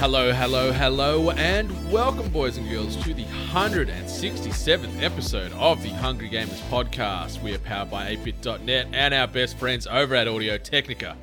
Hello, 0.00 0.32
hello, 0.32 0.72
hello, 0.72 1.30
and 1.32 1.92
welcome, 1.92 2.30
boys 2.30 2.56
and 2.56 2.66
girls, 2.70 2.96
to 3.04 3.12
the 3.12 3.26
167th 3.52 5.02
episode 5.02 5.52
of 5.52 5.82
the 5.82 5.90
Hungry 5.90 6.30
Gamers 6.30 6.58
podcast. 6.70 7.42
We 7.42 7.54
are 7.54 7.58
powered 7.58 7.90
by 7.90 8.16
atebit.net 8.16 8.86
and 8.94 9.12
our 9.12 9.26
best 9.26 9.58
friends 9.58 9.86
over 9.86 10.14
at 10.14 10.26
Audio 10.26 10.56
Technica. 10.56 11.18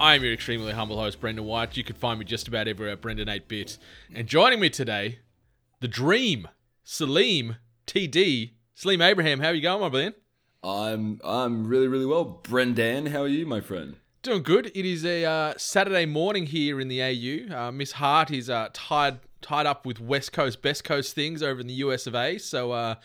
I 0.00 0.16
am 0.16 0.24
your 0.24 0.32
extremely 0.32 0.72
humble 0.72 0.98
host, 0.98 1.20
Brendan 1.20 1.44
White. 1.44 1.76
You 1.76 1.84
can 1.84 1.94
find 1.94 2.18
me 2.18 2.24
just 2.24 2.48
about 2.48 2.66
everywhere 2.66 2.94
at 2.94 3.02
Brendan8bit. 3.02 3.78
And 4.12 4.26
joining 4.26 4.58
me 4.58 4.68
today, 4.68 5.20
the 5.78 5.86
dream, 5.86 6.48
Salim 6.82 7.54
TD. 7.86 8.54
Salim 8.74 9.00
Abraham, 9.00 9.38
how 9.38 9.50
are 9.50 9.54
you 9.54 9.62
going, 9.62 9.80
my 9.80 9.96
man? 9.96 10.14
I'm 10.64 11.20
I'm 11.22 11.68
really 11.68 11.86
really 11.86 12.06
well. 12.06 12.24
Brendan, 12.24 13.06
how 13.06 13.20
are 13.20 13.28
you, 13.28 13.46
my 13.46 13.60
friend? 13.60 13.94
Doing 14.22 14.42
good. 14.42 14.72
It 14.74 14.84
is 14.84 15.04
a 15.04 15.24
uh, 15.24 15.54
Saturday 15.56 16.04
morning 16.04 16.46
here 16.46 16.80
in 16.80 16.88
the 16.88 17.00
AU. 17.00 17.54
Uh, 17.54 17.70
Miss 17.70 17.92
Hart 17.92 18.32
is 18.32 18.50
uh, 18.50 18.68
tied 18.72 19.20
tied 19.40 19.64
up 19.64 19.86
with 19.86 20.00
West 20.00 20.32
Coast, 20.32 20.60
Best 20.60 20.82
Coast 20.82 21.14
things 21.14 21.40
over 21.40 21.60
in 21.60 21.68
the 21.68 21.74
US 21.74 22.08
of 22.08 22.16
A. 22.16 22.36
So 22.38 22.72
uh, 22.72 22.96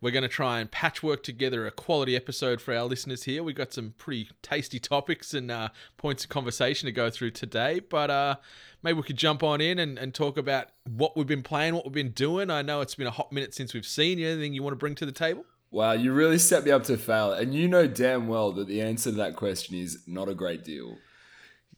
we're 0.00 0.12
going 0.12 0.22
to 0.22 0.30
try 0.30 0.60
and 0.60 0.70
patchwork 0.70 1.22
together 1.22 1.66
a 1.66 1.70
quality 1.70 2.16
episode 2.16 2.62
for 2.62 2.74
our 2.74 2.86
listeners 2.86 3.24
here. 3.24 3.42
We've 3.42 3.54
got 3.54 3.74
some 3.74 3.92
pretty 3.98 4.30
tasty 4.40 4.78
topics 4.78 5.34
and 5.34 5.50
uh, 5.50 5.68
points 5.98 6.24
of 6.24 6.30
conversation 6.30 6.86
to 6.86 6.92
go 6.92 7.10
through 7.10 7.32
today. 7.32 7.80
But 7.80 8.08
uh, 8.08 8.36
maybe 8.82 8.96
we 8.96 9.02
could 9.02 9.18
jump 9.18 9.42
on 9.42 9.60
in 9.60 9.78
and, 9.78 9.98
and 9.98 10.14
talk 10.14 10.38
about 10.38 10.68
what 10.88 11.18
we've 11.18 11.26
been 11.26 11.42
playing, 11.42 11.74
what 11.74 11.84
we've 11.84 11.92
been 11.92 12.12
doing. 12.12 12.48
I 12.48 12.62
know 12.62 12.80
it's 12.80 12.94
been 12.94 13.06
a 13.06 13.10
hot 13.10 13.30
minute 13.30 13.52
since 13.52 13.74
we've 13.74 13.84
seen 13.84 14.18
you. 14.18 14.26
Anything 14.26 14.54
you 14.54 14.62
want 14.62 14.72
to 14.72 14.78
bring 14.78 14.94
to 14.94 15.04
the 15.04 15.12
table? 15.12 15.44
Wow, 15.72 15.92
you 15.92 16.12
really 16.12 16.36
set 16.36 16.64
me 16.64 16.70
up 16.70 16.84
to 16.84 16.98
fail, 16.98 17.32
and 17.32 17.54
you 17.54 17.66
know 17.66 17.86
damn 17.86 18.28
well 18.28 18.52
that 18.52 18.68
the 18.68 18.82
answer 18.82 19.10
to 19.10 19.16
that 19.16 19.36
question 19.36 19.74
is 19.74 20.00
not 20.06 20.28
a 20.28 20.34
great 20.34 20.64
deal. 20.64 20.98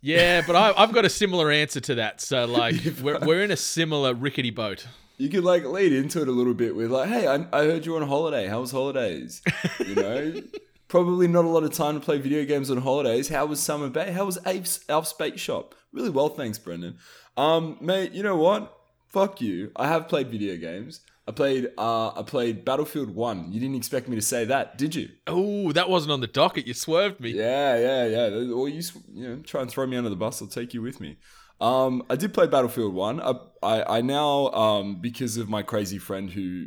Yeah, 0.00 0.42
but 0.44 0.56
I, 0.56 0.74
I've 0.76 0.92
got 0.92 1.04
a 1.04 1.08
similar 1.08 1.48
answer 1.52 1.78
to 1.80 1.94
that. 1.94 2.20
So 2.20 2.44
like, 2.46 2.74
we're 3.00 3.20
we're 3.20 3.44
in 3.44 3.52
a 3.52 3.56
similar 3.56 4.12
rickety 4.12 4.50
boat. 4.50 4.86
You 5.16 5.28
could 5.28 5.44
like 5.44 5.64
lead 5.64 5.92
into 5.92 6.20
it 6.22 6.26
a 6.26 6.32
little 6.32 6.54
bit 6.54 6.74
with 6.74 6.90
like, 6.90 7.08
"Hey, 7.08 7.28
I, 7.28 7.46
I 7.52 7.66
heard 7.66 7.86
you 7.86 7.94
on 7.94 8.02
holiday. 8.08 8.48
How 8.48 8.60
was 8.60 8.72
holidays? 8.72 9.40
You 9.78 9.94
know, 9.94 10.42
probably 10.88 11.28
not 11.28 11.44
a 11.44 11.48
lot 11.48 11.62
of 11.62 11.72
time 11.72 11.94
to 11.94 12.04
play 12.04 12.18
video 12.18 12.44
games 12.44 12.72
on 12.72 12.78
holidays. 12.78 13.28
How 13.28 13.46
was 13.46 13.60
Summer 13.60 13.88
Bay? 13.88 14.10
How 14.10 14.24
was 14.24 14.38
Alf's, 14.44 14.84
Alf's 14.88 15.12
Bake 15.12 15.38
Shop? 15.38 15.72
Really 15.92 16.10
well, 16.10 16.30
thanks, 16.30 16.58
Brendan. 16.58 16.98
Um, 17.36 17.78
mate, 17.80 18.10
you 18.10 18.24
know 18.24 18.36
what? 18.36 18.76
Fuck 19.06 19.40
you. 19.40 19.70
I 19.76 19.86
have 19.86 20.08
played 20.08 20.32
video 20.32 20.56
games. 20.56 21.00
I 21.26 21.32
played 21.32 21.68
uh 21.78 22.08
I 22.08 22.22
played 22.22 22.64
Battlefield 22.64 23.10
1. 23.14 23.52
You 23.52 23.60
didn't 23.60 23.76
expect 23.76 24.08
me 24.08 24.16
to 24.16 24.22
say 24.22 24.44
that, 24.44 24.76
did 24.76 24.94
you? 24.94 25.08
Oh, 25.26 25.72
that 25.72 25.88
wasn't 25.88 26.12
on 26.12 26.20
the 26.20 26.26
docket. 26.26 26.66
You 26.66 26.74
swerved 26.74 27.20
me. 27.20 27.30
Yeah, 27.30 27.76
yeah, 27.78 28.06
yeah. 28.06 28.52
Or 28.52 28.68
you 28.68 28.82
you 29.12 29.28
know, 29.28 29.36
try 29.42 29.62
and 29.62 29.70
throw 29.70 29.86
me 29.86 29.96
under 29.96 30.10
the 30.10 30.16
bus, 30.16 30.42
I'll 30.42 30.48
take 30.48 30.74
you 30.74 30.82
with 30.82 31.00
me. 31.00 31.16
Um 31.60 32.02
I 32.10 32.16
did 32.16 32.34
play 32.34 32.46
Battlefield 32.46 32.94
1. 32.94 33.20
I 33.22 33.32
I, 33.62 33.98
I 33.98 34.00
now 34.02 34.48
um 34.52 35.00
because 35.00 35.36
of 35.38 35.48
my 35.48 35.62
crazy 35.62 35.98
friend 35.98 36.30
who 36.30 36.66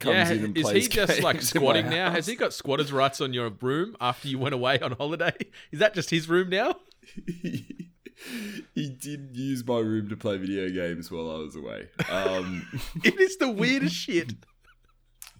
comes 0.00 0.30
Yeah, 0.30 0.30
in 0.30 0.44
and 0.44 0.56
is 0.56 0.64
plays 0.64 0.84
he 0.84 0.88
just 0.88 1.20
like 1.20 1.36
games 1.36 1.54
in 1.54 1.62
my 1.62 1.66
squatting 1.66 1.88
now? 1.90 2.10
Has 2.10 2.26
he 2.26 2.36
got 2.36 2.52
squatters' 2.52 2.92
rights 2.92 3.20
on 3.20 3.32
your 3.32 3.50
room 3.50 3.96
after 4.00 4.28
you 4.28 4.38
went 4.38 4.54
away 4.54 4.78
on 4.80 4.92
holiday? 4.92 5.34
Is 5.72 5.78
that 5.80 5.94
just 5.94 6.10
his 6.10 6.28
room 6.28 6.48
now? 6.50 6.76
he 8.74 8.88
did 8.88 9.30
use 9.36 9.66
my 9.66 9.78
room 9.78 10.08
to 10.08 10.16
play 10.16 10.36
video 10.36 10.68
games 10.70 11.10
while 11.10 11.30
I 11.30 11.38
was 11.38 11.56
away. 11.56 11.88
Um 12.08 12.66
It 13.04 13.18
is 13.20 13.36
the 13.36 13.48
weirdest 13.50 13.94
shit. 13.94 14.32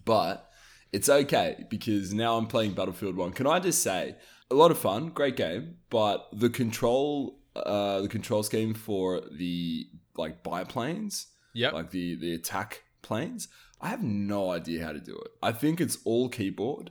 but 0.04 0.50
it's 0.92 1.08
okay 1.08 1.64
because 1.70 2.14
now 2.14 2.36
I'm 2.36 2.46
playing 2.46 2.72
Battlefield 2.74 3.16
1. 3.16 3.32
Can 3.32 3.46
I 3.48 3.58
just 3.58 3.82
say, 3.82 4.14
a 4.50 4.54
lot 4.54 4.70
of 4.70 4.78
fun, 4.78 5.08
great 5.08 5.36
game, 5.36 5.78
but 5.90 6.28
the 6.32 6.50
control 6.50 7.40
uh 7.56 8.00
the 8.00 8.08
control 8.08 8.42
scheme 8.42 8.74
for 8.74 9.20
the 9.32 9.86
like 10.16 10.42
biplanes, 10.42 11.28
yeah, 11.54 11.70
like 11.70 11.90
the 11.90 12.14
the 12.16 12.34
attack 12.34 12.82
planes, 13.02 13.48
I 13.80 13.88
have 13.88 14.02
no 14.02 14.50
idea 14.50 14.84
how 14.84 14.92
to 14.92 15.00
do 15.00 15.16
it. 15.16 15.30
I 15.42 15.52
think 15.52 15.80
it's 15.80 15.98
all 16.04 16.28
keyboard. 16.28 16.90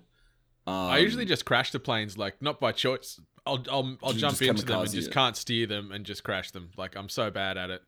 Um, 0.66 0.74
I 0.74 0.98
usually 1.00 1.26
just 1.26 1.44
crash 1.46 1.72
the 1.72 1.80
planes, 1.80 2.18
like 2.18 2.42
not 2.42 2.60
by 2.60 2.72
choice. 2.72 3.20
I'll 3.46 3.64
I'll, 3.70 3.98
I'll 4.04 4.14
jump 4.14 4.42
into 4.42 4.66
them 4.66 4.82
and 4.82 4.92
just 4.92 5.10
it. 5.10 5.14
can't 5.14 5.36
steer 5.36 5.68
them 5.68 5.92
and 5.92 6.06
just 6.06 6.24
crash 6.24 6.52
them. 6.52 6.70
Like 6.78 6.96
I'm 6.96 7.10
so 7.10 7.30
bad 7.30 7.58
at 7.58 7.70
it. 7.70 7.82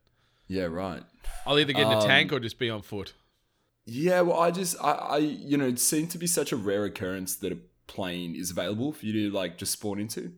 Yeah, 0.47 0.65
right. 0.65 1.03
I'll 1.45 1.57
either 1.57 1.73
get 1.73 1.87
in 1.87 1.91
a 1.91 1.99
Um, 1.99 2.07
tank 2.07 2.31
or 2.31 2.39
just 2.39 2.59
be 2.59 2.69
on 2.69 2.81
foot. 2.81 3.13
Yeah, 3.85 4.21
well, 4.21 4.39
I 4.39 4.51
just, 4.51 4.75
I, 4.81 4.91
I, 4.91 5.17
you 5.17 5.57
know, 5.57 5.67
it 5.67 5.79
seemed 5.79 6.11
to 6.11 6.17
be 6.17 6.27
such 6.27 6.51
a 6.51 6.55
rare 6.55 6.85
occurrence 6.85 7.35
that 7.37 7.51
a 7.51 7.57
plane 7.87 8.35
is 8.35 8.51
available 8.51 8.91
for 8.91 9.05
you 9.05 9.29
to 9.29 9.35
like 9.35 9.57
just 9.57 9.73
spawn 9.73 9.99
into. 9.99 10.33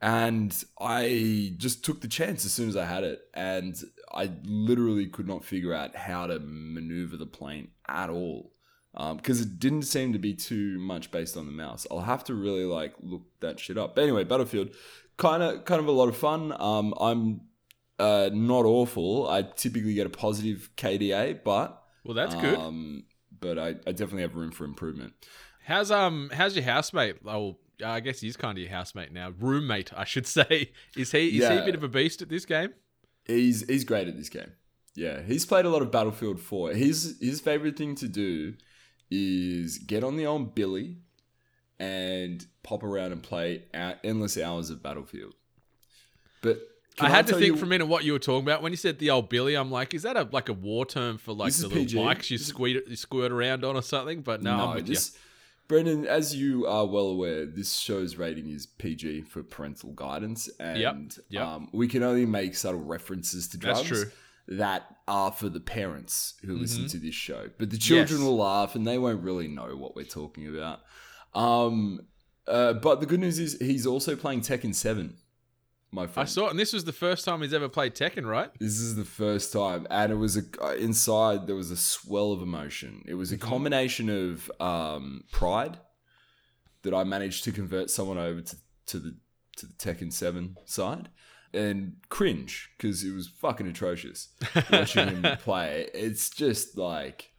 And 0.00 0.52
I 0.80 1.54
just 1.58 1.84
took 1.84 2.00
the 2.00 2.08
chance 2.08 2.44
as 2.44 2.52
soon 2.52 2.68
as 2.68 2.76
I 2.76 2.86
had 2.86 3.04
it. 3.04 3.20
And 3.34 3.76
I 4.12 4.30
literally 4.42 5.06
could 5.06 5.28
not 5.28 5.44
figure 5.44 5.72
out 5.72 5.94
how 5.94 6.26
to 6.26 6.38
maneuver 6.40 7.16
the 7.16 7.26
plane 7.26 7.68
at 7.88 8.10
all. 8.10 8.51
Because 8.94 9.40
it 9.40 9.58
didn't 9.58 9.82
seem 9.82 10.12
to 10.12 10.18
be 10.18 10.34
too 10.34 10.78
much 10.78 11.10
based 11.10 11.36
on 11.36 11.46
the 11.46 11.52
mouse. 11.52 11.86
I'll 11.90 12.00
have 12.00 12.24
to 12.24 12.34
really 12.34 12.64
like 12.64 12.94
look 13.00 13.22
that 13.40 13.58
shit 13.58 13.78
up. 13.78 13.94
But 13.94 14.02
anyway, 14.02 14.24
Battlefield, 14.24 14.70
kind 15.16 15.42
of, 15.42 15.64
kind 15.64 15.80
of 15.80 15.86
a 15.88 15.92
lot 15.92 16.08
of 16.08 16.16
fun. 16.16 16.54
Um, 16.60 16.92
I'm 17.00 17.40
uh, 17.98 18.30
not 18.32 18.64
awful. 18.66 19.28
I 19.28 19.42
typically 19.42 19.94
get 19.94 20.06
a 20.06 20.10
positive 20.10 20.70
KDA, 20.76 21.42
but 21.42 21.82
Well, 22.04 22.14
that's 22.14 22.34
good. 22.34 22.58
um, 22.58 23.04
but 23.40 23.58
I, 23.58 23.68
I 23.86 23.92
definitely 23.92 24.22
have 24.22 24.34
room 24.36 24.50
for 24.50 24.64
improvement. 24.64 25.14
How's 25.64 25.90
um 25.90 26.30
how's 26.34 26.56
your 26.56 26.64
housemate? 26.64 27.16
Oh, 27.24 27.58
I 27.84 28.00
guess 28.00 28.20
he's 28.20 28.36
kind 28.36 28.58
of 28.58 28.62
your 28.62 28.72
housemate 28.72 29.12
now. 29.12 29.32
Roommate, 29.38 29.92
I 29.96 30.04
should 30.04 30.26
say. 30.38 30.72
Is 30.96 31.12
he 31.12 31.38
is 31.38 31.48
he 31.48 31.56
a 31.56 31.64
bit 31.64 31.74
of 31.74 31.82
a 31.82 31.88
beast 31.88 32.20
at 32.20 32.28
this 32.28 32.44
game? 32.44 32.70
He's 33.24 33.66
he's 33.68 33.84
great 33.84 34.08
at 34.08 34.16
this 34.16 34.28
game. 34.28 34.52
Yeah, 34.94 35.22
he's 35.22 35.46
played 35.46 35.64
a 35.64 35.70
lot 35.70 35.80
of 35.80 35.90
Battlefield 35.90 36.40
4. 36.40 36.72
His 36.74 37.16
his 37.20 37.40
favorite 37.40 37.76
thing 37.78 37.94
to 37.96 38.08
do 38.08 38.54
is 39.14 39.78
get 39.78 40.02
on 40.02 40.16
the 40.16 40.24
old 40.24 40.54
Billy 40.54 40.96
and 41.78 42.46
pop 42.62 42.82
around 42.82 43.12
and 43.12 43.22
play 43.22 43.64
endless 43.74 44.38
hours 44.38 44.70
of 44.70 44.82
Battlefield. 44.82 45.34
But 46.40 46.58
I 46.98 47.08
had 47.08 47.26
to 47.26 47.34
think 47.34 47.46
you- 47.46 47.56
for 47.56 47.64
a 47.66 47.68
minute 47.68 47.86
what 47.86 48.04
you 48.04 48.12
were 48.12 48.18
talking 48.18 48.44
about 48.44 48.62
when 48.62 48.72
you 48.72 48.76
said 48.76 48.98
the 48.98 49.10
old 49.10 49.28
Billy. 49.28 49.54
I'm 49.54 49.70
like, 49.70 49.92
is 49.92 50.02
that 50.02 50.16
a 50.16 50.28
like 50.32 50.48
a 50.48 50.52
war 50.52 50.86
term 50.86 51.18
for 51.18 51.32
like 51.32 51.52
the 51.52 51.68
little 51.68 51.82
PG. 51.82 51.96
bikes 51.96 52.30
you 52.30 52.38
squirt 52.38 52.88
you 52.88 52.96
squirt 52.96 53.32
around 53.32 53.64
on 53.64 53.76
or 53.76 53.82
something? 53.82 54.22
But 54.22 54.42
no, 54.42 54.52
I'm 54.52 54.76
with 54.76 54.86
this, 54.86 55.16
Brendan, 55.68 56.06
as 56.06 56.34
you 56.34 56.66
are 56.66 56.86
well 56.86 57.06
aware, 57.06 57.46
this 57.46 57.74
show's 57.78 58.16
rating 58.16 58.48
is 58.48 58.66
PG 58.66 59.22
for 59.22 59.42
parental 59.42 59.92
guidance, 59.92 60.48
and 60.60 61.16
yep. 61.28 61.42
Um, 61.42 61.68
we 61.72 61.88
can 61.88 62.02
only 62.02 62.26
make 62.26 62.54
subtle 62.54 62.80
references 62.84 63.48
to 63.48 63.58
drugs 63.58 63.78
That's 63.78 63.88
true. 63.88 64.10
That 64.58 64.84
are 65.08 65.32
for 65.32 65.48
the 65.48 65.60
parents 65.60 66.34
who 66.44 66.56
listen 66.56 66.86
to 66.88 66.98
this 66.98 67.14
show. 67.14 67.50
But 67.58 67.70
the 67.70 67.78
children 67.78 68.20
Yes. 68.20 68.26
will 68.28 68.36
laugh, 68.36 68.74
and 68.74 68.86
they 68.86 68.98
won't 68.98 69.22
really 69.22 69.48
know 69.48 69.76
what 69.76 69.94
we're 69.96 70.04
talking 70.04 70.46
about. 70.48 70.80
Um, 71.34 72.06
uh, 72.46 72.74
but 72.74 73.00
the 73.00 73.06
good 73.06 73.20
news 73.20 73.38
is 73.38 73.58
he's 73.60 73.86
also 73.86 74.16
playing 74.16 74.40
Tekken 74.40 74.74
Seven, 74.74 75.16
my 75.90 76.06
friend. 76.06 76.26
I 76.28 76.30
saw 76.30 76.46
it, 76.46 76.50
and 76.50 76.58
this 76.58 76.72
was 76.72 76.84
the 76.84 76.92
first 76.92 77.24
time 77.24 77.40
he's 77.42 77.54
ever 77.54 77.68
played 77.68 77.94
Tekken, 77.94 78.26
right? 78.26 78.50
This 78.58 78.78
is 78.80 78.96
the 78.96 79.04
first 79.04 79.52
time, 79.52 79.86
and 79.90 80.12
it 80.12 80.16
was 80.16 80.36
a 80.36 80.42
uh, 80.62 80.74
inside. 80.74 81.46
There 81.46 81.56
was 81.56 81.70
a 81.70 81.76
swell 81.76 82.32
of 82.32 82.42
emotion. 82.42 83.02
It 83.06 83.14
was 83.14 83.32
a 83.32 83.38
combination 83.38 84.08
of 84.10 84.50
um, 84.60 85.24
pride 85.30 85.78
that 86.82 86.92
I 86.94 87.04
managed 87.04 87.44
to 87.44 87.52
convert 87.52 87.90
someone 87.90 88.18
over 88.18 88.40
to, 88.40 88.56
to 88.86 88.98
the 88.98 89.16
to 89.56 89.66
the 89.66 89.74
Tekken 89.74 90.12
Seven 90.12 90.56
side, 90.64 91.08
and 91.54 91.96
cringe 92.08 92.70
because 92.76 93.04
it 93.04 93.12
was 93.12 93.28
fucking 93.28 93.66
atrocious 93.66 94.28
watching 94.70 95.08
him 95.08 95.36
play. 95.38 95.88
It's 95.94 96.30
just 96.30 96.76
like 96.76 97.30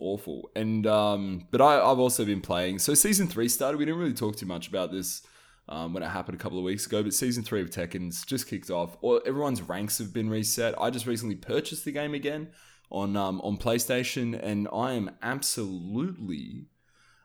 awful. 0.00 0.50
And 0.54 0.86
um, 0.86 1.46
but 1.50 1.60
I, 1.60 1.76
I've 1.76 1.98
also 1.98 2.24
been 2.24 2.40
playing. 2.40 2.78
So 2.78 2.94
season 2.94 3.26
three 3.26 3.48
started. 3.48 3.78
We 3.78 3.84
didn't 3.84 4.00
really 4.00 4.14
talk 4.14 4.36
too 4.36 4.46
much 4.46 4.68
about 4.68 4.92
this 4.92 5.22
um, 5.68 5.92
when 5.92 6.02
it 6.02 6.08
happened 6.08 6.38
a 6.38 6.42
couple 6.42 6.58
of 6.58 6.64
weeks 6.64 6.86
ago. 6.86 7.02
But 7.02 7.14
season 7.14 7.42
three 7.42 7.60
of 7.60 7.70
Tekken's 7.70 8.24
just 8.24 8.48
kicked 8.48 8.70
off. 8.70 8.96
Or 9.00 9.20
everyone's 9.26 9.62
ranks 9.62 9.98
have 9.98 10.12
been 10.12 10.30
reset. 10.30 10.74
I 10.80 10.90
just 10.90 11.06
recently 11.06 11.36
purchased 11.36 11.84
the 11.84 11.92
game 11.92 12.14
again 12.14 12.48
on 12.90 13.16
um, 13.16 13.40
on 13.42 13.56
PlayStation, 13.56 14.38
and 14.40 14.68
I 14.72 14.92
am 14.92 15.10
absolutely 15.22 16.66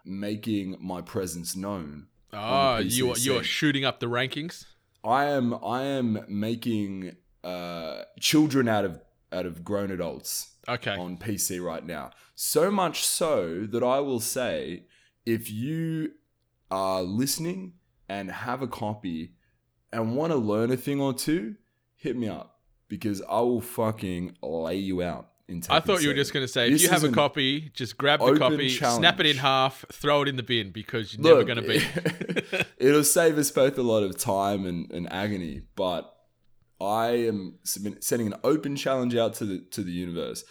making 0.04 0.78
my 0.80 1.02
presence 1.02 1.56
known. 1.56 2.08
Oh, 2.34 2.78
you 2.78 3.12
are 3.12 3.18
you 3.18 3.38
are 3.38 3.44
shooting 3.44 3.86
up 3.86 4.00
the 4.00 4.08
rankings. 4.08 4.66
I 5.04 5.26
am 5.26 5.54
I 5.64 5.84
am 5.84 6.26
making 6.28 7.16
uh, 7.44 8.04
children 8.20 8.68
out 8.68 8.86
of 8.86 9.02
out 9.32 9.46
of 9.46 9.64
grown 9.64 9.92
adults 9.92 10.52
Okay. 10.70 10.92
on 10.96 11.18
PC 11.18 11.64
right 11.64 11.86
now. 11.86 12.12
So 12.36 12.70
much 12.70 13.04
so 13.04 13.66
that 13.72 13.84
I 13.84 14.00
will 14.00 14.20
say 14.20 14.86
if 15.26 15.50
you 15.52 16.12
are 16.70 17.02
listening 17.02 17.74
and 18.08 18.30
have 18.32 18.62
a 18.62 18.68
copy 18.68 19.34
and 19.92 20.16
want 20.16 20.32
to 20.34 20.38
learn 20.38 20.72
a 20.72 20.78
thing 20.78 21.02
or 21.02 21.14
two, 21.14 21.56
hit 21.96 22.16
me 22.18 22.28
up 22.28 22.60
because 22.88 23.22
I 23.24 23.40
will 23.42 23.62
fucking 23.62 24.38
lay 24.42 24.78
you 24.78 25.02
out. 25.02 25.31
In 25.48 25.62
I 25.70 25.80
thought 25.80 26.02
you 26.02 26.10
were 26.10 26.16
just 26.16 26.34
going 26.34 26.46
to 26.46 26.52
say, 26.52 26.70
This 26.70 26.84
if 26.84 26.88
you 26.88 26.94
have 26.94 27.04
a 27.04 27.12
copy, 27.12 27.72
just 27.74 27.98
grab 27.98 28.20
the 28.20 28.38
copy, 28.38 28.70
snap 28.70 29.20
it 29.20 29.26
in 29.26 29.38
half, 29.38 29.86
throw 29.92 30.22
it 30.22 30.28
in 30.28 30.36
the 30.36 30.44
bin 30.44 30.72
because 30.72 31.14
you're 31.14 31.24
never 31.24 31.44
going 31.44 31.62
to 31.62 31.68
be. 31.68 32.64
it'll 32.78 33.04
save 33.04 33.38
us 33.38 33.52
both 33.52 33.78
a 33.78 33.82
lot 33.82 34.04
of 34.04 34.18
time 34.18 34.66
and, 34.66 34.92
and 34.92 35.12
agony, 35.12 35.62
but 35.76 36.14
I 36.80 37.28
am 37.28 37.60
sending 37.64 38.28
an 38.28 38.36
open 38.44 38.76
challenge 38.76 39.16
out 39.16 39.34
to 39.36 39.46
the 39.46 39.60
to 39.72 39.84
the 39.84 39.92
universe. 39.92 40.44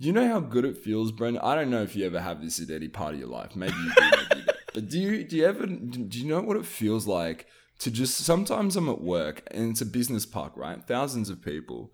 You 0.00 0.12
know 0.12 0.28
how 0.28 0.40
good 0.40 0.64
it 0.64 0.76
feels, 0.76 1.10
Brendan? 1.10 1.42
I 1.42 1.54
don't 1.54 1.70
know 1.70 1.82
if 1.82 1.96
you 1.96 2.06
ever 2.06 2.20
have 2.20 2.40
this 2.40 2.60
at 2.60 2.70
any 2.70 2.88
part 2.88 3.14
of 3.14 3.20
your 3.20 3.28
life. 3.28 3.56
Maybe 3.56 3.74
you 3.74 3.92
do, 3.94 4.00
maybe 4.00 4.16
you 4.16 4.44
don't. 4.44 4.56
But 4.74 4.88
do 4.88 4.98
you 4.98 5.24
do 5.24 5.36
you 5.36 5.46
ever 5.46 5.66
do 5.66 6.18
you 6.18 6.26
know 6.26 6.40
what 6.40 6.56
it 6.56 6.66
feels 6.66 7.06
like 7.06 7.46
to 7.80 7.90
just 7.90 8.18
sometimes 8.18 8.76
I'm 8.76 8.88
at 8.88 9.00
work 9.00 9.42
and 9.50 9.70
it's 9.70 9.80
a 9.80 9.86
business 9.86 10.26
park, 10.26 10.52
right? 10.56 10.82
Thousands 10.86 11.30
of 11.30 11.42
people. 11.42 11.92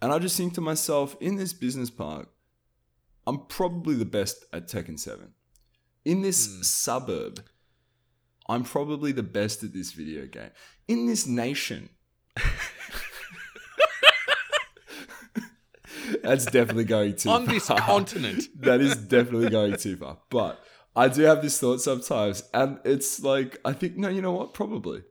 And 0.00 0.12
I 0.12 0.18
just 0.18 0.36
think 0.36 0.54
to 0.54 0.60
myself, 0.60 1.16
in 1.20 1.36
this 1.36 1.52
business 1.52 1.90
park, 1.90 2.28
I'm 3.26 3.46
probably 3.46 3.94
the 3.94 4.04
best 4.04 4.44
at 4.52 4.68
Tekken 4.68 4.98
7. 4.98 5.32
In 6.04 6.22
this 6.22 6.46
hmm. 6.46 6.62
suburb, 6.62 7.42
I'm 8.48 8.64
probably 8.64 9.12
the 9.12 9.22
best 9.22 9.62
at 9.62 9.72
this 9.72 9.92
video 9.92 10.26
game. 10.26 10.50
In 10.86 11.06
this 11.06 11.26
nation, 11.26 11.88
that's 16.22 16.44
definitely 16.44 16.84
going 16.84 17.16
too 17.16 17.30
On 17.30 17.46
this 17.46 17.68
continent. 17.68 18.44
that 18.60 18.82
is 18.82 18.96
definitely 18.96 19.48
going 19.48 19.76
too 19.78 19.96
far. 19.96 20.18
But 20.28 20.62
I 20.94 21.08
do 21.08 21.22
have 21.22 21.40
this 21.40 21.58
thought 21.58 21.80
sometimes, 21.80 22.42
and 22.52 22.78
it's 22.84 23.22
like 23.22 23.58
I 23.64 23.72
think 23.72 23.96
no, 23.96 24.08
you 24.08 24.20
know 24.20 24.32
what? 24.32 24.52
Probably, 24.52 25.02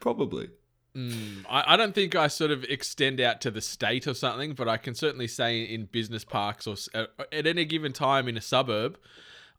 probably. 0.00 0.48
Mm, 0.96 1.44
I, 1.48 1.74
I 1.74 1.76
don't 1.76 1.94
think 1.94 2.14
I 2.14 2.28
sort 2.28 2.50
of 2.50 2.64
extend 2.64 3.20
out 3.20 3.40
to 3.42 3.50
the 3.50 3.60
state 3.62 4.06
or 4.06 4.14
something, 4.14 4.52
but 4.52 4.68
I 4.68 4.76
can 4.76 4.94
certainly 4.94 5.26
say 5.28 5.62
in 5.62 5.86
business 5.86 6.24
parks 6.24 6.66
or 6.66 6.72
s- 6.72 6.88
uh, 6.94 7.06
at 7.32 7.46
any 7.46 7.64
given 7.64 7.92
time 7.92 8.28
in 8.28 8.36
a 8.36 8.42
suburb, 8.42 8.98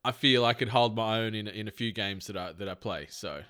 I 0.05 0.11
feel 0.11 0.45
I 0.45 0.53
could 0.53 0.69
hold 0.69 0.95
my 0.95 1.19
own 1.19 1.33
in, 1.33 1.47
in 1.47 1.67
a 1.67 1.71
few 1.71 1.91
games 1.91 2.27
that 2.27 2.37
I 2.37 2.51
that 2.53 2.69
I 2.69 2.75
play. 2.75 3.07
So 3.09 3.41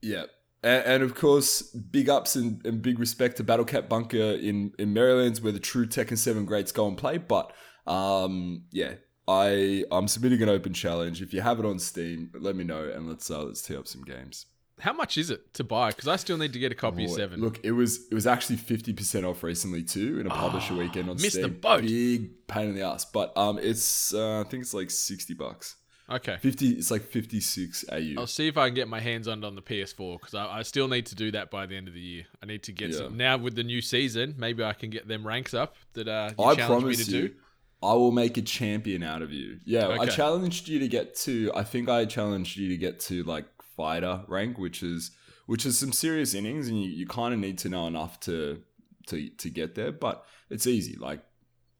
Yeah. 0.00 0.24
And, 0.62 0.84
and 0.86 1.02
of 1.02 1.14
course, 1.14 1.62
big 1.62 2.08
ups 2.08 2.36
and, 2.36 2.64
and 2.64 2.80
big 2.80 2.98
respect 2.98 3.36
to 3.36 3.44
Battle 3.44 3.66
Cat 3.66 3.88
Bunker 3.88 4.16
in, 4.16 4.72
in 4.78 4.94
Maryland's 4.94 5.40
where 5.40 5.52
the 5.52 5.60
true 5.60 5.86
Tekken 5.86 6.16
7 6.16 6.44
greats 6.46 6.72
go 6.72 6.88
and 6.88 6.96
play. 6.96 7.18
But 7.18 7.52
um, 7.86 8.64
yeah, 8.72 8.94
I 9.28 9.84
I'm 9.90 10.08
submitting 10.08 10.42
an 10.42 10.48
open 10.48 10.72
challenge. 10.72 11.20
If 11.20 11.34
you 11.34 11.42
have 11.42 11.58
it 11.58 11.66
on 11.66 11.78
Steam, 11.78 12.30
let 12.38 12.56
me 12.56 12.64
know 12.64 12.88
and 12.88 13.08
let's 13.08 13.30
uh, 13.30 13.42
let's 13.42 13.60
tee 13.60 13.76
up 13.76 13.86
some 13.86 14.04
games. 14.04 14.46
How 14.78 14.92
much 14.92 15.16
is 15.16 15.30
it 15.30 15.54
to 15.54 15.64
buy? 15.64 15.88
Because 15.90 16.08
I 16.08 16.16
still 16.16 16.36
need 16.36 16.52
to 16.52 16.58
get 16.58 16.70
a 16.72 16.74
copy 16.74 17.04
of 17.04 17.10
Seven. 17.10 17.40
Look, 17.40 17.60
it 17.64 17.72
was 17.72 18.06
it 18.10 18.14
was 18.14 18.26
actually 18.26 18.56
fifty 18.56 18.92
percent 18.92 19.24
off 19.24 19.42
recently 19.42 19.82
too 19.82 20.20
in 20.20 20.26
a 20.26 20.30
publisher 20.30 20.74
weekend 20.74 21.08
on 21.10 21.16
missed 21.16 21.40
the 21.40 21.48
boat. 21.48 21.82
Big 21.82 22.46
pain 22.46 22.68
in 22.70 22.74
the 22.74 22.82
ass, 22.82 23.04
but 23.04 23.36
um, 23.36 23.58
it's 23.60 24.12
uh, 24.12 24.40
I 24.40 24.44
think 24.44 24.62
it's 24.62 24.74
like 24.74 24.90
sixty 24.90 25.34
bucks. 25.34 25.76
okay. 26.10 26.36
Fifty, 26.40 26.70
it's 26.70 26.90
like 26.90 27.02
fifty 27.02 27.40
six 27.40 27.84
AU. 27.90 28.14
I'll 28.18 28.26
see 28.26 28.48
if 28.48 28.56
I 28.58 28.68
can 28.68 28.74
get 28.74 28.86
my 28.88 29.00
hands 29.00 29.26
on 29.28 29.42
it 29.42 29.46
on 29.46 29.54
the 29.54 29.62
PS4 29.62 30.18
because 30.20 30.34
I, 30.34 30.58
I 30.58 30.62
still 30.62 30.88
need 30.88 31.06
to 31.06 31.14
do 31.14 31.30
that 31.32 31.50
by 31.50 31.66
the 31.66 31.76
end 31.76 31.88
of 31.88 31.94
the 31.94 32.00
year. 32.00 32.26
I 32.42 32.46
need 32.46 32.62
to 32.64 32.72
get 32.72 32.90
Yeah. 32.90 32.96
some 32.98 33.16
now 33.16 33.36
with 33.38 33.54
the 33.56 33.64
new 33.64 33.80
season. 33.80 34.34
Maybe 34.36 34.62
I 34.62 34.72
can 34.74 34.90
get 34.90 35.08
them 35.08 35.26
ranks 35.26 35.54
up 35.54 35.74
that 35.94 36.06
uh, 36.06 36.30
you 36.38 36.44
I 36.44 36.54
challenged 36.54 36.86
me 36.86 36.92
promise 36.94 37.06
to 37.06 37.16
you, 37.16 37.28
do. 37.28 37.34
I 37.82 37.92
will 37.94 38.12
make 38.12 38.36
a 38.36 38.42
champion 38.42 39.02
out 39.02 39.20
of 39.22 39.32
you. 39.32 39.58
Yeah, 39.64 39.88
I 39.88 40.06
challenged 40.06 40.68
you 40.68 40.78
to 40.80 40.88
get 40.88 41.14
to. 41.16 41.50
I 41.54 41.62
think 41.62 41.88
I 41.88 42.04
challenged 42.04 42.56
you 42.56 42.68
to 42.68 42.76
get 42.76 43.00
to 43.00 43.22
like 43.24 43.46
fighter 43.76 44.22
rank, 44.28 44.58
which 44.58 44.82
is 44.82 45.10
which 45.46 45.64
is 45.64 45.78
some 45.78 45.92
serious 45.92 46.34
innings, 46.34 46.68
and 46.68 46.82
you, 46.82 46.90
you 46.90 47.06
kind 47.06 47.32
of 47.32 47.40
need 47.40 47.58
to 47.58 47.68
know 47.68 47.86
enough 47.86 48.18
to 48.20 48.62
to 49.06 49.28
to 49.28 49.50
get 49.50 49.74
there. 49.74 49.92
But 49.92 50.24
it's 50.50 50.66
easy. 50.66 50.96
Like, 50.96 51.20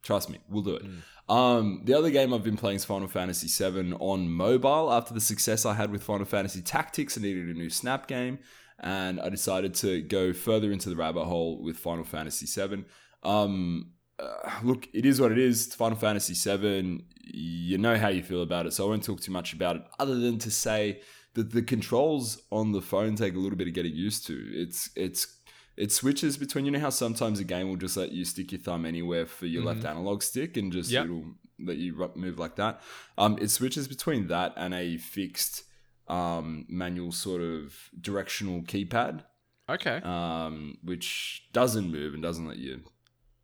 trust 0.02 0.30
me, 0.30 0.38
we'll 0.48 0.62
do 0.62 0.76
it. 0.76 0.84
Um, 1.28 1.82
the 1.84 1.94
other 1.94 2.10
game 2.10 2.32
I've 2.32 2.44
been 2.44 2.56
playing 2.56 2.76
is 2.76 2.84
Final 2.84 3.08
Fantasy 3.08 3.48
VII 3.48 3.94
on 3.94 4.30
mobile. 4.30 4.92
After 4.92 5.12
the 5.12 5.20
success 5.20 5.66
I 5.66 5.74
had 5.74 5.90
with 5.90 6.02
Final 6.02 6.26
Fantasy 6.26 6.62
Tactics, 6.62 7.18
I 7.18 7.22
needed 7.22 7.48
a 7.48 7.58
new 7.58 7.70
Snap 7.70 8.06
game, 8.06 8.38
and 8.78 9.20
I 9.20 9.28
decided 9.28 9.74
to 9.76 10.02
go 10.02 10.32
further 10.32 10.70
into 10.70 10.88
the 10.88 10.96
rabbit 10.96 11.24
hole 11.24 11.60
with 11.62 11.76
Final 11.76 12.04
Fantasy 12.04 12.46
VII. 12.46 12.84
Um, 13.24 13.90
uh, 14.18 14.50
look, 14.62 14.88
it 14.94 15.04
is 15.04 15.20
what 15.20 15.32
it 15.32 15.38
is. 15.38 15.66
It's 15.66 15.74
Final 15.74 15.98
Fantasy 15.98 16.34
VII. 16.34 17.04
You 17.24 17.78
know 17.78 17.98
how 17.98 18.08
you 18.08 18.22
feel 18.22 18.42
about 18.42 18.66
it, 18.66 18.72
so 18.72 18.86
I 18.86 18.88
won't 18.90 19.02
talk 19.02 19.20
too 19.20 19.32
much 19.32 19.52
about 19.52 19.76
it, 19.76 19.82
other 19.98 20.14
than 20.14 20.38
to 20.38 20.50
say 20.50 21.00
that 21.36 21.52
the 21.52 21.62
controls 21.62 22.42
on 22.50 22.72
the 22.72 22.82
phone 22.82 23.14
take 23.14 23.34
a 23.34 23.38
little 23.38 23.56
bit 23.56 23.68
of 23.68 23.74
getting 23.74 23.94
used 23.94 24.26
to. 24.26 24.34
It's 24.52 24.90
it's 24.96 25.38
it 25.76 25.92
switches 25.92 26.36
between 26.36 26.64
you 26.64 26.70
know 26.72 26.78
how 26.80 26.90
sometimes 26.90 27.38
a 27.38 27.44
game 27.44 27.68
will 27.68 27.76
just 27.76 27.96
let 27.96 28.10
you 28.12 28.24
stick 28.24 28.50
your 28.52 28.60
thumb 28.60 28.84
anywhere 28.84 29.26
for 29.26 29.46
your 29.46 29.62
left 29.62 29.84
analog 29.84 30.22
stick 30.22 30.56
and 30.56 30.72
just 30.72 30.90
Yep. 30.90 31.04
it'll 31.04 31.24
let 31.58 31.76
you 31.76 32.10
move 32.16 32.38
like 32.38 32.56
that. 32.56 32.80
Um, 33.16 33.38
it 33.40 33.48
switches 33.50 33.86
between 33.88 34.26
that 34.28 34.52
and 34.56 34.74
a 34.74 34.96
fixed 34.98 35.64
um, 36.08 36.64
manual 36.68 37.12
sort 37.12 37.42
of 37.42 37.74
directional 38.00 38.62
keypad 38.62 39.22
Okay. 39.68 39.96
um, 40.04 40.78
which 40.84 41.44
doesn't 41.52 41.90
move 41.90 42.14
and 42.14 42.22
doesn't 42.22 42.46
let 42.46 42.58
you 42.58 42.80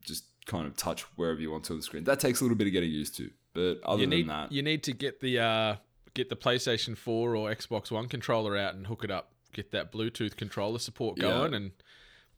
just 0.05 0.25
kind 0.47 0.67
of 0.67 0.77
touch 0.77 1.03
wherever 1.17 1.41
you 1.41 1.51
want 1.51 1.65
to 1.65 1.73
on 1.73 1.79
the 1.81 1.83
screen. 1.83 2.05
That 2.05 2.21
takes 2.21 2.41
a 2.41 2.45
little 2.45 2.57
bit 2.57 2.67
of 2.69 2.73
getting 2.73 2.91
used 2.91 3.17
to, 3.17 3.31
but 3.53 3.81
other 3.85 4.01
you 4.03 4.07
than 4.07 4.11
need 4.19 4.29
that, 4.29 4.53
you 4.53 4.63
need 4.63 4.83
to 4.85 4.93
get 4.93 5.21
the 5.21 5.39
uh, 5.41 5.77
get 6.15 6.29
the 6.29 6.37
PlayStation 6.37 6.97
4 6.97 7.35
or 7.37 7.51
Xbox 7.51 7.91
One 7.91 8.09
controller 8.09 8.57
out 8.57 8.75
and 8.75 8.87
hook 8.87 9.05
it 9.05 9.11
up. 9.11 9.33
Get 9.53 9.71
that 9.73 9.93
Bluetooth 9.93 10.37
controller 10.37 10.79
support 10.79 11.17
Yeah. 11.19 11.25
going 11.25 11.55
and 11.55 11.73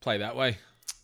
play 0.00 0.18
that 0.18 0.36
way. 0.36 0.58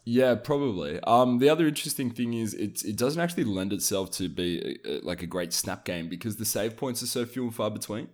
yeah, 0.05 0.35
probably. 0.35 0.99
Um, 1.01 1.39
the 1.39 1.49
other 1.49 1.67
interesting 1.69 2.11
thing 2.11 2.33
is 2.35 2.55
it 2.55 2.85
it 2.85 2.97
doesn't 2.97 3.21
actually 3.21 3.45
lend 3.45 3.73
itself 3.73 4.11
to 4.13 4.29
be 4.29 4.81
a, 4.85 4.89
a- 4.91 5.01
like 5.03 5.23
a 5.23 5.27
great 5.27 5.53
snap 5.53 5.85
game 5.85 6.09
because 6.09 6.37
the 6.37 6.45
save 6.45 6.77
points 6.77 7.03
are 7.03 7.07
so 7.07 7.25
few 7.27 7.45
and 7.45 7.55
far 7.55 7.71
between. 7.71 8.09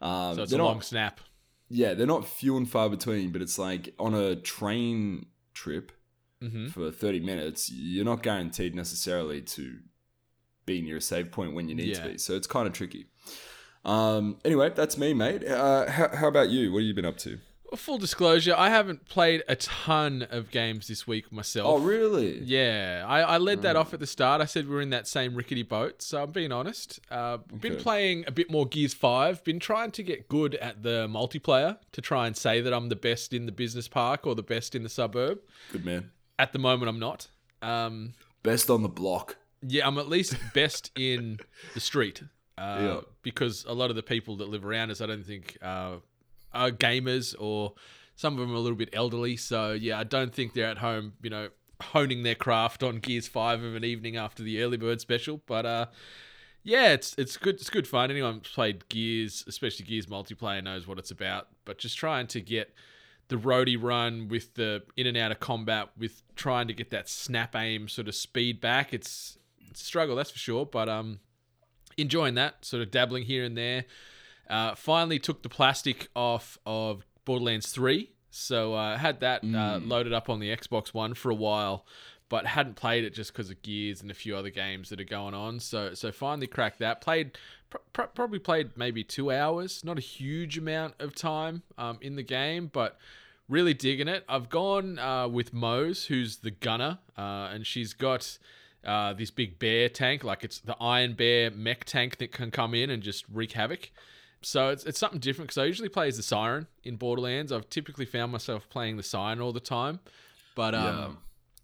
Um, 0.00 0.34
So 0.36 0.42
it's 0.42 0.52
a 0.52 0.56
not- 0.58 0.64
long 0.64 0.80
snap. 0.82 1.20
yeah, 1.68 1.94
they're 1.94 2.06
not 2.06 2.26
few 2.26 2.56
and 2.56 2.68
far 2.68 2.88
between, 2.90 3.30
but 3.30 3.40
it's 3.42 3.58
like 3.58 3.94
on 3.98 4.14
a 4.14 4.34
train 4.36 5.26
trip 5.54 5.92
hmm 6.40 6.66
for 6.68 6.90
30 6.90 7.20
minutes, 7.20 7.70
you're 7.70 8.04
not 8.04 8.20
guaranteed 8.22 8.74
necessarily 8.74 9.40
to 9.42 9.78
be 10.66 10.80
near 10.82 10.96
a 10.96 11.00
save 11.00 11.30
point 11.30 11.54
when 11.54 11.68
you 11.68 11.74
need 11.76 11.88
Yeah. 11.88 12.02
to 12.02 12.08
be. 12.10 12.18
So 12.18 12.34
it's 12.34 12.48
kind 12.48 12.66
of 12.66 12.72
tricky. 12.72 13.06
Um, 13.84 14.38
anyway, 14.44 14.70
that's 14.74 14.96
me, 14.96 15.12
mate. 15.14 15.44
Uh, 15.46 15.90
how, 15.90 16.08
how 16.16 16.28
about 16.28 16.50
you? 16.50 16.72
What 16.72 16.78
have 16.80 16.86
you 16.86 16.94
been 16.94 17.04
up 17.04 17.16
to? 17.18 17.38
Full 17.74 17.96
disclosure, 17.96 18.54
I 18.54 18.68
haven't 18.68 19.06
played 19.06 19.44
a 19.48 19.56
ton 19.56 20.26
of 20.30 20.50
games 20.50 20.88
this 20.88 21.06
week 21.06 21.32
myself. 21.32 21.66
Oh, 21.66 21.78
really? 21.78 22.38
Yeah, 22.40 23.02
I, 23.08 23.22
I 23.22 23.38
led 23.38 23.62
that 23.62 23.76
off 23.76 23.94
at 23.94 24.00
the 24.00 24.06
start. 24.06 24.42
I 24.42 24.44
said 24.44 24.68
we 24.68 24.76
are 24.76 24.82
in 24.82 24.90
that 24.90 25.08
same 25.08 25.34
rickety 25.34 25.62
boat, 25.62 26.02
so 26.02 26.22
I'm 26.22 26.32
being 26.32 26.52
honest. 26.52 27.00
Uh, 27.10 27.38
Been 27.38 27.76
playing 27.78 28.24
a 28.26 28.30
bit 28.30 28.50
more 28.50 28.66
Gears 28.66 28.92
5, 28.92 29.42
been 29.42 29.58
trying 29.58 29.90
to 29.92 30.02
get 30.02 30.28
good 30.28 30.54
at 30.56 30.82
the 30.82 31.08
multiplayer 31.08 31.78
to 31.92 32.02
try 32.02 32.26
and 32.26 32.36
say 32.36 32.60
that 32.60 32.74
I'm 32.74 32.90
the 32.90 32.96
best 32.96 33.32
in 33.32 33.46
the 33.46 33.52
business 33.52 33.88
park 33.88 34.26
or 34.26 34.34
the 34.34 34.42
best 34.42 34.74
in 34.74 34.82
the 34.82 34.90
suburb. 34.90 35.38
Good 35.72 35.86
man. 35.86 36.10
At 36.38 36.52
the 36.52 36.58
moment, 36.58 36.90
I'm 36.90 36.98
not. 37.00 37.28
Um, 37.62 38.12
Best 38.42 38.68
on 38.68 38.82
the 38.82 38.88
block. 38.90 39.36
yeah, 39.66 39.86
I'm 39.88 39.96
at 39.96 40.08
least 40.10 40.36
best 40.52 40.90
in 40.94 41.38
the 41.72 41.80
street. 41.80 42.22
Uh, 42.58 42.78
Yeah. 42.80 43.00
Because 43.22 43.64
a 43.66 43.72
lot 43.72 43.90
of 43.90 43.96
the 43.96 44.02
people 44.02 44.36
that 44.36 44.48
live 44.48 44.64
around 44.64 44.90
us, 44.90 45.00
I 45.00 45.06
don't 45.06 45.24
think 45.24 45.56
uh, 45.62 45.96
are 46.52 46.70
gamers 46.70 47.34
or 47.38 47.74
some 48.14 48.34
of 48.34 48.40
them 48.40 48.52
are 48.52 48.56
a 48.56 48.60
little 48.60 48.76
bit 48.76 48.90
elderly. 48.92 49.36
So, 49.36 49.72
yeah, 49.72 49.98
I 49.98 50.04
don't 50.04 50.34
think 50.34 50.52
they're 50.52 50.66
at 50.66 50.78
home, 50.78 51.14
you 51.22 51.30
know, 51.30 51.48
honing 51.80 52.22
their 52.22 52.34
craft 52.34 52.82
on 52.82 52.96
Gears 52.98 53.26
5 53.26 53.62
of 53.62 53.74
an 53.74 53.84
evening 53.84 54.16
after 54.16 54.42
the 54.42 54.62
early 54.62 54.76
bird 54.76 55.00
special. 55.00 55.40
But, 55.46 55.66
uh, 55.66 55.86
yeah, 56.64 56.92
it's 56.92 57.14
it's 57.18 57.36
good. 57.36 57.56
It's 57.56 57.70
good 57.70 57.88
fun. 57.88 58.10
Anyone 58.10 58.34
who's 58.34 58.52
played 58.52 58.88
Gears, 58.88 59.42
especially 59.48 59.84
Gears 59.84 60.06
multiplayer, 60.06 60.62
knows 60.62 60.86
what 60.86 60.98
it's 60.98 61.10
about. 61.10 61.48
But 61.64 61.78
just 61.78 61.98
trying 61.98 62.28
to 62.28 62.40
get 62.40 62.72
the 63.26 63.36
roadie 63.36 63.82
run 63.82 64.28
with 64.28 64.54
the 64.54 64.82
in 64.96 65.08
and 65.08 65.16
out 65.16 65.32
of 65.32 65.40
combat, 65.40 65.88
with 65.98 66.22
trying 66.36 66.68
to 66.68 66.74
get 66.74 66.90
that 66.90 67.08
snap 67.08 67.56
aim 67.56 67.88
sort 67.88 68.06
of 68.06 68.14
speed 68.14 68.60
back, 68.60 68.92
it's, 68.94 69.38
it's 69.70 69.80
a 69.82 69.84
struggle, 69.84 70.14
that's 70.14 70.30
for 70.30 70.38
sure. 70.38 70.64
But 70.64 70.88
um, 70.88 71.18
enjoying 71.96 72.34
that, 72.34 72.64
sort 72.64 72.82
of 72.82 72.90
dabbling 72.90 73.24
here 73.24 73.44
and 73.44 73.56
there. 73.56 73.84
Uh, 74.48 74.74
finally 74.74 75.18
took 75.18 75.42
the 75.42 75.48
plastic 75.48 76.08
off 76.14 76.58
of 76.66 77.06
Borderlands 77.24 77.70
3. 77.70 78.10
So 78.30 78.74
I 78.74 78.94
uh, 78.94 78.98
had 78.98 79.20
that 79.20 79.44
uh, 79.44 79.78
loaded 79.82 80.12
up 80.12 80.30
on 80.30 80.40
the 80.40 80.54
Xbox 80.54 80.94
One 80.94 81.12
for 81.12 81.30
a 81.30 81.34
while, 81.34 81.84
but 82.30 82.46
hadn't 82.46 82.76
played 82.76 83.04
it 83.04 83.12
just 83.12 83.32
because 83.32 83.50
of 83.50 83.60
Gears 83.60 84.00
and 84.00 84.10
a 84.10 84.14
few 84.14 84.34
other 84.34 84.48
games 84.48 84.88
that 84.88 84.98
are 85.00 85.04
going 85.04 85.34
on. 85.34 85.60
So 85.60 85.92
so 85.92 86.10
finally 86.10 86.46
cracked 86.46 86.78
that. 86.78 87.02
Played 87.02 87.36
pr- 87.92 88.02
probably 88.14 88.38
played 88.38 88.70
maybe 88.74 89.04
two 89.04 89.30
hours. 89.30 89.84
Not 89.84 89.98
a 89.98 90.00
huge 90.00 90.56
amount 90.56 90.94
of 90.98 91.14
time 91.14 91.62
um, 91.76 91.98
in 92.00 92.16
the 92.16 92.22
game, 92.22 92.70
but 92.72 92.98
really 93.50 93.74
digging 93.74 94.08
it. 94.08 94.24
I've 94.28 94.48
gone 94.48 94.98
uh, 94.98 95.28
with 95.28 95.52
Moze, 95.52 96.06
who's 96.06 96.38
the 96.38 96.50
gunner, 96.50 96.98
uh, 97.18 97.50
and 97.52 97.66
she's 97.66 97.92
got 97.92 98.38
uh, 98.84 99.12
this 99.12 99.30
big 99.30 99.58
bear 99.58 99.88
tank, 99.88 100.24
like 100.24 100.44
it's 100.44 100.58
the 100.60 100.76
Iron 100.80 101.14
Bear 101.14 101.50
mech 101.50 101.84
tank 101.84 102.18
that 102.18 102.32
can 102.32 102.50
come 102.50 102.74
in 102.74 102.90
and 102.90 103.02
just 103.02 103.24
wreak 103.32 103.52
havoc. 103.52 103.90
So 104.42 104.70
it's, 104.70 104.84
it's 104.84 104.98
something 104.98 105.20
different 105.20 105.48
because 105.48 105.58
I 105.58 105.66
usually 105.66 105.88
play 105.88 106.08
as 106.08 106.16
the 106.16 106.22
Siren 106.22 106.66
in 106.82 106.96
Borderlands. 106.96 107.52
I've 107.52 107.68
typically 107.70 108.04
found 108.04 108.32
myself 108.32 108.68
playing 108.68 108.96
the 108.96 109.02
Siren 109.02 109.40
all 109.40 109.52
the 109.52 109.60
time, 109.60 110.00
but 110.56 110.74
um, 110.74 110.84
yeah. 110.84 111.08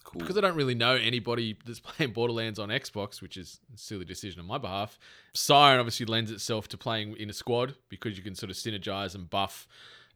Cool. 0.04 0.20
because 0.20 0.38
I 0.38 0.40
don't 0.40 0.54
really 0.54 0.76
know 0.76 0.94
anybody 0.94 1.56
that's 1.66 1.80
playing 1.80 2.12
Borderlands 2.12 2.58
on 2.58 2.68
Xbox, 2.68 3.20
which 3.20 3.36
is 3.36 3.60
a 3.74 3.78
silly 3.78 4.04
decision 4.04 4.40
on 4.40 4.46
my 4.46 4.58
behalf. 4.58 4.98
Siren 5.34 5.80
obviously 5.80 6.06
lends 6.06 6.30
itself 6.30 6.68
to 6.68 6.78
playing 6.78 7.16
in 7.16 7.28
a 7.28 7.34
squad 7.34 7.74
because 7.88 8.16
you 8.16 8.22
can 8.22 8.34
sort 8.34 8.50
of 8.50 8.56
synergize 8.56 9.14
and 9.14 9.28
buff 9.28 9.66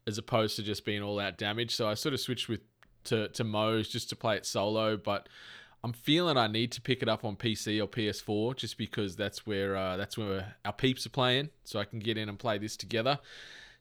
as 0.07 0.17
opposed 0.17 0.55
to 0.55 0.63
just 0.63 0.85
being 0.85 1.01
all 1.01 1.19
out 1.19 1.37
damage. 1.37 1.75
So 1.75 1.87
I 1.87 1.93
sort 1.93 2.13
of 2.13 2.19
switched 2.19 2.49
with 2.49 2.61
to 3.05 3.27
to 3.29 3.43
Moze 3.43 3.89
just 3.89 4.09
to 4.09 4.15
play 4.15 4.37
it 4.37 4.45
solo, 4.45 4.97
but 4.97 5.27
I'm 5.83 5.93
feeling 5.93 6.37
I 6.37 6.47
need 6.47 6.71
to 6.73 6.81
pick 6.81 7.01
it 7.01 7.09
up 7.09 7.25
on 7.25 7.35
PC 7.35 7.81
or 7.81 7.87
PS4 7.87 8.55
just 8.55 8.77
because 8.77 9.15
that's 9.17 9.45
where 9.45 9.75
uh, 9.75 9.97
that's 9.97 10.17
where 10.17 10.55
our 10.63 10.71
peeps 10.73 11.05
are 11.05 11.09
playing, 11.09 11.49
so 11.65 11.79
I 11.79 11.85
can 11.85 11.99
get 11.99 12.17
in 12.17 12.29
and 12.29 12.39
play 12.39 12.57
this 12.57 12.77
together. 12.77 13.19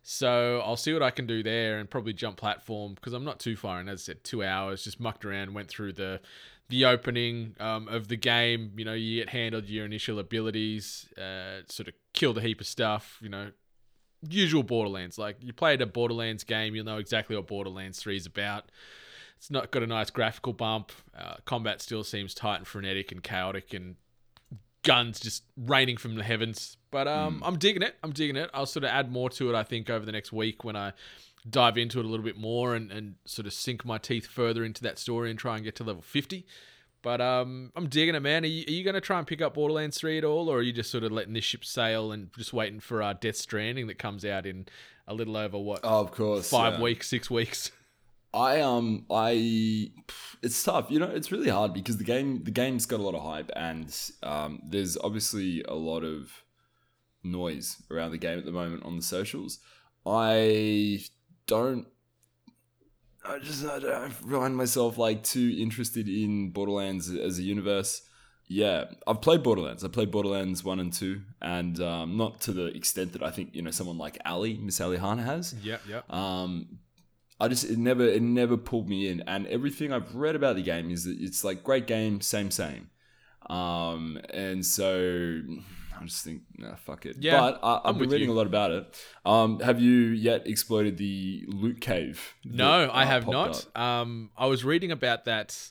So 0.03 0.61
I'll 0.65 0.77
see 0.77 0.93
what 0.93 1.03
I 1.03 1.11
can 1.11 1.29
do 1.29 1.45
there 1.45 1.79
and 1.79 1.89
probably 1.89 2.13
jump 2.13 2.37
platform 2.37 2.95
because 2.95 3.13
I'm 3.13 3.25
not 3.25 3.39
too 3.39 3.55
far 3.55 3.81
in. 3.81 3.89
As 3.89 4.01
I 4.01 4.03
said, 4.03 4.25
two 4.25 4.43
hours, 4.43 4.83
just 4.83 4.99
mucked 4.99 5.25
around, 5.25 5.55
went 5.55 5.69
through 5.69 5.93
the 5.93 6.21
the 6.69 6.87
opening 6.87 7.55
um, 7.61 7.87
of 7.87 8.09
the 8.09 8.17
game. 8.17 8.73
You 8.77 8.85
know, 8.85 8.95
you 8.95 9.21
get 9.21 9.29
handled 9.29 9.69
your 9.69 9.85
initial 9.85 10.19
abilities, 10.19 11.07
uh, 11.17 11.63
sort 11.69 11.87
of 11.87 11.95
killed 12.15 12.39
a 12.39 12.41
heap 12.41 12.61
of 12.61 12.67
stuff. 12.67 13.19
You 13.23 13.29
know, 13.29 13.53
usual 14.29 14.65
Borderlands. 14.65 15.19
Like 15.19 15.37
you 15.41 15.53
played 15.53 15.81
a 15.81 15.87
Borderlands 15.87 16.43
game, 16.43 16.75
you'll 16.75 16.85
know 16.85 16.99
exactly 16.99 17.37
what 17.37 17.47
Borderlands 17.47 18.01
Three 18.01 18.17
is 18.17 18.27
about. 18.27 18.71
It's 19.43 19.51
not 19.51 19.73
got 19.73 19.83
a 19.83 19.89
nice 19.89 20.09
graphical 20.09 20.53
bump. 20.53 20.93
Uh, 21.19 21.35
combat 21.45 21.83
still 21.83 22.05
seems 22.05 22.33
tight 22.33 22.59
and 22.59 22.67
frenetic 22.67 23.11
and 23.11 23.25
chaotic, 23.25 23.75
and 23.75 23.97
guns 24.85 25.19
just 25.19 25.43
raining 25.57 25.97
from 25.97 26.15
the 26.15 26.23
heavens. 26.23 26.77
But 26.93 27.09
um, 27.09 27.43
I'm 27.45 27.59
digging 27.59 27.83
it. 27.83 27.97
I'm 28.05 28.13
digging 28.13 28.37
it. 28.37 28.51
I'll 28.55 28.67
sort 28.67 28.85
of 28.85 28.91
add 28.91 29.11
more 29.11 29.29
to 29.31 29.51
it, 29.53 29.57
I 29.57 29.65
think, 29.65 29.91
over 29.91 30.07
the 30.07 30.13
next 30.13 30.33
week 30.33 30.63
when 30.63 30.77
I 30.77 30.93
dive 31.51 31.77
into 31.77 31.99
it 31.99 32.05
a 32.05 32.09
little 32.09 32.25
bit 32.25 32.37
more 32.39 32.77
and, 32.77 32.93
and 32.93 33.17
sort 33.25 33.49
of 33.49 33.53
sink 33.53 33.85
my 33.85 33.99
teeth 33.99 34.27
further 34.29 34.63
into 34.65 34.81
that 34.85 34.97
story 34.97 35.29
and 35.29 35.37
try 35.37 35.57
and 35.57 35.65
get 35.65 35.75
to 35.75 35.83
level 35.83 36.03
50. 36.03 36.47
But 37.03 37.21
um, 37.21 37.73
I'm 37.75 37.89
digging 37.89 38.15
it, 38.15 38.21
man. 38.21 38.45
Are 38.45 38.47
you, 38.47 38.65
are 38.69 38.71
you 38.71 38.85
going 38.85 38.95
to 38.95 39.01
try 39.01 39.19
and 39.19 39.27
pick 39.27 39.43
up 39.43 39.55
Borderlands 39.55 39.99
3 39.99 40.19
at 40.19 40.25
all, 40.25 40.49
or 40.49 40.59
are 40.59 40.63
you 40.63 40.73
just 40.73 40.89
sort 40.93 41.03
of 41.03 41.11
letting 41.11 41.33
this 41.33 41.43
ship 41.43 41.65
sail 41.65 42.13
and 42.13 42.33
just 42.39 42.53
waiting 42.53 42.79
for 42.79 43.03
uh, 43.03 43.15
Death 43.15 43.35
Stranding 43.39 43.89
that 43.89 43.99
comes 43.99 44.25
out 44.25 44.47
in 44.47 44.67
a 45.09 45.15
little 45.15 45.37
over, 45.37 45.59
what, 45.59 45.81
Oh, 45.83 45.99
of 45.99 46.13
course. 46.13 46.49
five 46.49 46.75
yeah. 46.75 46.81
weeks, 46.81 47.09
six 47.09 47.29
weeks? 47.29 47.73
I 48.35 48.61
um 48.61 49.07
I 49.11 49.91
it's 50.43 50.63
tough. 50.63 50.91
You 50.91 50.99
know, 50.99 51.11
it's 51.11 51.31
really 51.31 51.51
hard 51.51 51.75
because 51.75 51.99
the 51.99 52.05
game 52.05 52.45
the 52.45 52.51
game's 52.51 52.87
got 52.87 53.01
a 53.01 53.03
lot 53.03 53.15
of 53.15 53.23
hype 53.23 53.51
and 53.55 53.95
um 54.23 54.61
there's 54.67 54.97
obviously 54.99 55.63
a 55.69 55.75
lot 55.75 56.03
of 56.05 56.31
noise 57.23 57.83
around 57.91 58.11
the 58.11 58.19
game 58.19 58.39
at 58.39 58.45
the 58.45 58.53
moment 58.53 58.85
on 58.85 58.97
the 58.97 59.03
socials. 59.03 59.59
I 60.07 61.01
don't 61.47 61.87
I 63.25 63.39
just 63.39 63.65
I 63.65 63.79
don't 63.79 64.11
find 64.13 64.57
myself 64.57 64.99
like 64.99 65.23
too 65.23 65.55
interested 65.59 66.09
in 66.09 66.51
Borderlands 66.51 67.11
as 67.11 67.39
a 67.39 67.43
universe. 67.43 68.03
Yeah, 68.49 68.85
I've 69.07 69.23
played 69.23 69.43
Borderlands. 69.43 69.85
I 69.85 69.89
played 69.89 70.11
Borderlands 70.11 70.65
one 70.65 70.81
and 70.81 70.93
two, 70.93 71.23
and 71.41 71.81
um, 71.81 72.17
not 72.17 72.41
to 72.43 72.53
the 72.53 72.67
extent 72.67 73.13
that 73.13 73.23
I 73.23 73.31
think 73.31 73.55
you 73.55 73.63
know 73.63 73.71
someone 73.71 73.97
like 73.97 74.19
Ali, 74.27 74.59
Miss 74.59 74.81
Ali 74.81 74.99
Hana 74.99 75.23
has. 75.23 75.55
Yeah, 75.63 75.79
yeah. 75.89 76.01
Um, 76.11 76.81
I 77.43 77.49
just 77.49 77.65
it 77.65 77.77
never 77.77 78.07
it 78.07 78.23
never 78.23 78.57
pulled 78.57 78.89
me 78.89 79.09
in, 79.09 79.23
and 79.27 79.49
everything 79.49 79.93
I've 79.93 80.15
read 80.15 80.37
about 80.37 80.55
the 80.55 80.63
game 80.63 80.93
is 80.93 81.05
that 81.05 81.19
it's 81.19 81.43
like 81.43 81.65
great 81.65 81.89
game, 81.89 82.21
same 82.21 82.53
same. 82.53 82.91
Um, 83.51 84.21
and 84.33 84.65
so 84.65 85.41
I 86.01 86.05
just 86.05 86.25
think, 86.25 86.43
nah, 86.57 86.77
fuck 86.77 87.05
it. 87.05 87.17
Yeah, 87.19 87.41
but 87.41 87.59
I, 87.61 87.75
I'm 87.75 87.81
I've 87.85 87.99
been 87.99 88.11
reading 88.11 88.29
you. 88.29 88.35
a 88.35 88.37
lot 88.37 88.47
about 88.47 88.71
it. 88.71 89.05
Um, 89.27 89.59
have 89.59 89.81
you 89.81 89.93
yet 89.93 90.47
exploited 90.47 90.99
the 90.99 91.45
loot 91.49 91.81
cave? 91.81 92.35
No, 92.45 92.83
that, 92.83 92.95
I 92.95 93.03
uh, 93.03 93.07
have 93.07 93.27
not. 93.27 93.67
up? 93.75 93.79
Um, 93.79 94.31
I 94.39 94.47
was 94.47 94.65
reading 94.65 94.93
about 94.93 95.25
that 95.25 95.71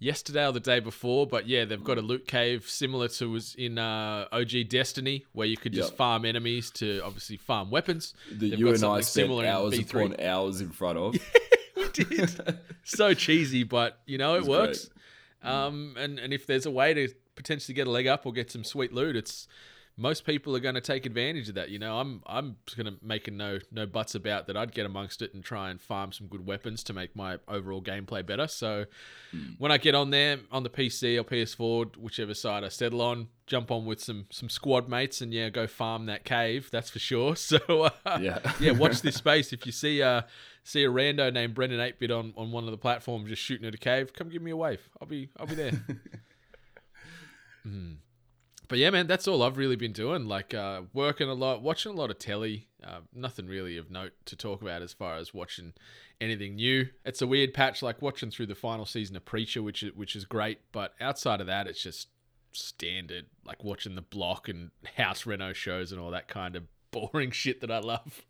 yesterday 0.00 0.44
or 0.44 0.52
the 0.52 0.58
day 0.58 0.80
before, 0.80 1.26
but 1.26 1.46
yeah, 1.46 1.64
they've 1.64 1.84
got 1.84 1.98
a 1.98 2.02
loot 2.02 2.26
cave 2.26 2.68
similar 2.68 3.06
to 3.06 3.30
was 3.30 3.54
in 3.54 3.78
uh, 3.78 4.26
OG 4.32 4.68
Destiny, 4.68 5.26
where 5.32 5.46
you 5.46 5.56
could 5.56 5.72
just 5.72 5.90
Yep. 5.90 5.96
farm 5.98 6.24
enemies 6.24 6.70
to 6.72 7.00
obviously 7.04 7.36
farm 7.36 7.70
weapons. 7.70 8.14
That 8.30 8.38
They've 8.40 8.58
you 8.58 8.64
got 8.66 8.74
and 8.76 8.84
I 8.84 9.00
spent 9.02 9.30
hours 9.30 9.74
B3. 9.78 9.90
upon 9.90 10.20
hours 10.20 10.60
in 10.60 10.70
front 10.70 10.98
of. 10.98 11.14
We 11.76 11.88
did. 12.04 12.58
so 12.84 13.14
cheesy, 13.14 13.62
but 13.62 14.00
you 14.06 14.18
know 14.18 14.34
it 14.34 14.44
works. 14.44 14.90
Um, 15.42 15.94
and 15.96 16.18
and 16.18 16.32
if 16.32 16.46
there's 16.46 16.66
a 16.66 16.70
way 16.70 16.92
to 16.94 17.08
potentially 17.36 17.74
get 17.74 17.86
a 17.86 17.90
leg 17.90 18.06
up 18.06 18.26
or 18.26 18.32
get 18.32 18.50
some 18.50 18.64
sweet 18.64 18.92
loot, 18.92 19.16
it's 19.16 19.48
most 20.00 20.24
people 20.24 20.56
are 20.56 20.60
going 20.60 20.74
to 20.74 20.80
take 20.80 21.04
advantage 21.04 21.50
of 21.50 21.56
that. 21.56 21.68
You 21.68 21.78
know, 21.78 21.98
I'm 21.98 22.22
I'm 22.26 22.56
just 22.64 22.76
going 22.78 22.86
to 22.86 22.98
make 23.04 23.28
a 23.28 23.30
no 23.30 23.58
no 23.70 23.84
buts 23.84 24.14
about 24.14 24.46
that. 24.46 24.56
I'd 24.56 24.72
get 24.72 24.86
amongst 24.86 25.20
it 25.20 25.34
and 25.34 25.44
try 25.44 25.70
and 25.70 25.78
farm 25.78 26.10
some 26.12 26.26
good 26.26 26.46
weapons 26.46 26.82
to 26.84 26.94
make 26.94 27.14
my 27.14 27.38
overall 27.46 27.82
gameplay 27.82 28.24
better. 28.24 28.48
So 28.48 28.86
when 29.58 29.70
I 29.70 29.76
get 29.76 29.94
on 29.94 30.08
there 30.08 30.38
on 30.50 30.62
the 30.62 30.70
PC 30.70 31.20
or 31.20 31.24
PS4, 31.24 31.98
whichever 31.98 32.32
side 32.32 32.64
I 32.64 32.68
settle 32.68 33.02
on, 33.02 33.28
jump 33.46 33.70
on 33.70 33.84
with 33.84 34.00
some 34.00 34.24
some 34.30 34.48
squad 34.48 34.88
mates 34.88 35.20
and 35.20 35.34
yeah, 35.34 35.50
go 35.50 35.66
farm 35.66 36.06
that 36.06 36.24
cave. 36.24 36.70
That's 36.72 36.88
for 36.88 36.98
sure. 36.98 37.36
So 37.50 37.58
uh, 37.68 38.18
Yeah. 38.20 38.38
yeah, 38.60 38.72
watch 38.72 39.02
this 39.02 39.16
space. 39.24 39.52
If 39.52 39.66
you 39.66 39.72
see 39.72 40.02
uh 40.02 40.22
see 40.64 40.82
a 40.84 40.88
rando 40.88 41.30
named 41.30 41.54
Brendan 41.54 41.78
8bit 41.80 42.10
on, 42.16 42.32
on 42.38 42.52
one 42.52 42.64
of 42.64 42.70
the 42.70 42.78
platforms 42.78 43.28
just 43.28 43.42
shooting 43.42 43.66
at 43.66 43.74
a 43.74 43.78
cave, 43.78 44.14
come 44.14 44.30
give 44.30 44.40
me 44.40 44.50
a 44.50 44.56
wave. 44.56 44.80
I'll 44.98 45.08
be 45.08 45.28
I'll 45.38 45.46
be 45.46 45.56
there. 45.56 45.72
Mm. 47.66 47.96
But 48.70 48.78
yeah, 48.78 48.90
man, 48.90 49.08
that's 49.08 49.26
all 49.26 49.42
I've 49.42 49.56
really 49.56 49.74
been 49.74 49.92
doing. 49.92 50.26
Like 50.26 50.54
uh, 50.54 50.82
working 50.92 51.28
a 51.28 51.34
lot, 51.34 51.60
watching 51.60 51.90
a 51.90 51.94
lot 51.94 52.08
of 52.08 52.20
telly. 52.20 52.68
Uh, 52.82 53.00
nothing 53.12 53.48
really 53.48 53.76
of 53.76 53.90
note 53.90 54.12
to 54.26 54.36
talk 54.36 54.62
about 54.62 54.80
as 54.80 54.92
far 54.92 55.16
as 55.16 55.34
watching 55.34 55.72
anything 56.20 56.54
new. 56.54 56.86
It's 57.04 57.20
a 57.20 57.26
weird 57.26 57.52
patch, 57.52 57.82
like 57.82 58.00
watching 58.00 58.30
through 58.30 58.46
the 58.46 58.54
final 58.54 58.86
season 58.86 59.16
of 59.16 59.24
Preacher, 59.24 59.60
which 59.60 59.82
is 59.82 59.92
which 59.96 60.14
is 60.14 60.24
great. 60.24 60.60
But 60.70 60.94
outside 61.00 61.40
of 61.40 61.48
that, 61.48 61.66
it's 61.66 61.82
just 61.82 62.10
standard, 62.52 63.26
like 63.44 63.64
watching 63.64 63.96
the 63.96 64.02
block 64.02 64.48
and 64.48 64.70
house 64.96 65.26
reno 65.26 65.52
shows 65.52 65.90
and 65.90 66.00
all 66.00 66.12
that 66.12 66.28
kind 66.28 66.54
of 66.54 66.62
boring 66.92 67.32
shit 67.32 67.60
that 67.62 67.72
I 67.72 67.80
love. 67.80 68.22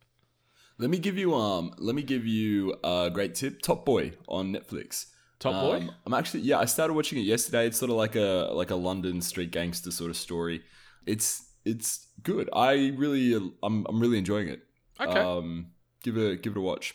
Let 0.78 0.88
me 0.88 0.98
give 0.98 1.18
you 1.18 1.34
um. 1.34 1.74
Let 1.76 1.94
me 1.94 2.02
give 2.02 2.26
you 2.26 2.76
a 2.82 3.10
great 3.12 3.34
tip. 3.34 3.60
Top 3.60 3.84
Boy 3.84 4.12
on 4.26 4.54
Netflix. 4.54 5.08
Top 5.40 5.54
Boy? 5.54 5.78
Um, 5.78 5.90
I'm 6.06 6.14
actually 6.14 6.40
yeah. 6.40 6.58
I 6.58 6.66
started 6.66 6.94
watching 6.94 7.18
it 7.18 7.22
yesterday. 7.22 7.66
It's 7.66 7.78
sort 7.78 7.90
of 7.90 7.96
like 7.96 8.14
a 8.14 8.50
like 8.52 8.70
a 8.70 8.76
London 8.76 9.20
street 9.20 9.50
gangster 9.50 9.90
sort 9.90 10.10
of 10.10 10.16
story. 10.16 10.62
It's 11.06 11.48
it's 11.64 12.06
good. 12.22 12.48
I 12.52 12.92
really 12.96 13.34
I'm 13.62 13.84
I'm 13.88 13.98
really 14.00 14.18
enjoying 14.18 14.48
it. 14.48 14.60
Okay. 15.00 15.18
Um, 15.18 15.72
give 16.02 16.16
it 16.16 16.30
a, 16.32 16.36
give 16.36 16.52
it 16.56 16.58
a 16.58 16.62
watch. 16.62 16.94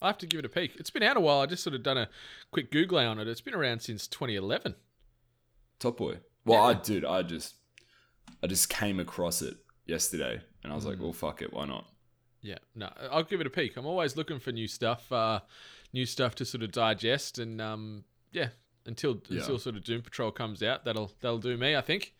I'll 0.00 0.10
have 0.10 0.18
to 0.18 0.26
give 0.26 0.38
it 0.38 0.46
a 0.46 0.48
peek. 0.48 0.76
It's 0.76 0.88
been 0.88 1.02
out 1.02 1.16
a 1.18 1.20
while. 1.20 1.40
I 1.40 1.46
just 1.46 1.62
sort 1.62 1.74
of 1.74 1.82
done 1.82 1.98
a 1.98 2.08
quick 2.52 2.70
Google 2.70 2.98
on 2.98 3.18
it. 3.18 3.28
It's 3.28 3.42
been 3.42 3.54
around 3.54 3.82
since 3.82 4.06
2011. 4.06 4.74
Top 5.78 5.96
Boy. 5.98 6.20
Well, 6.46 6.62
I 6.62 6.74
did. 6.74 7.04
I 7.04 7.22
just 7.22 7.56
I 8.42 8.46
just 8.46 8.68
came 8.70 9.00
across 9.00 9.42
it 9.42 9.56
yesterday, 9.84 10.40
and 10.62 10.72
I 10.72 10.76
was 10.76 10.86
like, 10.86 10.98
Mm. 10.98 11.00
well, 11.02 11.12
fuck 11.12 11.42
it. 11.42 11.52
Why 11.52 11.66
not? 11.66 11.86
Yeah, 12.42 12.58
no, 12.74 12.90
I'll 13.10 13.24
give 13.24 13.40
it 13.42 13.46
a 13.46 13.50
peek. 13.50 13.76
I'm 13.76 13.84
always 13.84 14.16
looking 14.16 14.38
for 14.40 14.50
new 14.52 14.66
stuff, 14.66 15.12
uh, 15.12 15.40
new 15.92 16.06
stuff 16.06 16.34
to 16.36 16.44
sort 16.44 16.62
of 16.62 16.72
digest, 16.72 17.38
and 17.38 17.60
um, 17.60 18.04
yeah, 18.32 18.48
until 18.86 19.20
Yeah. 19.28 19.40
until 19.40 19.58
sort 19.58 19.76
of 19.76 19.84
Doom 19.84 20.02
Patrol 20.02 20.30
comes 20.30 20.62
out, 20.62 20.84
that'll 20.84 21.12
that'll 21.20 21.38
do 21.38 21.56
me, 21.56 21.74
I 21.76 21.80
think. 21.80 22.14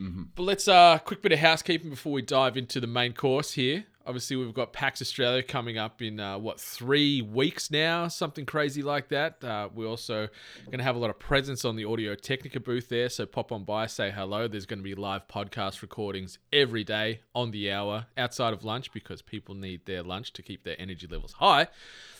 Mm-hmm. 0.00 0.24
But 0.36 0.42
let's 0.44 0.68
uh, 0.68 0.98
quick 1.04 1.22
bit 1.22 1.32
of 1.32 1.40
housekeeping 1.40 1.90
before 1.90 2.12
we 2.12 2.22
dive 2.22 2.56
into 2.56 2.80
the 2.80 2.86
main 2.86 3.12
course 3.14 3.52
here. 3.52 3.84
Obviously, 4.06 4.36
we've 4.36 4.54
got 4.54 4.72
PAX 4.72 5.02
Australia 5.02 5.42
coming 5.42 5.76
up 5.76 6.00
in 6.00 6.18
uh, 6.20 6.38
what 6.38 6.58
three 6.58 7.20
weeks 7.20 7.70
now, 7.70 8.08
something 8.08 8.46
crazy 8.46 8.80
like 8.80 9.08
that. 9.08 9.42
Uh, 9.44 9.68
we're 9.74 9.88
also 9.88 10.28
going 10.66 10.78
to 10.78 10.84
have 10.84 10.96
a 10.96 10.98
lot 10.98 11.10
of 11.10 11.18
presence 11.18 11.62
on 11.64 11.76
the 11.76 11.84
Audio 11.84 12.14
Technica 12.14 12.58
booth 12.60 12.88
there, 12.88 13.08
so 13.10 13.26
pop 13.26 13.50
on 13.52 13.64
by, 13.64 13.84
say 13.86 14.10
hello. 14.10 14.48
There's 14.48 14.64
going 14.66 14.78
to 14.78 14.84
be 14.84 14.94
live 14.94 15.26
podcast 15.28 15.82
recordings 15.82 16.38
every 16.54 16.84
day 16.84 17.20
on 17.34 17.50
the 17.50 17.70
hour 17.70 18.06
outside 18.16 18.54
of 18.54 18.64
lunch 18.64 18.92
because 18.92 19.20
people 19.20 19.54
need 19.56 19.84
their 19.84 20.02
lunch 20.02 20.32
to 20.34 20.42
keep 20.42 20.62
their 20.64 20.76
energy 20.78 21.06
levels 21.06 21.32
high. 21.34 21.66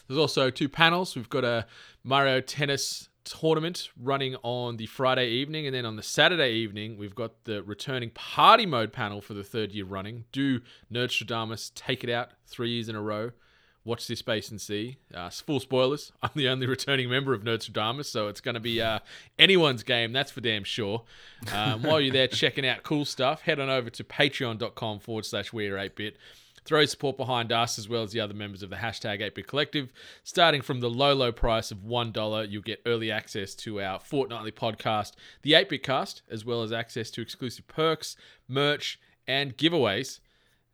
There's 0.08 0.18
also 0.18 0.50
two 0.50 0.68
panels. 0.68 1.14
We've 1.14 1.28
got 1.28 1.44
a 1.44 1.66
Mario 2.02 2.40
Tennis 2.40 3.08
tournament 3.24 3.90
running 4.00 4.36
on 4.42 4.78
the 4.78 4.86
Friday 4.86 5.28
evening, 5.28 5.66
and 5.66 5.74
then 5.74 5.84
on 5.84 5.96
the 5.96 6.02
Saturday 6.02 6.52
evening, 6.52 6.96
we've 6.96 7.14
got 7.14 7.44
the 7.44 7.62
returning 7.62 8.10
party 8.10 8.64
mode 8.64 8.92
panel 8.92 9.20
for 9.20 9.34
the 9.34 9.44
third 9.44 9.72
year 9.72 9.84
running. 9.84 10.24
Do 10.32 10.60
Nerdstradamus 10.90 11.72
take 11.74 12.02
it 12.02 12.10
out 12.10 12.30
three 12.46 12.70
years 12.70 12.88
in 12.88 12.96
a 12.96 13.02
row? 13.02 13.32
Watch 13.84 14.06
this 14.06 14.18
space 14.18 14.50
and 14.50 14.60
see. 14.60 14.98
Uh, 15.14 15.30
full 15.30 15.60
spoilers. 15.60 16.12
I'm 16.22 16.30
the 16.34 16.48
only 16.48 16.66
returning 16.66 17.10
member 17.10 17.34
of 17.34 17.42
Nerdstradamus, 17.42 18.06
so 18.06 18.28
it's 18.28 18.40
going 18.40 18.54
to 18.54 18.60
be 18.60 18.80
uh, 18.80 19.00
anyone's 19.38 19.82
game, 19.82 20.12
that's 20.12 20.30
for 20.30 20.40
damn 20.40 20.64
sure. 20.64 21.04
Um, 21.52 21.82
while 21.82 22.00
you're 22.00 22.12
there 22.12 22.28
checking 22.28 22.66
out 22.66 22.82
cool 22.82 23.04
stuff, 23.04 23.42
head 23.42 23.60
on 23.60 23.68
over 23.68 23.90
to 23.90 24.04
patreon.com 24.04 25.00
forward 25.00 25.26
slash 25.26 25.52
we're 25.52 25.76
8bit 25.76 26.14
Throw 26.68 26.84
support 26.84 27.16
behind 27.16 27.50
us 27.50 27.78
as 27.78 27.88
well 27.88 28.02
as 28.02 28.12
the 28.12 28.20
other 28.20 28.34
members 28.34 28.62
of 28.62 28.68
the 28.68 28.76
hashtag 28.76 29.22
8bit 29.22 29.46
collective. 29.46 29.90
Starting 30.22 30.60
from 30.60 30.80
the 30.80 30.90
low, 30.90 31.14
low 31.14 31.32
price 31.32 31.70
of 31.70 31.78
$1, 31.78 32.50
you'll 32.50 32.60
get 32.60 32.82
early 32.84 33.10
access 33.10 33.54
to 33.54 33.80
our 33.80 33.98
fortnightly 33.98 34.52
podcast, 34.52 35.12
the 35.40 35.52
8bit 35.52 35.82
cast, 35.82 36.20
as 36.30 36.44
well 36.44 36.62
as 36.62 36.70
access 36.70 37.10
to 37.12 37.22
exclusive 37.22 37.66
perks, 37.68 38.16
merch, 38.48 39.00
and 39.26 39.56
giveaways. 39.56 40.20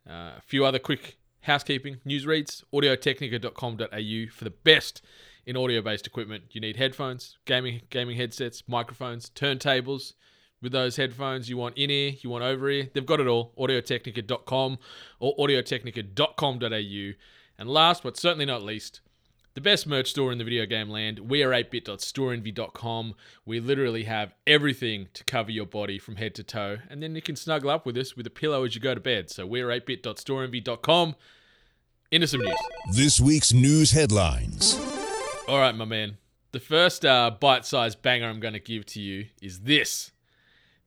Uh, 0.05 0.33
a 0.37 0.41
few 0.45 0.65
other 0.65 0.79
quick 0.79 1.17
housekeeping 1.43 2.01
news 2.03 2.25
reads 2.25 2.65
audiotechnica.com.au 2.73 4.31
for 4.33 4.43
the 4.43 4.49
best 4.65 5.01
in 5.45 5.55
audio 5.55 5.81
based 5.81 6.05
equipment. 6.05 6.43
You 6.51 6.59
need 6.59 6.75
headphones, 6.75 7.37
gaming 7.45 7.83
gaming 7.89 8.17
headsets, 8.17 8.63
microphones, 8.67 9.29
turntables. 9.29 10.11
With 10.65 10.71
those 10.71 10.95
headphones, 10.95 11.47
you 11.47 11.57
want 11.57 11.77
in 11.77 11.91
ear, 11.91 12.13
you 12.21 12.31
want 12.31 12.43
over 12.43 12.67
ear. 12.71 12.89
They've 12.91 13.05
got 13.05 13.19
it 13.19 13.27
all. 13.27 13.53
Audiotechnica.com 13.55 14.79
or 15.19 15.35
audiotechnica.com.au. 15.37 17.13
And 17.59 17.69
last 17.69 18.01
but 18.01 18.17
certainly 18.17 18.45
not 18.45 18.63
least, 18.63 19.01
the 19.53 19.61
best 19.61 19.85
merch 19.85 20.09
store 20.09 20.31
in 20.31 20.39
the 20.39 20.43
video 20.43 20.65
game 20.65 20.89
land. 20.89 21.19
We 21.19 21.43
are 21.43 21.51
8bit.storeenvy.com. 21.51 23.13
We 23.45 23.59
literally 23.59 24.05
have 24.05 24.33
everything 24.47 25.09
to 25.13 25.23
cover 25.25 25.51
your 25.51 25.67
body 25.67 25.99
from 25.99 26.15
head 26.15 26.33
to 26.33 26.43
toe. 26.43 26.77
And 26.89 27.03
then 27.03 27.13
you 27.13 27.21
can 27.21 27.35
snuggle 27.35 27.69
up 27.69 27.85
with 27.85 27.95
us 27.95 28.17
with 28.17 28.25
a 28.25 28.31
pillow 28.31 28.63
as 28.63 28.73
you 28.73 28.81
go 28.81 28.95
to 28.95 28.99
bed. 28.99 29.29
So 29.29 29.45
we're 29.45 29.67
8bit.storeenvy.com. 29.67 31.13
Into 32.09 32.27
some 32.27 32.41
news. 32.41 32.55
This 32.91 33.19
week's 33.19 33.53
news 33.53 33.91
headlines. 33.91 34.81
All 35.47 35.59
right, 35.59 35.75
my 35.75 35.85
man. 35.85 36.17
The 36.53 36.59
first 36.59 37.05
uh, 37.05 37.29
bite 37.39 37.67
sized 37.67 38.01
banger 38.01 38.27
I'm 38.27 38.39
going 38.39 38.55
to 38.55 38.59
give 38.59 38.87
to 38.87 38.99
you 38.99 39.27
is 39.43 39.59
this. 39.59 40.11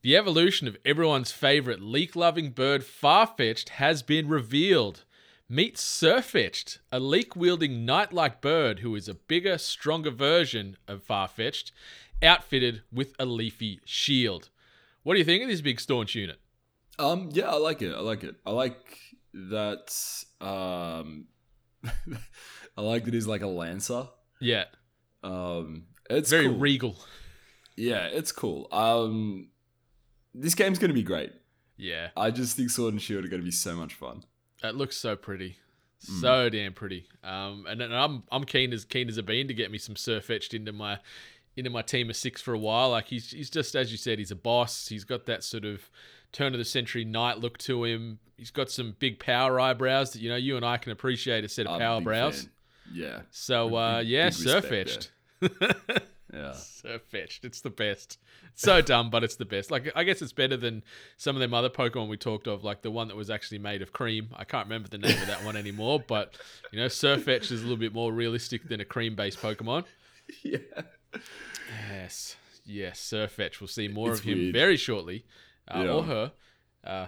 The 0.09 0.17
evolution 0.17 0.67
of 0.67 0.79
everyone's 0.87 1.33
favorite 1.33 1.83
leak 1.83 2.17
loving 2.17 2.49
bird, 2.53 2.81
Farfetch'd, 2.81 3.69
has 3.69 4.03
been 4.03 4.27
revealed. 4.27 5.05
Meet 5.51 5.77
Sirfetch'd, 5.77 6.79
a 6.91 6.99
leak 6.99 7.37
wielding 7.37 7.85
knight 7.85 8.11
like 8.11 8.41
bird 8.41 8.79
who 8.79 8.95
is 8.95 9.07
a 9.07 9.13
bigger, 9.13 9.59
stronger 9.59 10.11
version 10.11 10.79
of 10.89 11.07
Farfetch'd, 11.07 11.73
outfitted 12.23 12.81
with 12.91 13.13
a 13.19 13.27
leafy 13.27 13.81
shield. 13.85 14.49
What 15.03 15.13
do 15.13 15.19
you 15.19 15.27
think 15.27 15.43
of 15.43 15.51
this 15.51 15.61
big 15.61 15.79
staunch 15.79 16.15
unit? 16.15 16.41
Um, 16.99 17.29
yeah, 17.35 17.51
I 17.51 17.59
like 17.59 17.83
it. 17.83 17.95
I 17.95 18.01
like 18.01 18.25
it. 18.25 18.35
I 18.47 18.53
like 18.53 18.99
that. 19.35 19.95
Um, 20.41 21.27
I 22.79 22.81
like 22.81 23.05
that 23.05 23.13
he's 23.13 23.27
like 23.27 23.43
a 23.43 23.47
lancer. 23.47 24.09
Yeah, 24.41 24.65
Um, 25.23 25.85
it's 26.09 26.31
very 26.31 26.47
cool. 26.47 26.57
regal. 26.57 26.97
yeah, 27.77 28.07
it's 28.07 28.33
cool. 28.33 28.69
Um, 28.73 29.49
this 30.41 30.55
game's 30.55 30.79
gonna 30.79 30.93
be 30.95 31.03
great. 31.03 31.33
Yeah, 31.77 32.09
I 32.17 32.31
just 32.31 32.57
think 32.57 32.71
Sword 32.71 32.95
and 32.95 33.03
Shield 33.03 33.25
are 33.25 33.29
gonna 33.29 33.43
be 33.43 33.51
so 33.51 33.75
much 33.77 33.95
fun. 33.95 34.25
it 34.65 34.75
looks 34.75 34.97
so 34.97 35.15
pretty, 35.17 35.59
Mm. 36.09 36.21
so 36.21 36.49
damn 36.49 36.73
pretty. 36.73 37.07
Um, 37.25 37.67
and, 37.69 37.81
and 37.83 37.95
I'm 37.95 38.23
I'm 38.31 38.45
keen 38.45 38.73
as 38.73 38.85
keen 38.85 39.09
as 39.09 39.17
a 39.19 39.23
bean 39.23 39.49
to 39.49 39.55
get 39.55 39.71
me 39.71 39.79
some 39.79 39.95
Sirfetch'd 39.95 40.55
into 40.55 40.73
my 40.73 40.99
into 41.57 41.71
my 41.71 41.83
team 41.83 42.09
of 42.11 42.17
six 42.17 42.41
for 42.41 42.55
a 42.55 42.59
while. 42.59 42.91
Like 42.91 43.07
he's 43.09 43.31
he's 43.31 43.51
just 43.51 43.75
as 43.77 43.91
you 43.93 43.99
said, 43.99 44.19
he's 44.19 44.31
a 44.31 44.37
boss. 44.37 44.89
He's 44.89 45.05
got 45.05 45.27
that 45.27 45.43
sort 45.45 45.65
of 45.65 45.89
turn 46.33 46.53
of 46.55 46.59
the 46.59 46.65
century 46.65 47.05
knight 47.05 47.39
look 47.39 47.59
to 47.59 47.85
him. 47.85 48.19
He's 48.37 48.51
got 48.53 48.71
some 48.71 48.95
big 49.01 49.19
power 49.19 49.59
eyebrows 49.59 50.13
that 50.13 50.21
you 50.23 50.29
know 50.29 50.37
you 50.37 50.57
and 50.57 50.65
I 50.65 50.77
can 50.77 50.93
appreciate 50.93 51.45
a 51.45 51.49
set 51.49 51.67
of 51.67 51.73
I'm 51.75 51.81
power 51.81 52.01
brows. 52.01 52.43
fan. 52.43 52.51
Yeah, 52.93 53.21
So 53.31 53.69
Big- 53.69 53.75
uh, 53.77 54.03
yeah, 54.05 54.31
big 54.31 54.39
respect 54.47 55.11
Sirfetch'd. 55.41 56.03
yeah. 56.39 56.53
Sirfetch'd. 56.53 57.45
It's 57.45 57.61
the 57.61 57.71
best. 57.71 58.19
So 58.55 58.81
dumb, 58.81 59.11
but 59.11 59.23
it's 59.25 59.37
the 59.37 59.45
best. 59.45 59.71
Like 59.71 59.91
I 59.95 60.05
guess 60.05 60.23
it's 60.23 60.33
better 60.33 60.57
than 60.57 60.83
some 61.17 61.37
of 61.37 61.41
them 61.41 61.53
other 61.55 61.69
Pokemon 61.71 62.09
we 62.09 62.17
talked 62.17 62.47
of, 62.47 62.65
like 62.65 62.83
the 62.83 62.91
one 62.91 63.09
that 63.09 63.17
was 63.17 63.31
actually 63.31 63.59
made 63.59 63.83
of 63.83 63.93
cream. 63.93 64.29
I 64.37 64.45
can't 64.45 64.67
remember 64.67 64.89
the 64.89 64.99
name 64.99 65.21
of 65.21 65.27
that 65.29 65.45
one 65.45 65.57
anymore, 65.57 66.03
but 66.09 66.37
you 66.73 66.79
know, 66.79 66.87
Sirfetch'd 66.87 67.53
is 67.53 67.61
a 67.61 67.65
little 67.65 67.77
bit 67.77 67.93
more 67.95 68.13
realistic 68.13 68.69
than 68.69 68.81
a 68.81 68.85
cream-based 68.85 69.41
Pokemon. 69.41 69.85
yeah. 70.43 70.59
Yes, 71.91 72.37
yes, 72.65 73.01
Sirfetch'd. 73.01 73.61
We'll 73.61 73.69
see 73.69 73.89
more 73.89 74.11
It's 74.11 74.21
of 74.21 74.25
him 74.25 74.39
weird. 74.39 74.53
very 74.55 74.77
shortly, 74.77 75.25
uh, 75.69 75.83
Yeah. 75.85 75.91
or 75.91 76.03
her, 76.05 76.33
uh, 76.85 77.07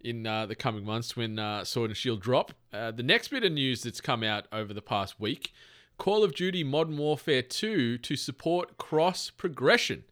in 0.00 0.26
uh, 0.26 0.46
the 0.46 0.54
coming 0.54 0.84
months 0.84 1.16
when 1.16 1.38
uh, 1.38 1.64
Sword 1.64 1.90
and 1.90 1.96
Shield 1.96 2.20
drop. 2.20 2.52
Uh, 2.72 2.90
the 2.90 3.02
next 3.02 3.28
bit 3.28 3.44
of 3.44 3.52
news 3.52 3.82
that's 3.82 4.00
come 4.00 4.22
out 4.22 4.46
over 4.52 4.74
the 4.74 4.82
past 4.82 5.20
week: 5.20 5.52
Call 5.98 6.24
of 6.24 6.34
Duty 6.34 6.64
Modern 6.64 6.96
Warfare 6.96 7.42
2 7.42 7.98
to 7.98 8.16
support 8.16 8.76
cross 8.78 9.30
progression. 9.30 10.04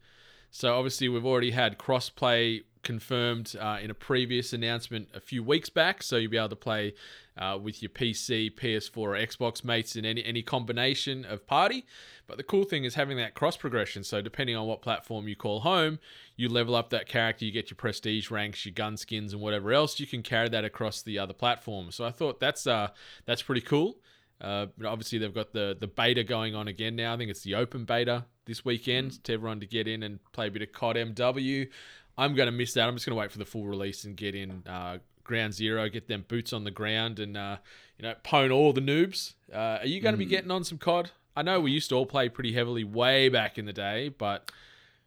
So 0.49 0.75
obviously, 0.75 1.09
we've 1.09 1.25
already 1.25 1.51
had 1.51 1.77
cross-play 1.77 2.63
confirmed 2.83 3.55
uh, 3.59 3.77
in 3.81 3.91
a 3.91 3.93
previous 3.93 4.53
announcement 4.53 5.09
a 5.13 5.19
few 5.19 5.43
weeks 5.43 5.69
back. 5.69 6.03
So 6.03 6.17
you'll 6.17 6.31
be 6.31 6.37
able 6.37 6.49
to 6.49 6.55
play 6.55 6.93
uh, 7.37 7.57
with 7.61 7.81
your 7.81 7.89
PC, 7.89 8.53
PS4, 8.53 8.97
or 8.97 9.13
Xbox 9.13 9.63
mates 9.63 9.95
in 9.95 10.05
any 10.05 10.23
any 10.23 10.41
combination 10.41 11.25
of 11.25 11.45
party. 11.47 11.85
But 12.27 12.37
the 12.37 12.43
cool 12.43 12.63
thing 12.63 12.85
is 12.85 12.95
having 12.95 13.17
that 13.17 13.33
cross 13.33 13.57
progression. 13.57 14.03
So 14.03 14.21
depending 14.21 14.55
on 14.55 14.67
what 14.67 14.81
platform 14.81 15.27
you 15.27 15.35
call 15.35 15.61
home, 15.61 15.99
you 16.35 16.49
level 16.49 16.75
up 16.75 16.89
that 16.91 17.07
character, 17.07 17.45
you 17.45 17.51
get 17.51 17.69
your 17.69 17.75
prestige 17.75 18.31
ranks, 18.31 18.65
your 18.65 18.73
gun 18.73 18.97
skins, 18.97 19.33
and 19.33 19.41
whatever 19.41 19.71
else. 19.73 19.99
You 19.99 20.07
can 20.07 20.23
carry 20.23 20.49
that 20.49 20.65
across 20.65 21.01
the 21.01 21.19
other 21.19 21.33
platforms. 21.33 21.95
So 21.95 22.05
I 22.05 22.11
thought 22.11 22.39
that's 22.39 22.67
uh 22.67 22.89
that's 23.25 23.41
pretty 23.41 23.61
cool. 23.61 23.97
Uh, 24.41 24.65
but 24.77 24.87
obviously 24.87 25.19
they've 25.19 25.33
got 25.33 25.53
the 25.53 25.77
the 25.79 25.87
beta 25.87 26.23
going 26.23 26.55
on 26.55 26.67
again 26.67 26.95
now. 26.95 27.13
I 27.13 27.17
think 27.17 27.29
it's 27.29 27.43
the 27.43 27.55
open 27.55 27.85
beta 27.85 28.25
this 28.45 28.65
weekend 28.65 29.23
to 29.23 29.33
everyone 29.33 29.59
to 29.59 29.67
get 29.67 29.87
in 29.87 30.03
and 30.03 30.19
play 30.31 30.47
a 30.47 30.51
bit 30.51 30.63
of 30.63 30.71
COD 30.71 30.95
MW. 30.95 31.69
I'm 32.17 32.35
going 32.35 32.47
to 32.47 32.51
miss 32.51 32.73
that. 32.73 32.87
I'm 32.87 32.95
just 32.95 33.05
going 33.05 33.15
to 33.15 33.19
wait 33.19 33.31
for 33.31 33.37
the 33.37 33.45
full 33.45 33.67
release 33.67 34.03
and 34.03 34.15
get 34.15 34.35
in 34.35 34.63
uh, 34.67 34.97
Ground 35.23 35.53
Zero, 35.53 35.87
get 35.89 36.07
them 36.07 36.25
boots 36.27 36.53
on 36.53 36.63
the 36.63 36.71
ground, 36.71 37.19
and 37.19 37.37
uh, 37.37 37.57
you 37.97 38.03
know 38.03 38.15
pwn 38.23 38.53
all 38.53 38.73
the 38.73 38.81
noobs. 38.81 39.33
Uh, 39.53 39.79
are 39.79 39.85
you 39.85 40.01
going 40.01 40.13
to 40.13 40.17
be 40.19 40.25
getting 40.25 40.51
on 40.51 40.63
some 40.63 40.77
COD? 40.77 41.11
I 41.35 41.43
know 41.43 41.61
we 41.61 41.71
used 41.71 41.89
to 41.89 41.95
all 41.95 42.05
play 42.05 42.27
pretty 42.27 42.53
heavily 42.53 42.83
way 42.83 43.29
back 43.29 43.57
in 43.57 43.65
the 43.65 43.73
day, 43.73 44.09
but 44.09 44.51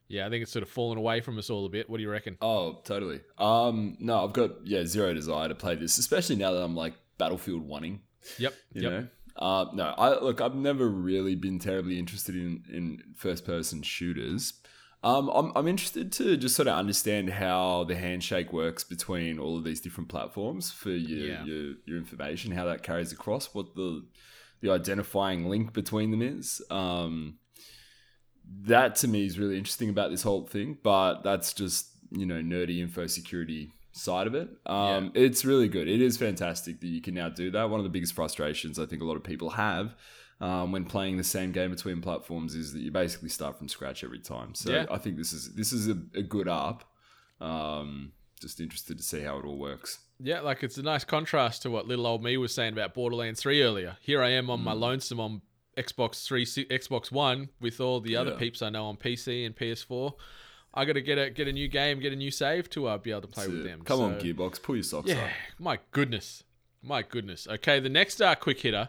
yeah, 0.09 0.27
I 0.27 0.31
think 0.31 0.42
it's 0.42 0.53
sort 0.53 0.62
of 0.62 0.68
fallen 0.68 0.97
away 0.97 1.20
from 1.20 1.38
us 1.38 1.51
all 1.51 1.66
a 1.66 1.68
bit. 1.68 1.90
What 1.90 1.99
do 1.99 2.03
you 2.03 2.11
reckon? 2.11 2.38
Oh, 2.40 2.81
totally. 2.85 3.20
Um, 3.37 3.97
no, 3.99 4.25
I've 4.25 4.33
got 4.33 4.66
yeah 4.66 4.85
zero 4.85 5.12
desire 5.12 5.49
to 5.49 5.55
play 5.55 5.75
this, 5.75 5.99
especially 5.99 6.37
now 6.37 6.53
that 6.53 6.62
I'm 6.62 6.77
like 6.77 6.94
Battlefield 7.18 7.62
wanting. 7.62 8.01
Yep. 8.38 8.55
You 8.73 8.83
yep. 8.83 8.92
know. 8.92 9.09
Uh, 9.37 9.66
no, 9.75 9.94
I 9.99 10.20
look. 10.20 10.40
I've 10.40 10.55
never 10.55 10.88
really 10.88 11.35
been 11.35 11.59
terribly 11.59 11.99
interested 11.99 12.37
in 12.37 12.62
in 12.73 13.03
first 13.16 13.44
person 13.44 13.83
shooters. 13.83 14.55
Um, 15.03 15.29
I'm 15.29 15.53
I'm 15.55 15.68
interested 15.68 16.12
to 16.12 16.37
just 16.38 16.57
sort 16.57 16.66
of 16.66 16.79
understand 16.79 17.29
how 17.29 17.85
the 17.85 17.94
handshake 17.94 18.53
works 18.53 18.85
between 18.85 19.38
all 19.38 19.59
of 19.59 19.64
these 19.64 19.81
different 19.81 20.09
platforms 20.09 20.70
for 20.73 20.90
your 20.90 21.27
Yeah. 21.27 21.44
your, 21.44 21.75
your 21.85 21.99
information, 21.99 22.53
how 22.53 22.64
that 22.64 22.83
carries 22.83 23.12
across, 23.12 23.55
what 23.55 23.75
the 23.75 24.07
the 24.62 24.70
identifying 24.70 25.47
link 25.51 25.75
between 25.75 26.11
them 26.11 26.23
is. 26.23 26.62
Um, 26.70 27.38
that 28.62 28.97
to 28.97 29.09
me 29.09 29.27
is 29.27 29.38
really 29.38 29.59
interesting 29.59 29.90
about 29.90 30.11
this 30.11 30.23
whole 30.23 30.47
thing, 30.47 30.79
but 30.83 31.23
that's 31.23 31.53
just 31.53 31.88
you 32.11 32.25
know 32.25 32.40
nerdy 32.40 32.81
info 32.81 33.07
security 33.07 33.73
side 33.96 34.26
of 34.26 34.35
it. 34.35 34.48
Um, 34.66 35.12
It's 35.14 35.44
really 35.44 35.68
good. 35.68 35.87
It 35.88 36.00
is 36.00 36.16
fantastic 36.16 36.80
that 36.80 36.87
you 36.88 37.00
can 37.00 37.14
now 37.14 37.28
do 37.28 37.50
that. 37.52 37.70
One 37.70 37.78
of 37.80 37.85
the 37.85 37.90
biggest 37.90 38.12
frustrations 38.14 38.78
I 38.78 38.87
think 38.87 39.00
a 39.02 39.04
lot 39.04 39.16
of 39.16 39.22
people 39.24 39.50
have 39.50 39.94
um, 40.40 40.72
when 40.72 40.85
playing 40.85 41.16
the 41.16 41.24
same 41.24 41.52
game 41.52 41.70
between 41.70 42.00
platforms 42.02 42.54
is 42.54 42.72
that 42.72 42.80
you 42.80 42.90
basically 42.90 43.28
start 43.28 43.57
from 43.57 43.68
scratch 43.68 44.02
every 44.02 44.18
time. 44.18 44.54
So 44.54 44.72
Yeah. 44.72 44.87
I 44.90 44.98
think 44.98 45.16
this 45.16 45.33
is 45.33 45.54
this 45.54 45.72
is 45.72 45.88
a, 45.88 45.96
a 46.14 46.22
good 46.22 46.48
up. 46.48 46.85
Um, 47.40 48.12
just 48.40 48.61
interested 48.61 48.96
to 48.98 49.02
see 49.02 49.20
how 49.20 49.38
it 49.38 49.44
all 49.44 49.59
works. 49.59 50.00
Yeah, 50.20 50.40
like 50.40 50.62
it's 50.62 50.76
a 50.78 50.83
nice 50.83 51.04
contrast 51.04 51.62
to 51.62 51.70
what 51.70 51.87
little 51.87 52.07
old 52.07 52.22
me 52.22 52.37
was 52.37 52.54
saying 52.54 52.72
about 52.72 52.94
Borderlands 52.94 53.40
3 53.40 53.62
earlier. 53.62 53.96
Here 54.00 54.22
I 54.22 54.30
am 54.30 54.50
on 54.50 54.61
my 54.62 54.72
lonesome 54.72 55.18
on 55.20 55.42
Xbox 55.76 56.24
3, 56.26 56.44
Xbox 56.46 57.11
One 57.11 57.48
with 57.61 57.80
all 57.80 58.00
the 58.00 58.16
other 58.16 58.33
Yeah. 58.33 58.38
peeps 58.38 58.62
I 58.62 58.70
know 58.70 58.87
on 58.87 58.96
PC 58.96 59.44
and 59.46 59.57
PS4. 59.57 60.12
I 60.76 60.84
got 60.84 60.94
to 60.94 61.00
get 61.02 61.18
a 61.18 61.30
get 61.30 61.46
a 61.48 61.52
new 61.52 61.68
game, 61.68 62.00
get 62.00 62.12
a 62.12 62.16
new 62.16 62.30
save 62.30 62.68
to 62.70 62.87
uh, 62.88 62.98
be 62.98 63.10
able 63.12 63.22
to 63.22 63.26
play 63.28 63.46
with 63.46 63.62
So, 63.62 63.68
them. 63.68 63.82
Come 63.84 64.00
on, 64.00 64.14
Gearbox, 64.20 64.60
pull 64.62 64.74
your 64.76 64.82
socks 64.82 65.08
Yeah, 65.08 65.22
up. 65.24 65.30
my 65.58 65.78
goodness. 65.92 66.42
My 66.82 67.02
goodness. 67.02 67.46
Okay, 67.48 67.80
the 67.80 67.88
next 67.88 68.20
uh, 68.20 68.34
quick 68.34 68.60
hitter. 68.60 68.88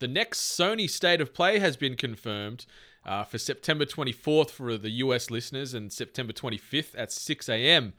The 0.00 0.08
next 0.08 0.40
Sony 0.58 0.90
State 0.90 1.20
of 1.20 1.32
Play 1.32 1.58
has 1.60 1.76
been 1.76 1.94
confirmed 1.96 2.66
uh, 3.06 3.22
for 3.24 3.38
September 3.38 3.84
24th 3.86 4.50
for 4.50 4.76
the 4.76 4.90
US 4.90 5.30
listeners 5.30 5.72
and 5.72 5.92
September 5.92 6.32
25th 6.32 6.94
at 6.98 7.12
6 7.12 7.48
a.m. 7.48 7.92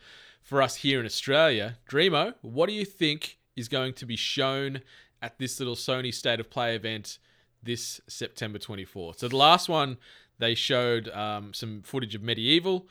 for 0.43 0.62
us 0.62 0.75
here 0.78 0.99
in 0.99 1.06
Australia. 1.06 1.78
Dreamo, 1.89 2.34
what 2.41 2.67
do 2.67 2.73
you 2.75 2.86
think 2.86 3.38
is 3.56 3.67
going 3.69 3.93
to 3.93 4.06
be 4.06 4.17
shown 4.17 4.82
at 5.21 5.39
this 5.39 5.58
little 5.60 5.75
Sony 5.75 6.13
State 6.13 6.39
of 6.41 6.49
Play 6.49 6.75
event 6.75 7.17
this 7.63 8.01
September 8.08 8.60
24th? 8.60 9.19
So 9.19 9.28
the 9.30 9.38
last 9.38 9.69
one, 9.69 9.97
they 10.38 10.54
showed 10.54 11.08
um, 11.10 11.54
some 11.54 11.82
footage 11.82 12.13
of 12.13 12.21
MediEvil. 12.21 12.84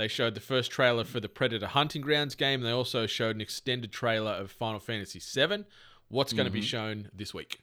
They 0.00 0.08
showed 0.08 0.34
the 0.34 0.40
first 0.40 0.70
trailer 0.70 1.04
for 1.04 1.20
the 1.20 1.28
Predator 1.28 1.66
Hunting 1.66 2.00
Grounds 2.00 2.34
game. 2.34 2.62
They 2.62 2.70
also 2.70 3.06
showed 3.06 3.36
an 3.36 3.42
extended 3.42 3.92
trailer 3.92 4.32
of 4.32 4.50
Final 4.50 4.80
Fantasy 4.80 5.20
VII. 5.20 5.64
What's 6.08 6.32
going 6.32 6.46
to 6.46 6.50
be 6.50 6.62
shown 6.62 7.10
this 7.12 7.34
week? 7.34 7.60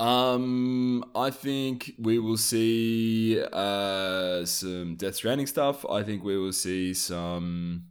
Um, 0.00 1.04
I 1.14 1.28
think 1.28 1.92
we 1.98 2.18
will 2.18 2.38
see 2.38 3.38
uh, 3.52 4.46
some 4.46 4.96
Death 4.96 5.16
Stranding 5.16 5.46
stuff. 5.46 5.84
I 5.84 6.02
think 6.02 6.24
we 6.24 6.38
will 6.38 6.54
see 6.54 6.94
some 6.94 7.84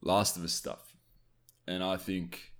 Last 0.00 0.38
of 0.38 0.44
Us 0.44 0.54
stuff, 0.54 0.96
and 1.66 1.84
I 1.84 1.98
think 1.98 2.54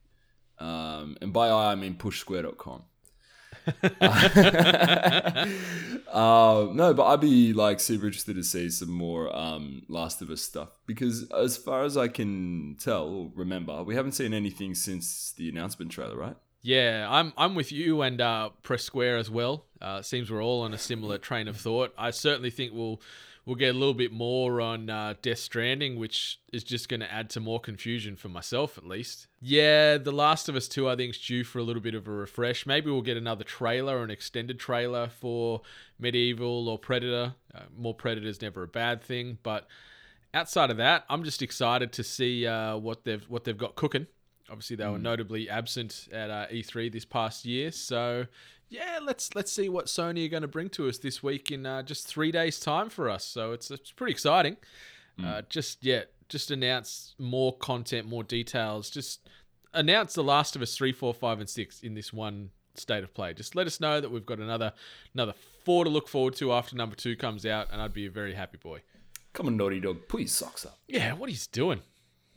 Um, 0.59 1.17
and 1.23 1.33
by 1.33 1.49
I, 1.49 1.73
I 1.73 1.75
mean 1.75 1.95
pushsquare.com. 1.95 2.83
uh, 6.09 6.69
no, 6.73 6.95
but 6.95 7.05
I'd 7.05 7.21
be 7.21 7.53
like 7.53 7.81
super 7.81 8.07
interested 8.07 8.37
to 8.37 8.43
see 8.43 8.71
some 8.71 8.91
more 8.91 9.35
um, 9.37 9.83
Last 9.89 10.23
of 10.23 10.31
Us 10.31 10.43
stuff 10.43 10.71
because, 10.87 11.31
as 11.31 11.57
far 11.57 11.85
as 11.85 11.97
I 11.97 12.09
can 12.09 12.77
tell, 12.81 13.31
remember, 13.35 13.83
we 13.83 13.95
haven't 13.95 14.13
seen 14.13 14.35
anything 14.35 14.75
since 14.75 15.33
the 15.37 15.49
announcement 15.49 15.91
trailer, 15.93 16.17
right? 16.17 16.37
Yeah, 16.63 17.07
I'm 17.09 17.33
I'm 17.37 17.55
with 17.55 17.73
you 17.73 18.03
and 18.03 18.21
uh, 18.21 18.51
Push 18.63 18.83
Square 18.83 19.17
as 19.17 19.31
well. 19.31 19.65
Uh, 19.81 20.03
seems 20.03 20.31
we're 20.31 20.45
all 20.45 20.63
on 20.63 20.75
a 20.75 20.79
similar 20.79 21.17
train 21.17 21.49
of 21.49 21.57
thought. 21.57 21.95
I 21.97 22.11
certainly 22.11 22.51
think 22.51 22.73
we'll 22.75 23.01
we'll 23.51 23.57
get 23.57 23.75
a 23.75 23.79
little 23.79 23.95
bit 23.95 24.13
more 24.13 24.61
on 24.61 24.89
uh, 24.89 25.13
Death 25.23 25.41
Stranding, 25.41 25.99
which 25.99 26.39
is 26.53 26.63
just 26.63 26.89
going 26.89 27.01
to 27.01 27.13
add 27.13 27.29
to 27.31 27.41
more 27.41 27.59
confusion 27.59 28.15
for 28.15 28.29
myself 28.29 28.79
at 28.79 28.87
least. 28.87 29.27
Yeah, 29.41 29.99
The 29.99 30.13
Last 30.13 30.49
of 30.49 30.55
Us 30.55 30.69
2 30.69 30.89
I 30.89 30.95
think 30.95 31.17
is 31.17 31.21
due 31.21 31.43
for 31.43 31.59
a 31.59 31.65
little 31.65 31.83
bit 31.83 31.97
of 31.97 32.07
a 32.07 32.13
refresh. 32.13 32.65
Maybe 32.65 32.93
we'll 32.93 33.03
get 33.03 33.17
another 33.17 33.43
trailer 33.43 33.99
or 33.99 34.05
an 34.05 34.11
extended 34.13 34.61
trailer 34.61 35.09
for 35.09 35.63
MediEvil 36.01 36.69
or 36.69 36.79
Predator. 36.79 37.35
Uh, 37.53 37.63
more 37.77 37.97
is 38.05 38.41
never 38.41 38.63
a 38.63 38.69
bad 38.69 39.03
thing, 39.03 39.39
but 39.43 39.67
outside 40.33 40.71
of 40.71 40.77
that, 40.77 41.05
I'm 41.09 41.25
just 41.25 41.43
excited 41.43 41.91
to 41.95 42.05
see 42.05 42.47
uh, 42.47 42.77
what 42.77 43.03
they've 43.03 43.29
what 43.29 43.43
they've 43.43 43.59
got 43.59 43.75
cooking. 43.75 44.07
Obviously, 44.49 44.77
they 44.77 44.87
were 44.87 44.99
notably 44.99 45.51
absent 45.51 46.09
at 46.13 46.31
uh, 46.31 46.47
E3 46.53 46.93
this 46.93 47.05
past 47.05 47.45
year, 47.45 47.73
so 47.73 48.27
yeah, 48.71 49.01
let's 49.03 49.35
let's 49.35 49.53
see 49.53 49.69
what 49.69 49.87
Sony 49.87 50.25
are 50.25 50.29
going 50.29 50.43
to 50.43 50.49
bring 50.49 50.71
to 50.71 50.89
us 50.89 50.99
this 50.99 51.23
week 51.23 51.51
in 51.51 51.67
uh, 51.67 51.83
just 51.83 52.07
three 52.07 52.33
days' 52.33 52.59
time 52.59 52.89
for 52.89 53.11
us. 53.11 53.25
So 53.25 53.53
it's 53.53 53.71
it's 53.71 53.93
pretty 53.93 54.13
exciting. 54.13 54.57
Uh, 55.23 55.43
just 55.51 55.85
yeah, 55.85 56.05
just 56.31 56.51
announce 56.51 57.15
more 57.19 57.55
content, 57.59 58.09
more 58.09 58.25
details. 58.25 58.89
Just 58.89 59.29
announce 59.75 60.15
The 60.15 60.25
Last 60.25 60.57
of 60.57 60.63
Us 60.63 60.75
three, 60.75 60.93
four, 60.93 61.13
five, 61.13 61.41
and 61.41 61.49
six 61.49 61.83
in 61.83 61.93
this 61.93 62.11
one 62.11 62.51
state 62.75 63.05
of 63.05 63.13
play. 63.13 63.35
Just 63.35 63.55
let 63.55 63.67
us 63.67 63.81
know 63.81 64.01
that 64.01 64.11
we've 64.11 64.25
got 64.25 64.39
another 64.39 64.73
another 65.13 65.35
four 65.65 65.85
to 65.85 65.91
look 65.91 66.09
forward 66.09 66.37
to 66.37 66.53
after 66.53 66.75
number 66.75 66.97
two 66.97 67.17
comes 67.17 67.45
out, 67.45 67.69
and 67.71 67.83
I'd 67.83 67.93
be 67.93 68.07
a 68.07 68.11
very 68.11 68.33
happy 68.33 68.57
boy. 68.57 68.81
Come 69.35 69.47
on, 69.47 69.57
Naughty 69.57 69.81
Dog, 69.81 70.09
put 70.09 70.21
your 70.21 70.29
socks 70.29 70.65
up. 70.65 70.79
Yeah, 70.89 71.13
what 71.13 71.29
he's 71.29 71.47
doing. 71.47 71.83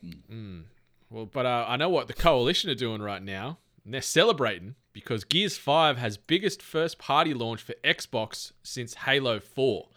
Mm. 0.04 0.63
Well, 1.10 1.26
but 1.26 1.46
uh, 1.46 1.65
I 1.67 1.78
know 1.78 1.89
what 1.89 2.08
the 2.08 2.13
coalition 2.13 2.69
are 2.69 2.76
doing 2.76 3.02
right 3.02 3.24
now. 3.24 3.60
And 3.86 3.93
they're 3.93 4.02
celebrating 4.02 4.76
because 4.93 5.23
Gears 5.23 5.58
5 5.58 5.97
has 5.97 6.17
biggest 6.17 6.62
first 6.62 6.99
party 6.99 7.34
launch 7.34 7.62
for 7.62 7.73
Xbox 7.84 8.51
since 8.62 8.93
Halo 8.93 9.39
4. 9.39 9.88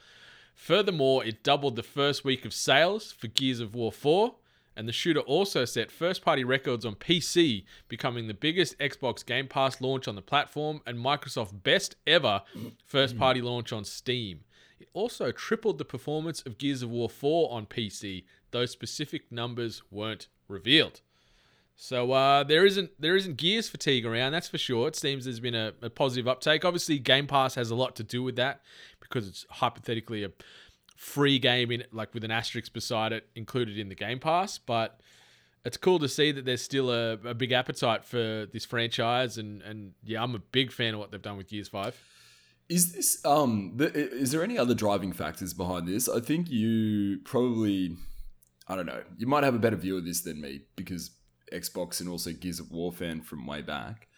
Furthermore, 0.55 1.25
it 1.25 1.45
doubled 1.45 1.77
the 1.77 1.83
first 1.83 2.25
week 2.25 2.45
of 2.45 2.55
sales 2.55 3.13
for 3.13 3.29
Gears 3.29 3.61
of 3.61 3.75
War 3.75 3.93
4, 3.93 4.35
and 4.75 4.89
the 4.89 4.93
shooter 4.93 5.21
also 5.21 5.65
set 5.65 5.91
first 5.91 6.23
party 6.23 6.45
records 6.45 6.85
on 6.85 6.95
PC, 6.95 7.65
becoming 7.89 8.27
the 8.27 8.35
biggest 8.35 8.79
Xbox 8.79 9.25
Game 9.25 9.49
Pass 9.49 9.81
launch 9.81 10.09
on 10.09 10.17
the 10.17 10.23
platform 10.23 10.81
and 10.87 10.99
Microsoft's 10.99 11.53
best 11.53 11.97
ever 12.07 12.43
first 12.85 13.19
party 13.19 13.41
launch 13.41 13.73
on 13.73 13.85
Steam. 13.85 14.41
It 14.79 14.89
also 14.93 15.31
tripled 15.33 15.79
the 15.79 15.85
performance 15.85 16.43
of 16.43 16.59
Gears 16.59 16.83
of 16.83 16.91
War 16.91 17.09
4 17.09 17.53
on 17.53 17.67
PC, 17.67 18.25
though 18.51 18.67
specific 18.67 19.31
numbers 19.33 19.83
weren't 19.91 20.29
revealed. 20.49 21.01
So 21.77 22.13
uh, 22.13 22.43
there 22.43 22.65
isn't 22.65 22.91
there 22.99 23.17
isn't 23.17 23.37
Gears 23.37 23.69
fatigue 23.69 24.07
around, 24.07 24.33
that's 24.33 24.49
for 24.49 24.59
sure. 24.59 24.89
It 24.89 24.97
seems 24.97 25.25
there's 25.25 25.41
been 25.41 25.55
a, 25.55 25.75
a 25.83 25.91
positive 25.91 26.27
uptake. 26.27 26.65
Obviously, 26.65 26.99
Game 26.99 27.27
Pass 27.27 27.55
has 27.55 27.71
a 27.71 27.75
lot 27.75 27.97
to 27.97 28.03
do 28.03 28.23
with 28.23 28.37
that 28.37 28.63
because 29.01 29.29
it's 29.29 29.45
hypothetically 29.51 30.25
a 30.25 30.31
free 30.97 31.39
game 31.39 31.71
in 31.71 31.85
like 31.93 32.15
with 32.15 32.25
an 32.25 32.31
asterisk 32.31 32.73
beside 32.73 33.13
it 33.13 33.29
included 33.35 33.79
in 33.79 33.91
the 33.91 33.95
Game 33.95 34.19
Pass. 34.19 34.57
But 34.57 35.01
it's 35.67 35.77
cool 35.77 35.99
to 35.99 36.09
see 36.09 36.33
that 36.33 36.47
there's 36.47 36.63
still 36.63 36.91
a, 36.91 37.13
a 37.25 37.35
big 37.35 37.53
appetite 37.53 38.05
for 38.05 38.47
this 38.51 38.65
franchise, 38.65 39.37
and 39.37 39.61
and 39.61 39.93
yeah, 40.03 40.23
I'm 40.23 40.35
a 40.35 40.39
big 40.41 40.73
fan 40.73 40.95
of 40.95 41.01
what 41.01 41.11
they've 41.11 41.21
done 41.21 41.37
with 41.37 41.49
Gears 41.49 41.69
Five. 41.69 42.03
Is 42.71 42.95
this 42.95 43.23
um? 43.27 43.73
The, 43.77 43.93
is 43.93 44.33
there 44.33 44.43
any 44.43 44.57
other 44.57 44.75
driving 44.75 45.13
factors 45.13 45.53
behind 45.53 45.87
this? 45.87 46.09
I 46.09 46.21
think 46.21 46.51
you 46.51 47.19
probably, 47.25 47.97
I 48.67 48.77
don't 48.77 48.87
know. 48.87 49.03
You 49.19 49.27
might 49.27 49.45
have 49.45 49.55
a 49.55 49.59
better 49.59 49.77
view 49.77 49.99
of 49.99 50.07
this 50.07 50.23
than 50.23 50.41
me 50.41 50.63
because 50.75 51.11
Xbox 51.53 52.01
and 52.01 52.09
also 52.09 52.33
Gears 52.33 52.61
of 52.61 52.71
War 52.71 52.93
fan 52.93 53.21
from 53.21 53.47
way 53.47 53.63
back. 53.63 54.09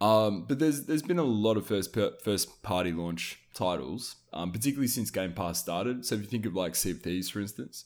Um, 0.00 0.44
but 0.46 0.58
there's 0.58 0.86
there's 0.86 1.02
been 1.02 1.18
a 1.18 1.24
lot 1.24 1.56
of 1.56 1.66
first 1.66 1.92
per, 1.92 2.12
first 2.22 2.62
party 2.62 2.92
launch 2.92 3.38
titles, 3.54 4.16
um, 4.32 4.50
particularly 4.52 4.88
since 4.88 5.10
Game 5.10 5.32
Pass 5.32 5.60
started. 5.60 6.04
So 6.04 6.16
if 6.16 6.22
you 6.22 6.26
think 6.26 6.46
of 6.46 6.54
like 6.54 6.74
Sea 6.74 6.90
of 6.90 7.00
Thieves, 7.00 7.30
for 7.30 7.40
instance, 7.40 7.84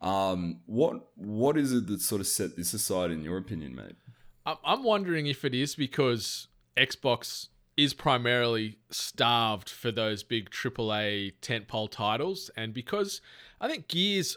um, 0.00 0.60
what 0.66 1.08
what 1.16 1.56
is 1.56 1.72
it 1.72 1.86
that 1.86 2.00
sort 2.00 2.20
of 2.20 2.26
set 2.26 2.56
this 2.56 2.74
aside 2.74 3.10
in 3.10 3.22
your 3.22 3.36
opinion, 3.36 3.74
mate? 3.74 3.96
I'm 4.46 4.82
wondering 4.82 5.26
if 5.26 5.44
it 5.44 5.54
is 5.54 5.74
because 5.74 6.48
Xbox 6.76 7.48
is 7.76 7.94
primarily 7.94 8.76
starved 8.90 9.70
for 9.70 9.90
those 9.90 10.22
big 10.22 10.50
AAA 10.50 11.32
tentpole 11.40 11.90
titles, 11.90 12.50
and 12.56 12.74
because 12.74 13.20
I 13.60 13.68
think 13.68 13.88
Gears 13.88 14.36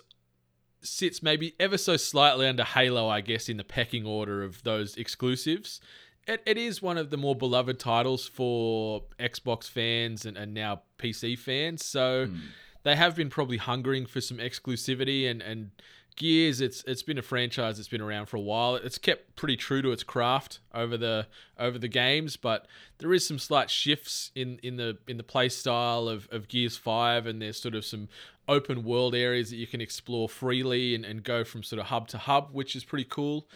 sits 0.81 1.23
maybe 1.23 1.55
ever 1.59 1.77
so 1.77 1.97
slightly 1.97 2.47
under 2.47 2.63
Halo, 2.63 3.07
I 3.07 3.21
guess, 3.21 3.49
in 3.49 3.57
the 3.57 3.63
pecking 3.63 4.05
order 4.05 4.43
of 4.43 4.63
those 4.63 4.95
exclusives. 4.95 5.81
It, 6.27 6.41
it 6.45 6.57
is 6.57 6.81
one 6.81 6.97
of 6.97 7.09
the 7.09 7.17
more 7.17 7.35
beloved 7.35 7.79
titles 7.79 8.27
for 8.27 9.03
Xbox 9.19 9.69
fans 9.69 10.25
and, 10.25 10.37
and 10.37 10.53
now 10.53 10.81
PC 10.99 11.37
fans. 11.37 11.85
So 11.85 12.27
hmm. 12.27 12.37
they 12.83 12.95
have 12.95 13.15
been 13.15 13.29
probably 13.29 13.57
hungering 13.57 14.05
for 14.05 14.21
some 14.21 14.37
exclusivity 14.37 15.29
and, 15.29 15.41
and 15.41 15.71
Gears, 16.17 16.61
it's 16.61 16.83
it's 16.85 17.03
been 17.03 17.19
a 17.19 17.21
franchise 17.21 17.77
that's 17.77 17.87
been 17.87 18.01
around 18.01 18.25
for 18.25 18.37
a 18.37 18.41
while. 18.41 18.75
It's 18.75 18.97
kept 18.97 19.35
pretty 19.35 19.55
true 19.55 19.83
to 19.83 19.91
its 19.91 20.03
craft 20.03 20.59
over 20.73 20.97
the 20.97 21.27
over 21.59 21.77
the 21.77 21.87
games, 21.87 22.35
but 22.35 22.67
there 22.97 23.13
is 23.13 23.25
some 23.25 23.37
slight 23.37 23.69
shifts 23.69 24.31
in, 24.35 24.59
in 24.63 24.77
the 24.77 24.97
in 25.07 25.17
the 25.17 25.23
play 25.23 25.47
style 25.47 26.09
of, 26.09 26.27
of 26.31 26.47
Gears 26.47 26.75
Five, 26.75 27.27
and 27.27 27.41
there's 27.41 27.61
sort 27.61 27.75
of 27.75 27.85
some 27.85 28.09
open 28.47 28.83
world 28.83 29.13
areas 29.13 29.51
that 29.51 29.57
you 29.57 29.67
can 29.67 29.79
explore 29.79 30.27
freely 30.27 30.95
and, 30.95 31.05
and 31.05 31.23
go 31.23 31.43
from 31.43 31.61
sort 31.61 31.79
of 31.79 31.85
hub 31.85 32.07
to 32.07 32.17
hub, 32.17 32.49
which 32.51 32.75
is 32.75 32.83
pretty 32.83 33.05
cool. 33.07 33.47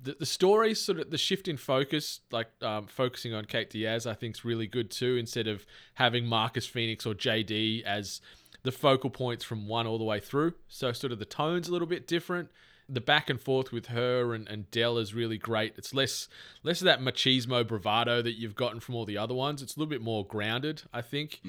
The, 0.00 0.16
the 0.18 0.26
story, 0.26 0.74
sort 0.74 1.00
of 1.00 1.10
the 1.10 1.18
shift 1.18 1.48
in 1.48 1.56
focus, 1.56 2.20
like 2.30 2.48
um, 2.62 2.86
focusing 2.86 3.34
on 3.34 3.46
Kate 3.46 3.70
Diaz, 3.70 4.06
I 4.06 4.14
think 4.14 4.36
is 4.36 4.44
really 4.44 4.66
good 4.68 4.90
too. 4.90 5.16
Instead 5.16 5.48
of 5.48 5.66
having 5.94 6.26
Marcus 6.26 6.66
Phoenix 6.66 7.06
or 7.06 7.14
JD 7.14 7.82
as 7.82 8.20
the 8.64 8.72
focal 8.72 9.10
points 9.10 9.44
from 9.44 9.68
one 9.68 9.86
all 9.86 9.98
the 9.98 10.04
way 10.04 10.18
through. 10.18 10.54
So 10.68 10.92
sort 10.92 11.12
of 11.12 11.20
the 11.20 11.24
tone's 11.24 11.68
a 11.68 11.72
little 11.72 11.86
bit 11.86 12.08
different. 12.08 12.50
The 12.88 13.00
back 13.00 13.30
and 13.30 13.40
forth 13.40 13.72
with 13.72 13.86
her 13.86 14.34
and, 14.34 14.48
and 14.48 14.70
Del 14.70 14.98
is 14.98 15.14
really 15.14 15.38
great. 15.38 15.74
It's 15.78 15.94
less 15.94 16.28
less 16.62 16.80
of 16.80 16.86
that 16.86 17.00
machismo 17.00 17.66
bravado 17.66 18.20
that 18.20 18.32
you've 18.32 18.56
gotten 18.56 18.80
from 18.80 18.94
all 18.94 19.06
the 19.06 19.16
other 19.16 19.34
ones. 19.34 19.62
It's 19.62 19.76
a 19.76 19.78
little 19.78 19.88
bit 19.90 20.02
more 20.02 20.26
grounded, 20.26 20.82
I 20.92 21.00
think. 21.00 21.40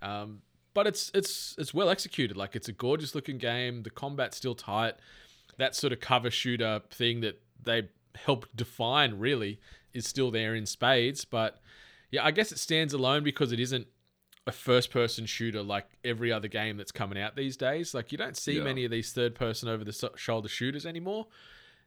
Um, 0.00 0.42
but 0.74 0.86
it's 0.86 1.10
it's 1.14 1.54
it's 1.58 1.72
well 1.72 1.88
executed. 1.88 2.36
Like 2.36 2.54
it's 2.54 2.68
a 2.68 2.72
gorgeous 2.72 3.14
looking 3.14 3.38
game. 3.38 3.82
The 3.82 3.90
combat's 3.90 4.36
still 4.36 4.54
tight. 4.54 4.94
That 5.58 5.74
sort 5.74 5.92
of 5.92 6.00
cover 6.00 6.30
shooter 6.30 6.82
thing 6.90 7.20
that 7.22 7.40
they 7.64 7.88
helped 8.14 8.54
define 8.54 9.18
really 9.18 9.58
is 9.92 10.06
still 10.06 10.30
there 10.30 10.54
in 10.54 10.66
spades. 10.66 11.24
But 11.24 11.58
yeah, 12.10 12.24
I 12.24 12.30
guess 12.30 12.52
it 12.52 12.58
stands 12.58 12.92
alone 12.92 13.24
because 13.24 13.52
it 13.52 13.58
isn't 13.58 13.86
a 14.46 14.52
first 14.52 14.90
person 14.90 15.26
shooter 15.26 15.62
like 15.62 15.86
every 16.04 16.30
other 16.30 16.46
game 16.48 16.76
that's 16.76 16.92
coming 16.92 17.18
out 17.20 17.34
these 17.34 17.56
days. 17.56 17.94
Like 17.94 18.12
you 18.12 18.18
don't 18.18 18.36
see 18.36 18.58
Yeah. 18.58 18.62
many 18.64 18.84
of 18.84 18.90
these 18.90 19.12
third 19.12 19.34
person 19.34 19.68
over 19.68 19.82
the 19.84 19.92
so- 19.92 20.14
shoulder 20.16 20.48
shooters 20.48 20.86
anymore. 20.86 21.26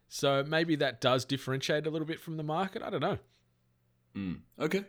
So 0.09 0.43
maybe 0.45 0.75
that 0.77 0.99
does 1.01 1.23
differentiate 1.23 1.85
a 1.87 1.89
little 1.89 2.07
bit 2.07 2.19
from 2.19 2.35
the 2.37 2.43
market. 2.43 2.81
I 2.81 2.89
don't 2.89 3.01
know. 3.01 3.17
Okay. 4.59 4.83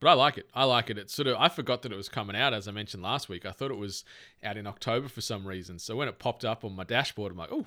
But 0.00 0.08
I 0.08 0.12
like 0.14 0.36
it. 0.36 0.50
I 0.52 0.64
like 0.64 0.90
it. 0.90 0.98
It's 0.98 1.14
sort 1.14 1.28
of 1.28 1.36
I 1.38 1.48
forgot 1.48 1.82
that 1.82 1.92
it 1.92 1.96
was 1.96 2.08
coming 2.10 2.36
out 2.36 2.52
as 2.52 2.68
I 2.68 2.72
mentioned 2.72 3.02
last 3.02 3.28
week. 3.30 3.46
I 3.46 3.52
thought 3.52 3.70
it 3.70 3.78
was 3.78 4.04
out 4.42 4.56
in 4.58 4.66
October 4.66 5.08
for 5.08 5.22
some 5.22 5.46
reason. 5.46 5.78
So 5.78 5.96
when 5.96 6.08
it 6.08 6.18
popped 6.18 6.44
up 6.44 6.64
on 6.64 6.76
my 6.76 6.84
dashboard, 6.84 7.32
I'm 7.32 7.38
like, 7.38 7.52
oh, 7.52 7.66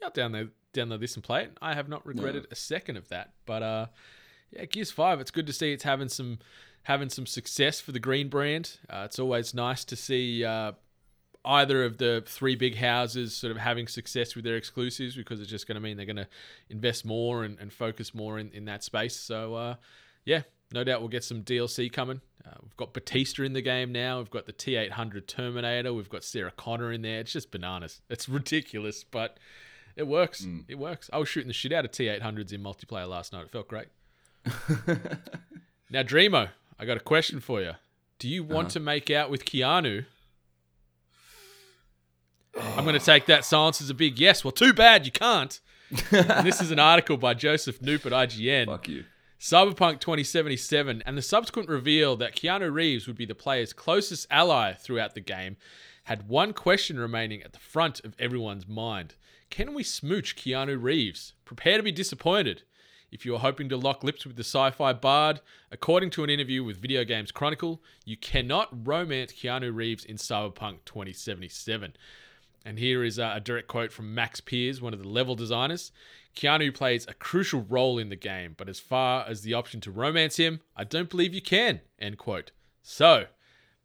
yeah, 0.00 0.06
I'll 0.06 0.12
download 0.12 0.50
download 0.72 1.00
this 1.00 1.16
and 1.16 1.24
play 1.24 1.42
it. 1.44 1.56
I 1.60 1.74
have 1.74 1.88
not 1.88 2.06
regretted 2.06 2.46
a 2.50 2.54
second 2.54 2.96
of 2.98 3.08
that. 3.08 3.32
But 3.46 3.62
uh, 3.64 3.86
yeah, 4.52 4.66
Gears 4.66 4.92
Five. 4.92 5.20
It's 5.20 5.32
good 5.32 5.46
to 5.48 5.52
see 5.52 5.72
it's 5.72 5.82
having 5.82 6.08
some 6.08 6.38
having 6.84 7.08
some 7.08 7.26
success 7.26 7.80
for 7.80 7.92
the 7.92 8.00
Green 8.00 8.28
brand. 8.28 8.78
Uh, 8.88 9.02
it's 9.04 9.18
always 9.18 9.54
nice 9.54 9.84
to 9.84 9.96
see 9.96 10.44
uh, 10.44 10.72
either 11.44 11.84
of 11.84 11.98
the 11.98 12.22
three 12.26 12.54
big 12.54 12.76
houses 12.76 13.34
sort 13.36 13.50
of 13.50 13.58
having 13.58 13.86
success 13.86 14.34
with 14.34 14.44
their 14.44 14.56
exclusives 14.56 15.16
because 15.16 15.40
it's 15.40 15.50
just 15.50 15.66
going 15.66 15.74
to 15.76 15.80
mean 15.80 15.96
they're 15.96 16.06
going 16.06 16.16
to 16.16 16.28
invest 16.70 17.04
more 17.04 17.44
and, 17.44 17.58
and 17.58 17.72
focus 17.72 18.14
more 18.14 18.38
in, 18.38 18.50
in 18.52 18.64
that 18.66 18.84
space. 18.84 19.16
So, 19.16 19.54
uh, 19.54 19.74
yeah, 20.24 20.42
no 20.72 20.84
doubt 20.84 21.00
we'll 21.00 21.08
get 21.08 21.24
some 21.24 21.42
DLC 21.42 21.92
coming. 21.92 22.20
Uh, 22.46 22.54
we've 22.62 22.76
got 22.76 22.92
Batista 22.92 23.42
in 23.42 23.52
the 23.52 23.62
game 23.62 23.92
now. 23.92 24.18
We've 24.18 24.30
got 24.30 24.46
the 24.46 24.52
T 24.52 24.76
800 24.76 25.28
Terminator. 25.28 25.92
We've 25.92 26.08
got 26.08 26.24
Sarah 26.24 26.52
Connor 26.56 26.92
in 26.92 27.02
there. 27.02 27.20
It's 27.20 27.32
just 27.32 27.50
bananas. 27.50 28.00
It's 28.08 28.28
ridiculous, 28.28 29.04
but 29.04 29.38
it 29.96 30.06
works. 30.06 30.46
It 30.68 30.78
works. 30.78 31.10
I 31.12 31.18
was 31.18 31.28
shooting 31.28 31.48
the 31.48 31.54
shit 31.54 31.72
out 31.72 31.84
of 31.84 31.90
T 31.90 32.06
800s 32.06 32.52
in 32.52 32.62
multiplayer 32.62 33.08
last 33.08 33.32
night. 33.32 33.44
It 33.44 33.50
felt 33.50 33.68
great. 33.68 33.88
now, 35.90 36.02
Dreamo, 36.02 36.48
I 36.82 36.84
got 36.84 36.96
a 36.96 37.00
question 37.00 37.38
for 37.38 37.60
you. 37.60 37.74
Do 38.18 38.28
you 38.28 38.42
want 38.42 38.66
uh-huh. 38.66 38.70
to 38.70 38.80
make 38.80 39.08
out 39.08 39.30
with 39.30 39.44
Keanu? 39.44 40.04
I'm 42.58 42.82
going 42.82 42.98
to 42.98 43.04
take 43.04 43.26
that 43.26 43.44
silence 43.44 43.80
as 43.80 43.88
a 43.88 43.94
big 43.94 44.18
yes. 44.18 44.42
Well, 44.42 44.50
too 44.50 44.72
bad 44.72 45.06
you 45.06 45.12
can't. 45.12 45.60
This 46.10 46.60
is 46.60 46.72
an 46.72 46.80
article 46.80 47.16
by 47.16 47.34
Joseph 47.34 47.78
Knoop 47.78 48.04
at 48.04 48.12
IGN. 48.12 48.66
Fuck 48.66 48.88
you. 48.88 49.04
Cyberpunk 49.38 50.00
2077 50.00 51.04
and 51.06 51.16
the 51.16 51.22
subsequent 51.22 51.68
reveal 51.68 52.16
that 52.16 52.34
Keanu 52.34 52.72
Reeves 52.72 53.06
would 53.06 53.16
be 53.16 53.26
the 53.26 53.34
player's 53.36 53.72
closest 53.72 54.26
ally 54.28 54.72
throughout 54.72 55.14
the 55.14 55.20
game 55.20 55.56
had 56.04 56.28
one 56.28 56.52
question 56.52 56.98
remaining 56.98 57.44
at 57.44 57.52
the 57.52 57.60
front 57.60 58.04
of 58.04 58.16
everyone's 58.18 58.66
mind. 58.66 59.14
Can 59.50 59.72
we 59.72 59.84
smooch 59.84 60.34
Keanu 60.34 60.82
Reeves? 60.82 61.34
Prepare 61.44 61.76
to 61.76 61.82
be 61.84 61.92
disappointed. 61.92 62.62
If 63.12 63.26
you 63.26 63.34
are 63.34 63.40
hoping 63.40 63.68
to 63.68 63.76
lock 63.76 64.02
lips 64.02 64.24
with 64.24 64.36
the 64.36 64.42
sci 64.42 64.70
fi 64.70 64.94
bard, 64.94 65.42
according 65.70 66.08
to 66.10 66.24
an 66.24 66.30
interview 66.30 66.64
with 66.64 66.78
Video 66.80 67.04
Games 67.04 67.30
Chronicle, 67.30 67.82
you 68.06 68.16
cannot 68.16 68.86
romance 68.86 69.34
Keanu 69.34 69.72
Reeves 69.72 70.06
in 70.06 70.16
Cyberpunk 70.16 70.78
2077. 70.86 71.92
And 72.64 72.78
here 72.78 73.04
is 73.04 73.18
a 73.18 73.38
direct 73.38 73.68
quote 73.68 73.92
from 73.92 74.14
Max 74.14 74.40
Pears, 74.40 74.80
one 74.80 74.94
of 74.94 75.02
the 75.02 75.08
level 75.08 75.34
designers. 75.34 75.92
Keanu 76.34 76.74
plays 76.74 77.06
a 77.06 77.12
crucial 77.12 77.66
role 77.68 77.98
in 77.98 78.08
the 78.08 78.16
game, 78.16 78.54
but 78.56 78.70
as 78.70 78.80
far 78.80 79.26
as 79.28 79.42
the 79.42 79.52
option 79.52 79.82
to 79.82 79.90
romance 79.90 80.38
him, 80.38 80.60
I 80.74 80.84
don't 80.84 81.10
believe 81.10 81.34
you 81.34 81.42
can. 81.42 81.82
End 81.98 82.16
quote. 82.16 82.50
So, 82.82 83.26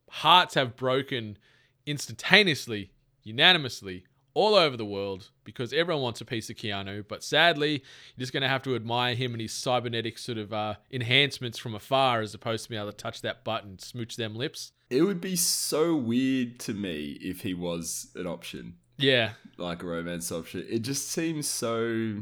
hearts 0.10 0.54
have 0.54 0.78
broken 0.78 1.38
instantaneously, 1.86 2.92
unanimously, 3.24 4.06
all 4.38 4.54
over 4.56 4.78
the 4.78 4.86
world 4.86 5.30
because 5.44 5.74
everyone 5.74 6.04
wants 6.04 6.22
a 6.22 6.26
piece 6.26 6.50
of 6.50 6.56
Keanu. 6.56 7.04
But 7.08 7.24
sadly, 7.24 7.72
you're 7.72 8.20
just 8.26 8.34
going 8.34 8.44
to 8.44 8.48
have 8.50 8.62
to 8.64 8.76
admire 8.76 9.16
him 9.16 9.34
and 9.34 9.42
his 9.42 9.52
cybernetic 9.54 10.18
sort 10.18 10.38
of 10.38 10.54
uh, 10.54 10.76
enhancements 10.92 11.58
from 11.58 11.74
afar 11.76 12.22
as 12.22 12.34
opposed 12.34 12.64
to 12.66 12.70
being 12.70 12.82
able 12.82 12.92
to 12.92 12.98
touch 12.98 13.22
that 13.22 13.44
button, 13.44 13.80
smooch 13.80 14.16
them 14.16 14.36
lips. 14.36 14.72
It 14.90 15.02
would 15.02 15.20
be 15.22 15.36
so 15.36 15.96
weird 15.96 16.60
to 16.62 16.74
me 16.74 17.18
if 17.22 17.42
he 17.42 17.54
was 17.54 18.12
an 18.16 18.28
option, 18.28 18.76
Yeah. 18.98 19.32
like 19.58 19.82
a 19.84 19.88
romance 19.88 20.32
option. 20.32 20.66
It 20.70 20.80
just 20.84 21.10
seems 21.10 21.48
so 21.48 22.22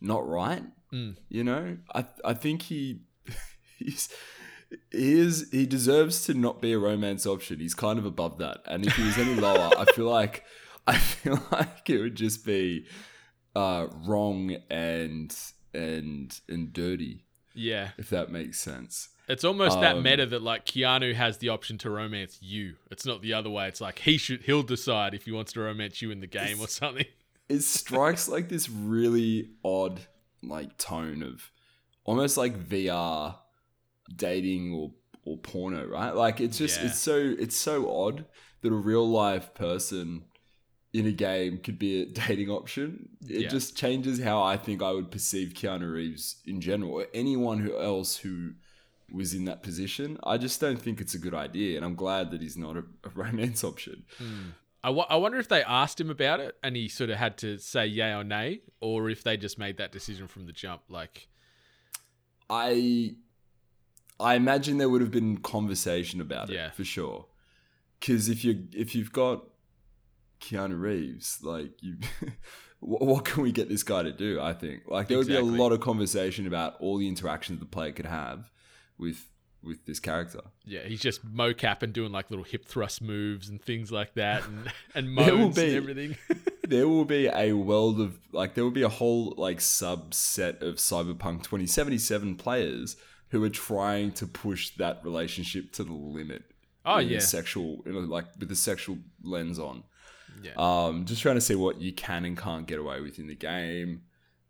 not 0.00 0.26
right. 0.28 0.62
Mm. 0.92 1.16
You 1.28 1.44
know, 1.44 1.76
I 1.94 2.06
I 2.24 2.34
think 2.34 2.62
he 2.62 3.00
he's 3.78 4.08
he 4.92 5.20
is 5.20 5.48
he 5.52 5.66
deserves 5.66 6.24
to 6.26 6.34
not 6.34 6.60
be 6.60 6.72
a 6.72 6.78
romance 6.78 7.26
option. 7.26 7.58
He's 7.60 7.74
kind 7.74 7.98
of 7.98 8.04
above 8.06 8.38
that, 8.38 8.58
and 8.66 8.86
if 8.86 8.94
he 8.96 9.02
was 9.04 9.18
any 9.18 9.34
lower, 9.34 9.70
I 9.78 9.84
feel 9.96 10.08
like 10.08 10.44
I 10.96 10.96
feel 10.98 11.40
like 11.50 11.88
it 11.90 11.98
would 12.00 12.14
just 12.14 12.44
be 12.44 12.86
uh, 13.54 13.88
wrong 14.06 14.56
and 14.70 15.36
and 15.74 16.40
and 16.48 16.72
dirty, 16.72 17.24
Yeah. 17.54 17.90
if 17.98 18.08
that 18.10 18.30
makes 18.30 18.58
sense. 18.60 19.08
It's 19.28 19.42
almost 19.42 19.80
that 19.80 19.96
Um, 19.96 20.04
meta 20.04 20.24
that 20.26 20.42
like 20.42 20.64
Keanu 20.66 21.12
has 21.14 21.38
the 21.38 21.48
option 21.48 21.78
to 21.78 21.90
romance 21.90 22.38
you. 22.40 22.76
It's 22.92 23.04
not 23.04 23.22
the 23.22 23.32
other 23.34 23.50
way. 23.50 23.66
It's 23.66 23.80
like 23.80 23.98
he 24.00 24.18
should 24.18 24.42
he'll 24.42 24.62
decide 24.62 25.14
if 25.14 25.24
he 25.24 25.32
wants 25.32 25.52
to 25.54 25.60
romance 25.60 26.00
you 26.00 26.10
in 26.12 26.20
the 26.20 26.28
game 26.28 26.60
or 26.60 26.68
something. 26.68 27.06
it 27.48 27.62
strikes 27.62 28.28
like 28.28 28.48
this 28.48 28.68
really 28.70 29.50
odd 29.64 30.00
like 30.42 30.78
tone 30.78 31.22
of 31.24 31.50
almost 32.04 32.36
like 32.36 32.56
VR 32.56 33.36
dating 34.14 34.72
or 34.72 34.92
or 35.24 35.36
porno, 35.38 35.84
right? 35.86 36.14
Like 36.14 36.40
it's 36.40 36.58
just 36.58 36.78
Yeah. 36.80 36.86
it's 36.86 37.00
so 37.00 37.16
it's 37.38 37.56
so 37.56 37.90
odd 37.90 38.26
that 38.60 38.70
a 38.72 38.76
real 38.76 39.08
life 39.08 39.54
person 39.54 40.24
in 40.98 41.06
a 41.06 41.12
game 41.12 41.58
could 41.58 41.78
be 41.78 42.02
a 42.02 42.06
dating 42.06 42.48
option. 42.50 43.08
It 43.28 43.42
Yeah. 43.42 43.48
just 43.48 43.76
changes 43.76 44.20
how 44.20 44.42
I 44.42 44.56
think 44.56 44.82
I 44.82 44.92
would 44.92 45.10
perceive 45.10 45.48
Keanu 45.54 45.92
Reeves 45.92 46.36
in 46.46 46.60
general 46.60 46.92
or 46.92 47.06
anyone 47.12 47.58
who 47.58 47.76
else 47.78 48.16
who 48.18 48.52
was 49.12 49.34
in 49.34 49.44
that 49.44 49.62
position. 49.62 50.18
I 50.24 50.36
just 50.38 50.60
don't 50.60 50.80
think 50.80 51.00
it's 51.00 51.14
a 51.14 51.18
good 51.18 51.34
idea, 51.34 51.76
and 51.76 51.84
I'm 51.84 51.94
glad 51.94 52.30
that 52.32 52.40
he's 52.40 52.56
not 52.56 52.76
a, 52.76 52.84
a 53.04 53.10
romance 53.14 53.62
option. 53.64 54.04
Hmm. 54.18 54.50
I 54.84 54.90
wo- 54.90 55.06
I 55.08 55.16
wonder 55.16 55.38
if 55.38 55.48
they 55.48 55.62
asked 55.64 56.00
him 56.00 56.10
about 56.10 56.38
it 56.40 56.56
and 56.62 56.76
he 56.76 56.88
sort 56.88 57.10
of 57.10 57.16
had 57.16 57.36
to 57.38 57.58
say 57.58 57.86
yay 57.86 58.12
or 58.12 58.22
nay, 58.24 58.60
or 58.80 59.10
if 59.10 59.22
they 59.24 59.36
just 59.36 59.58
made 59.58 59.76
that 59.78 59.90
decision 59.90 60.28
from 60.28 60.46
the 60.46 60.52
jump. 60.52 60.82
Like, 60.88 61.28
I 62.48 63.16
I 64.18 64.34
imagine 64.34 64.78
there 64.78 64.88
would 64.88 65.00
have 65.02 65.10
been 65.10 65.38
conversation 65.38 66.20
about 66.20 66.50
it 66.50 66.54
Yeah. 66.54 66.70
for 66.70 66.84
sure. 66.84 67.26
Because 67.98 68.28
if 68.28 68.44
you 68.44 68.68
if 68.72 68.94
you've 68.94 69.12
got 69.12 69.44
Keanu 70.40 70.80
Reeves, 70.80 71.38
like 71.42 71.70
you, 71.82 71.96
what, 72.80 73.02
what 73.02 73.24
can 73.24 73.42
we 73.42 73.52
get 73.52 73.68
this 73.68 73.82
guy 73.82 74.02
to 74.02 74.12
do? 74.12 74.40
I 74.40 74.52
think 74.52 74.82
like 74.88 75.08
there 75.08 75.18
would 75.18 75.26
Exactly. 75.28 75.50
be 75.50 75.56
a 75.58 75.62
lot 75.62 75.72
of 75.72 75.80
conversation 75.80 76.46
about 76.46 76.74
all 76.80 76.98
the 76.98 77.08
interactions 77.08 77.58
the 77.60 77.66
player 77.66 77.92
could 77.92 78.06
have 78.06 78.50
with 78.98 79.26
with 79.62 79.84
this 79.84 79.98
character. 79.98 80.40
yeah, 80.64 80.82
he's 80.84 81.00
just 81.00 81.26
mocap 81.26 81.82
and 81.82 81.92
doing 81.92 82.12
like 82.12 82.30
little 82.30 82.44
hip 82.44 82.64
thrust 82.66 83.02
moves 83.02 83.48
and 83.48 83.60
things 83.60 83.90
like 83.90 84.14
that, 84.14 84.46
and 84.46 84.70
and 84.94 85.10
moans 85.10 85.58
and 85.58 85.72
everything. 85.74 86.16
there 86.68 86.86
will 86.86 87.04
be 87.04 87.26
a 87.26 87.52
world 87.52 88.00
of 88.00 88.18
like 88.32 88.54
there 88.54 88.62
will 88.62 88.70
be 88.70 88.82
a 88.82 88.88
whole 88.88 89.34
like 89.36 89.58
subset 89.58 90.62
of 90.62 90.76
cyberpunk 90.76 91.42
2077 91.42 92.36
players 92.36 92.96
who 93.30 93.42
are 93.42 93.50
trying 93.50 94.12
to 94.12 94.26
push 94.26 94.70
that 94.76 95.00
relationship 95.04 95.72
to 95.72 95.82
the 95.82 95.92
limit 95.92 96.44
Oh, 96.84 96.98
in 96.98 97.08
yeah. 97.08 97.18
sexual 97.18 97.82
you 97.84 97.92
know, 97.92 97.98
like 98.00 98.26
with 98.38 98.48
the 98.48 98.54
sexual 98.54 98.98
lens 99.24 99.58
on 99.58 99.82
yeah, 100.42 100.52
um 100.56 101.04
just 101.04 101.22
trying 101.22 101.34
to 101.36 101.40
see 101.40 101.54
what 101.54 101.80
you 101.80 101.92
can 101.92 102.24
and 102.24 102.36
can't 102.36 102.66
get 102.66 102.78
away 102.78 103.00
with 103.00 103.18
in 103.18 103.26
the 103.26 103.34
game 103.34 104.02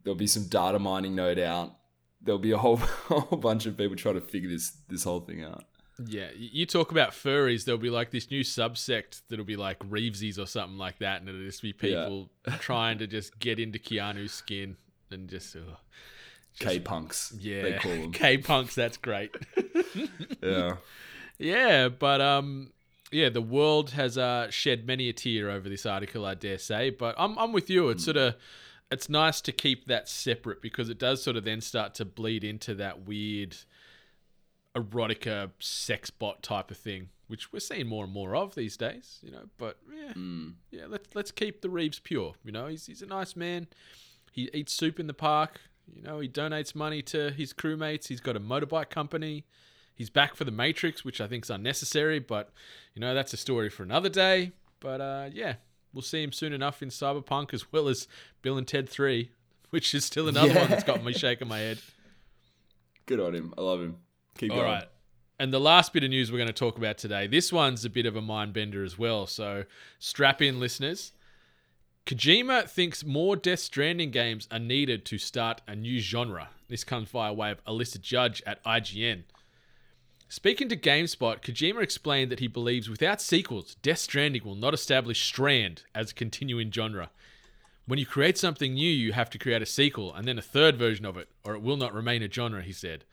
there'll 0.03 0.17
be 0.17 0.27
some 0.27 0.45
data 0.45 0.79
mining 0.79 1.15
no 1.15 1.35
doubt 1.35 1.77
there'll 2.23 2.39
be 2.39 2.51
a 2.53 2.59
whole, 2.59 2.77
whole 3.09 3.39
bunch 3.39 3.67
of 3.67 3.77
people 3.77 3.95
trying 3.97 4.15
to 4.15 4.21
figure 4.21 4.49
this 4.51 4.73
this 4.89 5.05
whole 5.05 5.21
thing 5.21 5.43
out 5.45 5.65
yeah. 6.07 6.29
You 6.37 6.67
talk 6.67 6.91
about 6.91 7.13
furries, 7.13 7.65
there'll 7.65 7.81
be 7.81 7.89
like 7.89 8.11
this 8.11 8.31
new 8.31 8.43
subsect 8.43 9.23
that'll 9.31 9.47
be 9.47 9.57
like 9.57 9.79
Reevesies 9.79 10.39
or 10.39 10.45
something 10.45 10.77
like 10.77 10.99
that, 10.99 11.21
and 11.21 11.29
it'll 11.31 11.41
just 11.41 11.63
be 11.63 11.69
Yeah. 11.69 12.05
people 12.05 12.29
trying 12.61 12.99
to 12.99 13.07
just 13.07 13.39
get 13.39 13.59
into 13.59 13.79
Keanu's 13.79 14.33
skin 14.35 14.77
and 15.11 15.27
just. 15.27 15.57
ugh. 15.57 15.63
k-punks 16.59 17.33
Yeah, 17.41 17.63
they 17.63 17.73
call 17.79 17.93
them 17.93 18.13
K 18.21 18.37
punks. 18.37 18.75
That's 18.75 18.99
great. 18.99 19.35
yeah 20.43 20.77
Yeah, 21.39 21.89
but 21.89 22.21
um, 22.21 22.73
yeah, 23.13 23.29
the 23.29 23.43
world 23.43 23.91
has 23.91 24.19
uh 24.19 24.51
shed 24.51 24.87
many 24.87 25.09
a 25.09 25.13
tear 25.13 25.51
over 25.51 25.69
this 25.69 25.87
article, 25.87 26.25
I 26.25 26.35
dare 26.35 26.59
say. 26.59 26.91
But 26.91 27.15
I'm 27.19 27.39
I'm 27.39 27.53
with 27.53 27.71
you. 27.71 27.89
It's 27.91 28.05
sort 28.05 28.17
of 28.17 28.37
it's 28.91 29.09
nice 29.09 29.41
to 29.43 29.53
keep 29.53 29.87
that 29.87 30.09
separate 30.09 30.63
because 30.63 30.89
it 30.89 30.99
does 30.99 31.23
sort 31.23 31.37
of 31.37 31.45
then 31.45 31.61
start 31.61 31.95
to 31.97 32.05
bleed 32.05 32.45
into 32.45 32.75
that 32.75 33.07
weird 33.07 33.57
erotica 34.77 35.51
sex 35.59 36.11
bot 36.11 36.43
type 36.43 36.71
of 36.71 36.77
thing, 36.77 37.09
which 37.27 37.53
we're 37.53 37.61
seeing 37.61 37.87
more 37.87 38.05
and 38.05 38.13
more 38.13 38.37
of 38.37 38.55
these 38.55 38.77
days. 38.77 39.19
You 39.23 39.33
know, 39.33 39.45
but 39.59 39.79
yeah, 39.93 40.13
yeah, 40.71 40.87
let's 40.89 41.15
let's 41.15 41.31
keep 41.31 41.63
the 41.63 41.71
Reeves 41.71 41.99
pure. 41.99 42.35
You 42.45 42.53
know, 42.53 42.67
he's 42.67 42.87
he's 42.87 43.03
a 43.03 43.07
nice 43.07 43.35
man. 43.35 43.67
He 44.33 44.51
eats 44.53 44.73
soup 44.73 45.01
in 45.01 45.07
the 45.07 45.15
park. 45.15 45.61
You 45.93 46.03
know, 46.03 46.21
he 46.21 46.29
donates 46.29 46.75
money 46.75 47.01
to 47.03 47.31
his 47.31 47.53
crewmates. 47.53 48.09
He's 48.09 48.21
got 48.21 48.37
a 48.37 48.41
motorbike 48.41 48.91
company. 48.91 49.45
He's 49.97 50.11
back 50.11 50.37
for 50.37 50.45
the 50.45 50.51
Matrix, 50.51 51.05
which 51.05 51.21
I 51.21 51.27
think 51.27 51.45
is 51.45 51.51
unnecessary, 51.51 52.19
but 52.19 52.53
you 52.95 53.01
know 53.01 53.15
that's 53.15 53.33
a 53.33 53.37
story 53.37 53.71
for 53.71 53.83
another 53.83 54.11
day. 54.11 54.53
But 54.79 55.01
uh, 55.01 55.31
yeah, 55.33 55.55
we'll 55.93 56.03
see 56.03 56.23
him 56.23 56.33
soon 56.33 56.53
enough 56.53 56.83
in 56.83 56.91
Cyberpunk 56.91 57.53
as 57.55 57.73
well 57.73 57.89
as 57.89 58.07
Bill 58.43 58.59
and 58.59 58.69
Ted 58.69 58.89
Three, 58.89 59.31
which 59.71 59.95
is 59.95 60.05
still 60.05 60.29
another 60.29 60.55
one 60.55 60.69
that's 60.69 60.85
got 60.85 61.03
me 61.03 61.13
shaking 61.13 61.49
my 61.49 61.59
head. 61.59 61.79
good 63.07 63.21
on 63.21 63.35
him 63.35 63.55
i 63.57 63.61
love 63.61 63.81
him 63.81 63.97
keep 64.37 64.51
All 64.53 64.59
going 64.59 64.71
right. 64.71 64.89
And 65.39 65.53
the 65.53 65.61
last 65.61 65.93
bit 65.93 66.03
of 66.03 66.11
news 66.11 66.33
we're 66.33 66.39
going 66.39 66.47
to 66.47 66.53
talk 66.55 66.79
about 66.79 66.97
today, 66.97 67.27
this 67.27 67.53
one's 67.53 67.85
a 67.85 67.91
bit 67.91 68.07
of 68.07 68.17
a 68.17 68.23
mind 68.23 68.55
bender 68.55 68.83
as 68.83 68.99
well. 68.99 69.27
So 69.27 69.65
strap 69.99 70.41
in, 70.41 70.59
listeners. 70.61 71.13
Kojima 72.07 72.71
thinks 72.71 73.05
more 73.05 73.37
Death 73.37 73.59
Stranding 73.59 74.11
games 74.11 74.49
are 74.51 74.59
needed 74.59 75.05
to 75.07 75.19
start 75.19 75.61
a 75.67 75.75
new 75.75 75.99
genre. 75.99 76.51
This 76.69 76.85
comes 76.85 77.11
via 77.11 77.33
way 77.35 77.51
of 77.51 77.63
Alyssa 77.65 78.01
Judge 78.01 78.43
at 78.47 78.65
IGN. 78.65 79.25
Speaking 80.29 80.69
to 80.69 80.77
GameSpot, 80.77 81.41
Kojima 81.41 81.83
explained 81.83 82.33
that 82.33 82.41
he 82.41 82.49
believes 82.49 82.91
without 82.91 83.21
sequels, 83.21 83.77
Death 83.77 83.99
Stranding 83.99 84.43
will 84.45 84.57
not 84.57 84.75
establish 84.75 85.25
Strand 85.25 85.85
as 85.95 86.11
a 86.11 86.15
continuing 86.15 86.73
genre. 86.73 87.11
When 87.87 88.01
you 88.01 88.07
create 88.07 88.37
something 88.37 88.75
new, 88.75 88.91
you 88.91 89.13
have 89.13 89.31
to 89.31 89.39
create 89.39 89.63
a 89.63 89.67
sequel 89.67 90.13
and 90.13 90.27
then 90.27 90.37
a 90.37 90.43
third 90.43 90.77
version 90.77 91.07
of 91.07 91.17
it, 91.17 91.29
or 91.45 91.55
it 91.55 91.63
will 91.63 91.77
not 91.77 91.95
remain 91.95 92.23
a 92.25 92.31
genre, 92.31 92.63
he 92.63 92.73
said. 92.73 93.05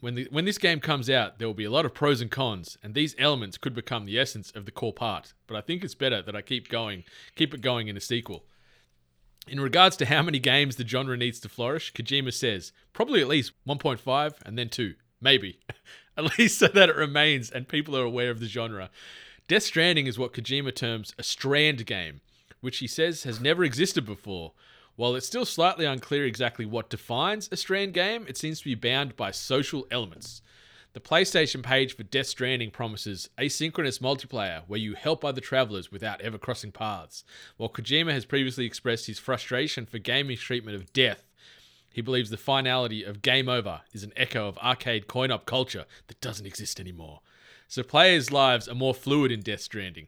When, 0.00 0.14
the, 0.14 0.28
when 0.30 0.44
this 0.44 0.58
game 0.58 0.80
comes 0.80 1.08
out, 1.08 1.38
there 1.38 1.48
will 1.48 1.54
be 1.54 1.64
a 1.64 1.70
lot 1.70 1.86
of 1.86 1.94
pros 1.94 2.20
and 2.20 2.30
cons, 2.30 2.76
and 2.82 2.94
these 2.94 3.16
elements 3.18 3.56
could 3.56 3.74
become 3.74 4.04
the 4.04 4.18
essence 4.18 4.50
of 4.50 4.66
the 4.66 4.70
core 4.70 4.92
part. 4.92 5.32
But 5.46 5.56
I 5.56 5.62
think 5.62 5.82
it's 5.82 5.94
better 5.94 6.20
that 6.20 6.36
I 6.36 6.42
keep 6.42 6.68
going, 6.68 7.04
keep 7.34 7.54
it 7.54 7.62
going 7.62 7.88
in 7.88 7.96
a 7.96 8.00
sequel. 8.00 8.44
In 9.48 9.58
regards 9.58 9.96
to 9.96 10.06
how 10.06 10.22
many 10.22 10.38
games 10.38 10.76
the 10.76 10.86
genre 10.86 11.16
needs 11.16 11.40
to 11.40 11.48
flourish, 11.48 11.94
Kojima 11.94 12.34
says 12.34 12.72
probably 12.92 13.22
at 13.22 13.28
least 13.28 13.52
1.5 13.66 14.34
and 14.44 14.58
then 14.58 14.68
2, 14.68 14.94
maybe. 15.22 15.60
at 16.18 16.24
least 16.38 16.58
so 16.58 16.68
that 16.68 16.90
it 16.90 16.96
remains 16.96 17.50
and 17.50 17.68
people 17.68 17.96
are 17.96 18.04
aware 18.04 18.30
of 18.30 18.40
the 18.40 18.46
genre. 18.46 18.90
Death 19.46 19.62
Stranding 19.62 20.06
is 20.06 20.18
what 20.18 20.34
Kojima 20.34 20.74
terms 20.74 21.14
a 21.18 21.22
strand 21.22 21.86
game, 21.86 22.20
which 22.60 22.78
he 22.78 22.86
says 22.86 23.22
has 23.22 23.40
never 23.40 23.64
existed 23.64 24.04
before. 24.04 24.52
While 24.96 25.14
it's 25.14 25.26
still 25.26 25.46
slightly 25.46 25.86
unclear 25.86 26.26
exactly 26.26 26.66
what 26.66 26.90
defines 26.90 27.48
a 27.52 27.56
strand 27.56 27.94
game, 27.94 28.26
it 28.28 28.36
seems 28.36 28.58
to 28.58 28.64
be 28.64 28.74
bound 28.74 29.16
by 29.16 29.30
social 29.30 29.86
elements. 29.90 30.42
The 30.92 31.00
PlayStation 31.00 31.62
page 31.62 31.94
for 31.94 32.02
Death 32.02 32.26
Stranding 32.26 32.72
promises 32.72 33.28
asynchronous 33.38 34.00
multiplayer 34.00 34.62
where 34.66 34.80
you 34.80 34.94
help 34.94 35.24
other 35.24 35.40
travelers 35.40 35.92
without 35.92 36.20
ever 36.20 36.38
crossing 36.38 36.72
paths. 36.72 37.22
While 37.56 37.68
Kojima 37.68 38.10
has 38.12 38.24
previously 38.24 38.66
expressed 38.66 39.06
his 39.06 39.20
frustration 39.20 39.86
for 39.86 39.98
gaming's 39.98 40.40
treatment 40.40 40.76
of 40.76 40.92
death, 40.92 41.27
He 41.98 42.02
believes 42.02 42.30
the 42.30 42.36
finality 42.36 43.02
of 43.02 43.22
Game 43.22 43.48
Over 43.48 43.80
is 43.92 44.04
an 44.04 44.12
echo 44.14 44.46
of 44.46 44.56
arcade 44.58 45.08
coin 45.08 45.32
op 45.32 45.46
culture 45.46 45.84
that 46.06 46.20
doesn't 46.20 46.46
exist 46.46 46.78
anymore. 46.78 47.22
So 47.66 47.82
players' 47.82 48.30
lives 48.30 48.68
are 48.68 48.76
more 48.76 48.94
fluid 48.94 49.32
in 49.32 49.40
Death 49.40 49.62
Stranding. 49.62 50.06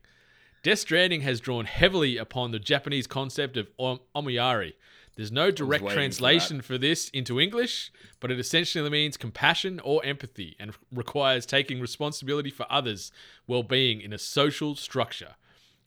Death 0.62 0.78
Stranding 0.78 1.22
has 1.22 1.40
drawn 1.40 1.64
heavily 1.64 2.16
upon 2.16 2.52
the 2.52 2.60
Japanese 2.60 3.08
concept 3.08 3.56
of 3.56 3.72
om- 3.76 3.98
omiyari. 4.14 4.74
There's 5.16 5.32
no 5.32 5.50
direct 5.50 5.82
waiting 5.82 5.90
for 5.90 5.94
translation 5.96 6.60
for 6.60 6.78
this 6.78 7.08
into 7.08 7.40
English, 7.40 7.90
but 8.20 8.30
it 8.30 8.38
essentially 8.38 8.88
means 8.88 9.16
compassion 9.16 9.80
or 9.80 10.04
empathy 10.04 10.54
and 10.60 10.76
requires 10.92 11.44
taking 11.44 11.80
responsibility 11.80 12.50
for 12.50 12.66
others' 12.70 13.10
well 13.48 13.64
being 13.64 14.00
in 14.00 14.12
a 14.12 14.18
social 14.18 14.76
structure. 14.76 15.34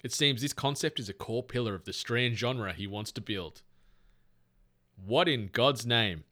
It 0.04 0.12
seems 0.12 0.42
this 0.42 0.52
concept 0.52 1.00
is 1.00 1.08
a 1.08 1.14
core 1.14 1.44
pillar 1.44 1.76
of 1.76 1.86
the 1.86 1.94
Strand 1.94 2.38
genre 2.38 2.74
he 2.74 2.88
wants 2.88 3.14
to 3.14 3.22
build. 3.22 3.62
What 5.06 5.28
in 5.28 5.50
God's 5.52 5.86
name? 5.86 6.24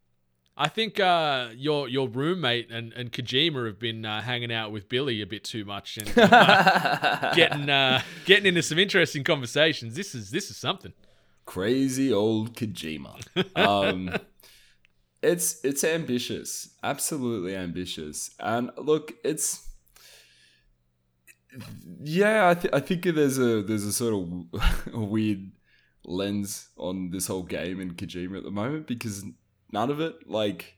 I 0.58 0.68
think 0.68 1.00
uh, 1.00 1.50
your 1.56 1.88
your 1.88 2.08
roommate 2.08 2.70
and, 2.70 2.94
and 2.94 3.12
Kojima 3.12 3.66
have 3.66 3.80
been 3.80 4.06
uh, 4.06 4.22
hanging 4.22 4.52
out 4.52 4.72
with 4.72 4.90
Billy 4.90 5.22
a 5.22 5.26
bit 5.26 5.44
too 5.44 5.66
much 5.66 5.98
and 5.98 6.12
uh, 6.18 7.34
getting 7.36 7.70
uh, 7.70 8.02
getting 8.26 8.46
into 8.46 8.62
some 8.62 8.78
interesting 8.78 9.24
conversations. 9.24 9.96
This 9.96 10.14
is 10.14 10.30
this 10.30 10.52
is 10.52 10.58
something. 10.58 10.94
Crazy 11.46 12.14
old 12.14 12.54
Kojima. 12.54 13.18
Um, 13.58 14.14
it's 15.24 15.64
it's 15.64 15.84
ambitious, 15.84 16.76
absolutely 16.84 17.56
ambitious, 17.56 18.32
and 18.40 18.72
look, 18.78 19.14
it's 19.24 19.68
yeah. 22.04 22.50
I, 22.50 22.54
th- 22.54 22.74
I 22.74 22.82
think 22.82 23.04
there's 23.04 23.40
a 23.40 23.64
there's 23.64 23.86
a 23.86 23.94
sort 23.94 24.14
of 24.14 24.94
weird 24.94 25.52
lens 26.04 26.70
on 26.78 27.12
this 27.12 27.28
whole 27.28 27.44
game 27.44 27.80
and 27.80 27.96
Kojima 27.98 28.38
at 28.38 28.44
the 28.44 28.52
moment 28.52 28.88
because 28.88 29.24
none 29.72 29.90
of 29.92 30.00
it 30.00 30.28
like 30.30 30.78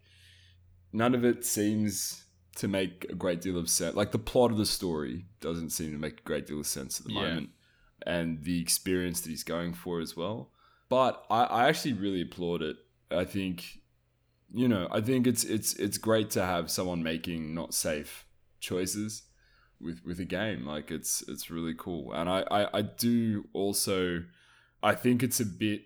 none 0.92 1.16
of 1.16 1.24
it 1.26 1.46
seems 1.46 2.26
to 2.58 2.68
make 2.68 3.06
a 3.10 3.16
great 3.16 3.42
deal 3.42 3.58
of 3.58 3.70
sense. 3.70 3.96
Like 3.96 4.12
the 4.12 4.20
plot 4.20 4.52
of 4.52 4.58
the 4.58 4.66
story 4.66 5.26
doesn't 5.40 5.72
seem 5.72 5.92
to 5.92 5.98
make 5.98 6.20
a 6.20 6.24
great 6.24 6.46
deal 6.46 6.60
of 6.60 6.68
sense 6.68 7.00
at 7.00 7.08
the 7.08 7.14
Yeah. 7.14 7.22
moment, 7.22 7.50
and 8.06 8.44
the 8.44 8.62
experience 8.62 9.22
that 9.22 9.30
he's 9.30 9.44
going 9.44 9.74
for 9.74 10.00
as 10.02 10.16
well. 10.16 10.52
But 10.90 11.26
I, 11.32 11.44
I 11.46 11.68
actually 11.70 11.94
really 11.94 12.22
applaud 12.22 12.62
it. 12.62 12.76
I 13.10 13.26
think, 13.26 13.80
you 14.54 14.68
know, 14.68 14.88
I 14.92 15.02
think 15.02 15.26
it's 15.26 15.44
it's 15.44 15.74
it's 15.76 15.98
great 15.98 16.30
to 16.32 16.46
have 16.46 16.70
someone 16.70 17.02
making 17.02 17.56
not 17.56 17.74
safe 17.74 18.28
choices 18.60 19.24
with 19.82 20.02
with 20.06 20.20
a 20.20 20.26
game. 20.26 20.64
Like 20.68 20.92
it's 20.92 21.24
it's 21.28 21.50
really 21.50 21.74
cool, 21.76 22.14
and 22.14 22.30
I 22.30 22.44
I, 22.52 22.78
I 22.80 22.82
do 22.84 23.48
also, 23.54 24.24
I 24.84 24.94
think 24.96 25.24
it's 25.24 25.40
a 25.40 25.46
bit 25.46 25.84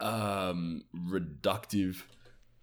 um 0.00 0.82
reductive 0.96 2.02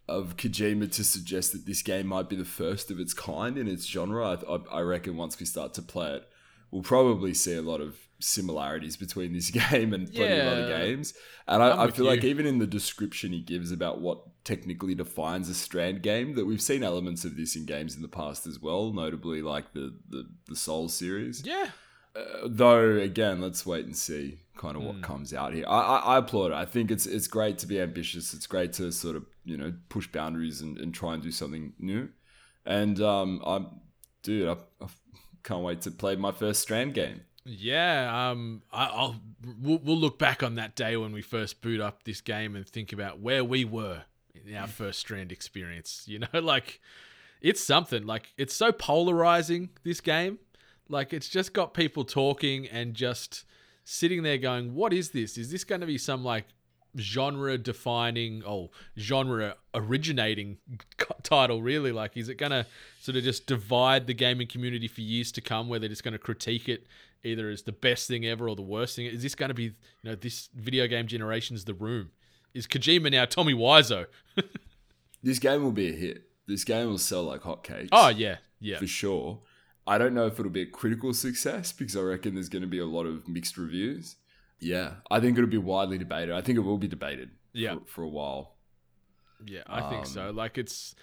of 0.08 0.38
Kojima 0.38 0.92
to 0.94 1.04
suggest 1.04 1.52
that 1.52 1.66
this 1.66 1.82
game 1.82 2.08
might 2.08 2.30
be 2.30 2.36
the 2.36 2.46
first 2.46 2.90
of 2.90 3.00
its 3.00 3.14
kind 3.14 3.58
in 3.58 3.68
its 3.68 3.86
genre. 3.86 4.38
I, 4.50 4.78
I, 4.78 4.82
reckon 4.82 5.18
once 5.18 5.40
we 5.40 5.46
start 5.46 5.74
to 5.76 5.82
play 5.82 6.14
it, 6.14 6.28
we'll 6.72 6.82
probably 6.82 7.34
see 7.34 7.56
a 7.56 7.62
lot 7.62 7.82
of 7.82 7.98
similarities 8.20 8.96
between 8.96 9.34
this 9.34 9.50
game 9.70 9.94
and 9.94 10.12
plenty 10.12 10.40
of 10.40 10.48
other 10.48 10.68
games. 10.68 11.14
And 11.48 11.62
I, 11.62 11.84
I 11.84 11.92
feel 11.92 12.06
like 12.06 12.24
even 12.24 12.46
in 12.46 12.60
the 12.60 12.68
description 12.68 13.34
he 13.34 13.42
gives 13.42 13.72
about 13.72 14.00
what 14.00 14.24
technically 14.46 14.96
defines 14.96 15.50
a 15.50 15.54
Strand 15.54 16.04
game, 16.04 16.36
that 16.36 16.46
we've 16.46 16.62
seen 16.62 16.84
elements 16.84 17.26
of 17.26 17.36
this 17.36 17.56
in 17.56 17.66
games 17.66 17.96
in 17.96 18.02
the 18.02 18.08
past 18.08 18.48
as 18.48 18.62
well, 18.62 18.94
notably 18.94 19.42
like 19.42 19.74
the 19.74 19.94
the, 20.10 20.28
the 20.48 20.56
Soul 20.56 20.88
series. 20.88 21.44
Yeah. 21.46 21.68
Uh, 22.16 22.48
though 22.48 22.98
again, 22.98 23.42
let's 23.42 23.66
wait 23.66 23.86
and 23.86 23.96
see 23.96 24.40
kind 24.58 24.76
of 24.76 24.84
what 24.84 25.02
comes 25.02 25.34
out 25.34 25.54
here. 25.54 25.66
I, 25.68 25.80
I, 25.80 25.98
I 25.98 26.18
applaud 26.18 26.52
it. 26.52 26.56
I 26.56 26.66
think 26.66 26.92
it's 26.92 27.06
it's 27.06 27.28
great 27.28 27.58
to 27.60 27.68
be 27.68 27.80
ambitious. 27.80 28.34
It's 28.34 28.48
great 28.48 28.74
to 28.74 28.92
sort 28.92 29.16
of 29.16 29.26
you 29.46 29.58
know 29.58 29.74
push 29.90 30.08
boundaries 30.08 30.62
and, 30.62 30.78
and 30.78 30.94
try 30.94 31.14
and 31.14 31.24
do 31.24 31.32
something 31.32 31.74
new. 31.80 32.10
And 32.66 33.00
um, 33.02 33.42
I'm 33.46 33.82
dude, 34.24 34.50
I, 34.50 34.58
I 34.84 34.88
can't 35.44 35.64
wait 35.64 35.82
to 35.82 35.92
play 35.92 36.16
my 36.16 36.32
first 36.32 36.62
Strand 36.62 36.94
game. 36.94 37.22
Yeah, 37.46 38.32
um, 38.32 38.62
I, 38.74 38.86
I'll 38.88 39.22
we'll, 39.62 39.80
we'll 39.80 39.98
look 39.98 40.20
back 40.20 40.44
on 40.44 40.56
that 40.56 40.76
day 40.76 40.98
when 40.98 41.14
we 41.14 41.22
first 41.22 41.62
boot 41.62 41.80
up 41.80 42.04
this 42.04 42.20
game 42.20 42.56
and 42.56 42.68
think 42.68 42.92
about 42.92 43.20
where 43.22 43.44
we 43.44 43.64
were 43.64 44.04
in 44.34 44.54
our 44.54 44.68
first 44.68 45.00
Strand 45.00 45.32
experience. 45.32 46.04
You 46.08 46.20
know, 46.20 46.28
like 46.42 46.82
it's 47.42 47.64
something. 47.64 48.06
Like 48.06 48.34
it's 48.38 48.54
so 48.54 48.72
polarizing. 48.72 49.70
This 49.84 50.02
game, 50.02 50.40
like 50.90 51.14
it's 51.14 51.30
just 51.30 51.54
got 51.54 51.74
people 51.74 52.04
talking 52.04 52.68
and 52.68 52.94
just 52.94 53.46
sitting 53.90 54.24
there 54.24 54.38
going, 54.38 54.76
"What 54.76 54.94
is 54.94 55.12
this? 55.12 55.38
Is 55.38 55.52
this 55.52 55.64
going 55.64 55.82
to 55.82 55.88
be 55.88 55.98
some 55.98 56.24
like 56.24 56.46
genre 57.00 57.58
defining 57.60 58.42
oh 58.44 58.72
genre 58.98 59.56
originating 59.76 60.58
title 61.22 61.62
really 61.62 61.92
like 61.92 62.18
is 62.18 62.28
it 62.28 62.36
going 62.36 62.52
to 62.52 62.66
sort 63.00 63.16
of 63.16 63.24
just 63.24 63.46
divide 63.46 64.08
the 64.08 64.16
gaming 64.16 64.48
community 64.48 64.88
for 64.88 65.02
years 65.02 65.32
to 65.32 65.40
come 65.40 65.68
where 65.68 65.78
they're 65.78 65.90
just 65.90 66.04
going 66.04 66.14
to 66.14 66.18
critique 66.18 66.68
it 66.68 66.88
either 67.24 67.50
as 67.50 67.62
the 67.64 67.72
best 67.72 68.08
thing 68.08 68.26
ever 68.26 68.50
or 68.50 68.56
the 68.56 68.64
worst 68.64 68.96
thing 68.96 69.06
is 69.06 69.22
this 69.22 69.36
going 69.36 69.50
to 69.50 69.54
be 69.54 69.64
you 69.64 69.74
know 70.06 70.16
this 70.16 70.50
video 70.56 70.88
game 70.88 71.06
generation's 71.06 71.66
the 71.66 71.74
room 71.74 72.10
is 72.56 72.66
Kojima 72.66 73.12
now 73.12 73.26
Tommy 73.26 73.54
Wiseau 73.54 74.08
This 75.24 75.40
game 75.40 75.64
will 75.64 75.72
be 75.72 75.90
a 75.90 75.94
hit. 75.94 76.24
This 76.48 76.64
game 76.64 76.88
will 76.88 76.98
sell 76.98 77.24
like 77.24 77.42
hotcakes. 77.42 77.90
oh 77.92 78.10
yeah 78.10 78.38
yeah 78.60 78.78
for 78.78 78.88
sure. 78.88 79.40
I 79.88 79.98
don't 79.98 80.14
know 80.14 80.28
if 80.28 80.40
it'll 80.40 80.52
be 80.52 80.62
a 80.62 80.66
critical 80.68 81.14
success 81.14 81.72
because 81.72 81.96
I 81.96 82.02
reckon 82.02 82.34
there's 82.36 82.50
going 82.50 82.62
to 82.62 82.68
be 82.68 82.80
a 82.80 82.86
lot 82.86 83.06
of 83.06 83.28
mixed 83.28 83.58
reviews. 83.58 84.18
Yeah, 84.60 84.96
I 85.10 85.20
think 85.20 85.38
it'll 85.38 85.50
be 85.50 85.58
widely 85.58 85.98
debated. 85.98 86.34
I 86.36 86.42
think 86.42 86.58
it 86.58 86.62
will 86.62 86.78
be 86.78 86.88
debated. 86.88 87.32
Yeah. 87.54 87.76
for, 87.76 87.86
for 87.86 88.04
a 88.04 88.10
while. 88.10 88.56
Yeah, 89.46 89.62
I 89.68 89.82
think 89.90 90.02
Um, 90.02 90.06
so. 90.06 90.32
Like 90.32 90.58
it's, 90.58 90.96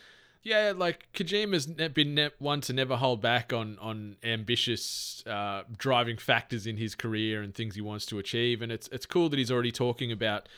yeah, 0.42 0.72
like 0.76 1.08
Kojima's 1.14 1.66
been 1.66 2.14
ne- 2.14 2.30
one 2.38 2.60
to 2.62 2.72
never 2.72 2.96
hold 2.96 3.22
back 3.22 3.52
on 3.52 3.78
on 3.80 4.16
ambitious 4.22 5.22
uh, 5.26 5.62
driving 5.76 6.18
factors 6.18 6.66
in 6.66 6.76
his 6.76 6.94
career 6.94 7.42
and 7.42 7.54
things 7.54 7.76
he 7.76 7.80
wants 7.80 8.06
to 8.06 8.18
achieve, 8.18 8.60
and 8.60 8.70
it's 8.70 8.88
it's 8.88 9.06
cool 9.06 9.28
that 9.30 9.38
he's 9.38 9.50
already 9.50 9.72
talking 9.72 10.12
about 10.12 10.48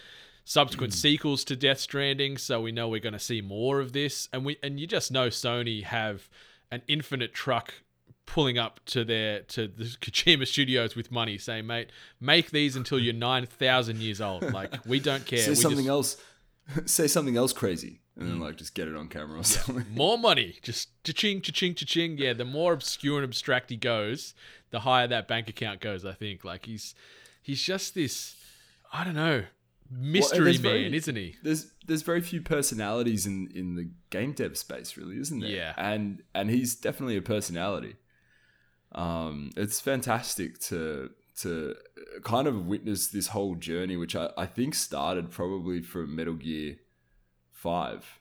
subsequent 0.45 0.95
sequels 0.95 1.45
to 1.45 1.55
Death 1.57 1.81
Stranding. 1.81 2.39
So 2.39 2.61
we 2.63 2.73
know 2.73 2.89
we're 2.89 3.01
going 3.01 3.13
to 3.13 3.19
see 3.19 3.41
more 3.41 3.79
of 3.81 3.93
this, 3.93 4.29
and 4.33 4.45
we 4.45 4.57
and 4.63 4.81
you 4.81 4.87
just 4.87 5.13
know 5.13 5.29
Sony 5.29 5.83
have 5.85 6.29
an 6.73 6.83
infinite 6.89 7.33
truck 7.35 7.75
pulling 8.27 8.59
up 8.59 8.81
to 8.87 9.05
their 9.05 9.41
to 9.43 9.69
the 9.69 9.85
Kojima 10.01 10.47
Studios 10.47 10.95
with 10.97 11.11
money, 11.11 11.39
saying, 11.39 11.67
"Mate, 11.67 11.91
make 12.21 12.51
these 12.51 12.77
until 12.77 12.99
you're 12.99 13.15
nine 13.15 13.47
thousand 13.47 13.99
years 14.03 14.21
old. 14.21 14.43
Like 14.53 14.85
we 14.85 15.01
don't 15.01 15.25
care. 15.33 15.39
Say 15.39 15.51
we 15.51 15.55
something 15.57 15.79
just- 15.87 15.89
else. 15.89 16.17
Say 16.87 17.07
something 17.07 17.37
else 17.37 17.53
crazy, 17.53 18.01
and 18.17 18.25
Mm. 18.25 18.29
then 18.29 18.41
like 18.41 18.57
just 18.57 18.75
get 18.75 18.89
it 18.89 18.97
on 18.97 19.07
camera 19.09 19.39
or 19.39 19.45
something. 19.45 19.87
more 19.95 20.19
money. 20.19 20.57
Just 20.63 20.89
cha-ching, 21.05 21.41
cha-ching, 21.41 21.75
cha-ching. 21.77 22.19
Yeah, 22.19 22.33
the 22.33 22.45
more 22.45 22.73
obscure 22.73 23.19
and 23.19 23.25
abstract 23.25 23.71
he 23.71 23.77
goes, 23.77 24.35
the 24.71 24.81
higher 24.81 25.07
that 25.07 25.29
bank 25.29 25.49
account 25.49 25.81
goes, 25.81 26.05
I 26.05 26.13
think. 26.13 26.45
Like 26.45 26.67
he's 26.67 26.95
he's 27.41 27.63
just 27.63 27.95
this 27.95 28.35
I 28.93 29.05
don't 29.05 29.15
know, 29.15 29.45
mystery 29.91 30.45
there's 30.45 30.63
man, 30.63 30.73
very- 30.73 30.97
isn't 30.97 31.15
he? 31.17 31.37
There's 31.43 31.71
there's 31.87 32.03
very 32.03 32.21
few 32.21 32.41
personalities 32.43 33.27
in 33.27 33.49
in 33.55 33.77
the 33.77 33.89
game 34.11 34.33
dev 34.33 34.57
space, 34.59 34.97
really, 34.97 35.19
isn't 35.21 35.39
there? 35.39 35.51
Yeah. 35.51 35.75
and 35.77 36.23
and 36.35 36.51
he's 36.51 36.75
definitely 36.75 37.17
a 37.17 37.23
personality. 37.23 37.95
Um, 38.97 39.51
it's 39.57 39.81
fantastic 39.81 40.59
to 40.61 41.11
to 41.43 41.75
kind 42.25 42.49
of 42.49 42.67
witness 42.67 43.09
this 43.09 43.29
whole 43.29 43.55
journey, 43.57 43.97
which 43.97 44.17
I, 44.17 44.31
I 44.39 44.47
think 44.47 44.75
started 44.75 45.31
probably 45.31 45.83
from 45.83 46.17
Metal 46.17 46.33
Gear 46.35 46.77
Five, 47.53 48.21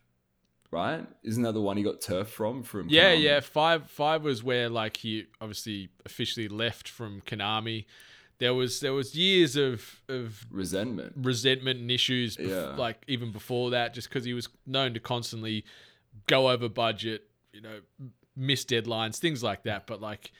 right? 0.71 1.05
Isn't 1.23 1.43
that 1.43 1.53
the 1.53 1.61
one 1.61 1.77
he 1.77 1.83
got 1.83 2.01
turf 2.01 2.29
from? 2.29 2.63
From 2.63 2.89
Yeah, 2.89 3.13
Konami? 3.15 3.21
yeah. 3.21 3.39
Five 3.39 3.89
five 3.89 4.23
was 4.23 4.43
where 4.43 4.69
like 4.69 4.97
he 4.97 5.25
obviously 5.39 5.89
officially 6.05 6.47
left 6.49 6.89
from 6.89 7.21
Konami. 7.21 7.85
There 8.39 8.53
was 8.53 8.81
there 8.81 8.93
was 8.93 9.15
years 9.15 9.55
of 9.55 10.01
of 10.09 10.45
resentment. 10.51 11.13
resentment 11.15 11.79
and 11.79 11.89
issues, 11.89 12.35
bef- 12.35 12.49
Yeah. 12.49 12.75
like 12.75 13.01
even 13.07 13.31
before 13.31 13.69
that, 13.71 13.93
just 13.93 14.09
because 14.09 14.25
he 14.25 14.33
was 14.33 14.49
known 14.65 14.93
to 14.93 14.99
constantly 14.99 15.63
go 16.27 16.49
over 16.49 16.67
budget, 16.67 17.29
you 17.53 17.61
know, 17.61 17.79
miss 18.35 18.65
deadlines, 18.65 19.19
things 19.19 19.41
like 19.41 19.63
that. 19.63 19.87
But 19.87 20.01
like, 20.01 20.33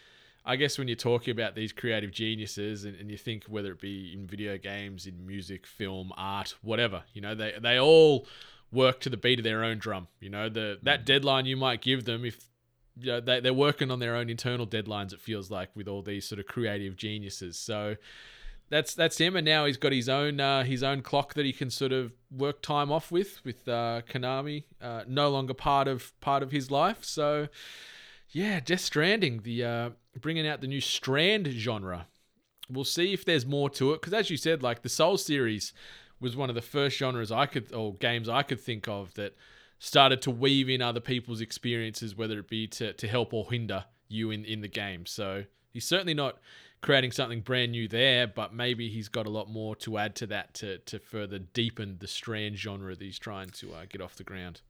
I 0.46 0.56
guess 0.56 0.78
when 0.78 0.88
you're 0.88 0.96
talking 0.96 1.32
about 1.32 1.56
these 1.56 1.72
creative 1.72 2.12
geniuses 2.12 2.86
and, 2.86 2.96
and 3.00 3.10
you 3.10 3.18
think 3.18 3.46
whether 3.46 3.72
it 3.72 3.82
be 3.82 4.14
in 4.14 4.28
video 4.28 4.58
games, 4.58 5.08
in 5.08 5.26
music, 5.26 5.66
film, 5.66 6.12
art, 6.16 6.56
whatever, 6.62 7.04
you 7.14 7.22
know, 7.22 7.34
they 7.34 7.54
they 7.60 7.80
all 7.80 8.28
work 8.72 9.00
to 9.02 9.10
the 9.10 9.18
beat 9.18 9.40
of 9.40 9.44
their 9.44 9.64
own 9.64 9.80
drum. 9.80 10.08
You 10.20 10.30
know, 10.30 10.50
the 10.50 10.80
that 10.84 11.06
deadline 11.06 11.46
you 11.46 11.58
might 11.58 11.82
give 11.82 12.06
them 12.06 12.26
if 12.26 12.46
you 12.98 13.08
know, 13.08 13.20
they, 13.20 13.40
they're 13.40 13.54
working 13.54 13.92
on 13.92 14.00
their 14.00 14.16
own 14.16 14.30
internal 14.30 14.66
deadlines. 14.66 15.14
It 15.14 15.20
feels 15.20 15.52
like 15.52 15.70
with 15.76 15.88
all 15.88 16.02
these 16.02 16.28
sort 16.28 16.40
of 16.40 16.46
creative 16.46 16.96
geniuses. 16.96 17.58
So 17.58 17.96
that's 18.70 18.96
that's 18.96 19.18
him, 19.18 19.36
and 19.36 19.46
now 19.46 19.66
he's 19.66 19.78
got 19.78 19.92
his 19.92 20.10
own 20.10 20.40
uh, 20.40 20.64
his 20.64 20.84
own 20.84 21.02
clock 21.02 21.34
that 21.36 21.46
he 21.46 21.54
can 21.54 21.70
sort 21.70 21.92
of 21.92 22.14
work 22.32 22.62
time 22.62 22.92
off 22.92 23.12
with 23.12 23.44
with 23.44 23.68
uh, 23.68 24.02
Konami. 24.10 24.64
Uh, 24.82 25.04
no 25.08 25.30
longer 25.30 25.54
part 25.54 25.88
of 25.88 26.20
part 26.20 26.42
of 26.42 26.52
his 26.52 26.72
life. 26.72 27.04
So 27.04 27.48
yeah, 28.30 28.60
Death 28.60 28.82
Stranding, 28.82 29.42
the 29.44 29.64
uh, 29.64 29.90
bringing 30.20 30.48
out 30.48 30.62
the 30.62 30.68
new 30.68 30.82
Strand 30.82 31.48
genre. 31.48 32.08
We'll 32.70 32.84
see 32.84 33.14
if 33.14 33.26
there's 33.26 33.46
more 33.46 33.70
to 33.72 33.94
it 33.94 34.02
because, 34.02 34.14
as 34.14 34.30
you 34.30 34.38
said, 34.38 34.64
like 34.64 34.82
the 34.82 34.90
Soul 34.90 35.18
series, 35.18 35.74
was 36.20 36.36
one 36.36 36.50
of 36.50 36.56
the 36.56 36.62
first 36.62 36.98
genres 36.98 37.32
I 37.32 37.46
could 37.46 37.74
or 37.74 37.94
games 37.96 38.30
I 38.30 38.44
could 38.44 38.60
think 38.60 38.88
of 38.88 39.14
that 39.16 39.36
started 39.80 40.22
to 40.24 40.32
weave 40.32 40.70
in 40.70 40.82
other 40.82 41.00
people's 41.00 41.42
experiences, 41.42 42.16
whether 42.16 42.40
it 42.40 42.50
be 42.50 42.68
to, 42.68 42.94
to 42.94 43.08
help 43.08 43.34
or 43.34 43.50
hinder 43.50 43.86
you 44.08 44.32
in, 44.32 44.46
in 44.46 44.62
the 44.62 44.68
game. 44.68 45.06
So 45.06 45.44
he's 45.74 45.86
certainly 45.86 46.14
not 46.14 46.38
creating 46.82 47.12
something 47.12 47.42
brand 47.42 47.72
new 47.72 47.88
there, 47.88 48.28
but 48.28 48.54
maybe 48.54 48.90
he's 48.90 49.10
got 49.10 49.26
a 49.26 49.30
lot 49.30 49.50
more 49.50 49.76
to 49.78 49.98
add 49.98 50.16
to 50.16 50.28
that 50.28 50.54
to, 50.56 50.78
to 50.80 51.00
further 51.00 51.40
deepen 51.40 51.98
the 52.00 52.08
strand 52.08 52.58
genre 52.58 52.96
that 52.96 53.04
he's 53.04 53.20
trying 53.20 53.50
to 53.50 53.74
uh, 53.74 53.86
get 53.90 54.02
off 54.02 54.16
the 54.16 54.24
ground. 54.24 54.62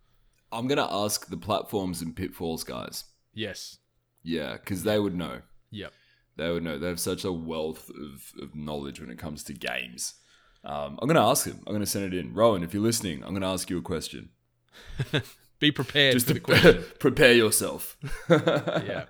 I'm 0.51 0.67
gonna 0.67 0.87
ask 0.89 1.27
the 1.27 1.37
platforms 1.37 2.01
and 2.01 2.15
pitfalls 2.15 2.63
guys. 2.63 3.05
Yes. 3.33 3.79
Yeah, 4.25 4.53
because 4.53 4.83
they 4.83 4.97
would 4.99 5.15
know. 5.15 5.41
Yep. 5.71 5.93
They 6.37 6.51
would 6.51 6.63
know. 6.63 6.77
They 6.79 6.87
have 6.87 6.99
such 6.99 7.23
a 7.23 7.31
wealth 7.31 7.89
of, 7.91 8.33
of 8.41 8.55
knowledge 8.55 8.99
when 8.99 9.09
it 9.11 9.17
comes 9.19 9.43
to 9.45 9.53
games. 9.53 10.15
Um, 10.63 10.97
I'm 11.01 11.07
gonna 11.07 11.25
ask 11.25 11.45
them. 11.45 11.61
I'm 11.67 11.73
gonna 11.73 11.85
send 11.85 12.11
it 12.11 12.17
in. 12.17 12.33
Rowan, 12.33 12.63
if 12.63 12.73
you're 12.73 12.81
listening, 12.83 13.23
I'm 13.23 13.33
gonna 13.33 13.51
ask 13.53 13.69
you 13.69 13.77
a 13.77 13.81
question. 13.83 14.29
Be 15.59 15.71
prepared 15.71 16.13
Just 16.13 16.25
for 16.27 16.33
to 16.33 16.39
the 16.39 16.39
question. 16.41 16.83
prepare 16.99 17.33
yourself. 17.33 17.95
yeah. 18.29 19.05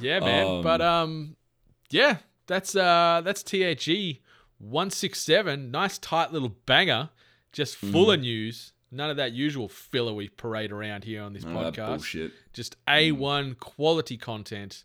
Yeah, 0.00 0.20
man. 0.20 0.46
Um, 0.46 0.62
but 0.62 0.80
um 0.80 1.36
yeah, 1.90 2.18
that's 2.46 2.76
uh 2.76 3.22
that's 3.24 3.42
THE 3.42 4.20
167. 4.58 5.70
Nice 5.70 5.98
tight 5.98 6.32
little 6.32 6.54
banger. 6.66 7.08
Just 7.52 7.76
full 7.76 8.06
Mm. 8.06 8.14
of 8.14 8.20
news. 8.20 8.72
None 8.92 9.10
of 9.10 9.16
that 9.18 9.32
usual 9.32 9.68
filler 9.68 10.12
we 10.12 10.28
parade 10.28 10.72
around 10.72 11.04
here 11.04 11.22
on 11.22 11.32
this 11.32 11.44
None 11.44 11.56
of 11.56 11.74
that 11.74 12.00
podcast. 12.00 12.32
Just 12.52 12.76
A1 12.86 13.58
quality 13.58 14.16
content 14.16 14.84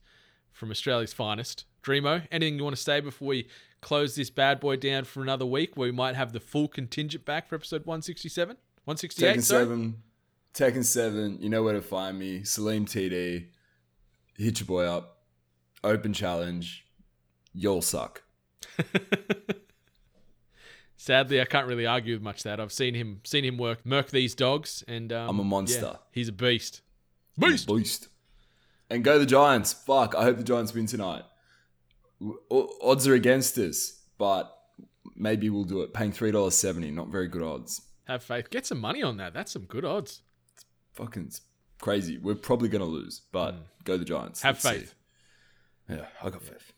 from 0.51 0.69
Australia's 0.69 1.13
finest. 1.13 1.65
Dreamo, 1.83 2.27
anything 2.31 2.57
you 2.57 2.63
want 2.63 2.75
to 2.75 2.81
say 2.81 2.99
before 2.99 3.27
we 3.27 3.47
close 3.81 4.15
this 4.15 4.29
bad 4.29 4.59
boy 4.59 4.75
down 4.75 5.03
for 5.03 5.21
another 5.21 5.45
week 5.45 5.75
where 5.77 5.87
we 5.87 5.91
might 5.91 6.15
have 6.15 6.33
the 6.33 6.39
full 6.39 6.67
contingent 6.67 7.25
back 7.25 7.47
for 7.47 7.55
episode 7.55 7.85
167? 7.85 8.57
168, 8.85 9.37
Tekken 9.37 9.41
sorry? 9.43 9.63
Seven, 9.63 9.95
Tekken 10.53 10.83
Seven. 10.85 11.37
You 11.41 11.49
know 11.49 11.63
where 11.63 11.73
to 11.73 11.81
find 11.81 12.17
me. 12.17 12.43
Salim 12.43 12.85
TD. 12.85 13.47
Hit 14.37 14.59
your 14.59 14.67
boy 14.67 14.85
up. 14.85 15.23
Open 15.83 16.13
challenge. 16.13 16.85
You'll 17.53 17.81
suck. 17.81 18.23
Sadly, 21.05 21.39
I 21.39 21.45
can't 21.45 21.67
really 21.67 21.85
argue 21.85 22.15
with 22.15 22.23
much 22.23 22.41
that. 22.41 22.59
I've 22.59 22.73
seen 22.73 22.95
him 22.95 23.21
seen 23.23 23.45
him 23.45 23.59
work 23.59 23.85
murk 23.85 24.09
these 24.09 24.33
dogs, 24.33 24.83
and 24.87 25.13
um, 25.13 25.29
I'm 25.29 25.39
a 25.39 25.43
monster. 25.43 25.79
yeah, 25.79 25.95
he's 26.11 26.29
a 26.29 26.31
beast. 26.31 26.81
Beast. 27.37 27.67
Beast. 27.67 28.07
And 28.89 29.03
go 29.03 29.19
the 29.19 29.27
Giants. 29.27 29.71
Fuck. 29.71 30.15
I 30.15 30.23
hope 30.23 30.37
the 30.37 30.43
Giants 30.43 30.73
win 30.73 30.87
tonight. 30.87 31.21
Odds 32.49 33.07
are 33.07 33.13
against 33.13 33.55
us, 33.59 34.01
but 34.17 34.51
maybe 35.15 35.47
we'll 35.51 35.63
do 35.63 35.83
it. 35.83 35.93
Paying 35.93 36.11
three 36.11 36.31
dollars 36.31 36.55
seventy. 36.55 36.89
Not 36.89 37.09
very 37.09 37.27
good 37.27 37.43
odds. 37.43 37.83
Have 38.07 38.23
faith. 38.23 38.49
Get 38.49 38.65
some 38.65 38.79
money 38.79 39.03
on 39.03 39.17
that. 39.17 39.31
That's 39.31 39.51
some 39.51 39.65
good 39.65 39.85
odds. 39.85 40.23
It's 40.55 40.65
fucking 40.93 41.31
crazy. 41.79 42.17
We're 42.17 42.33
probably 42.33 42.67
gonna 42.67 42.85
lose, 42.85 43.21
but 43.31 43.55
go 43.83 43.97
the 43.97 44.05
Giants. 44.05 44.41
Have 44.41 44.55
Let's 44.63 44.79
faith. 44.79 44.95
see. 45.87 45.95
Yeah, 45.97 46.05
I 46.23 46.31
got 46.31 46.41
faith. 46.41 46.73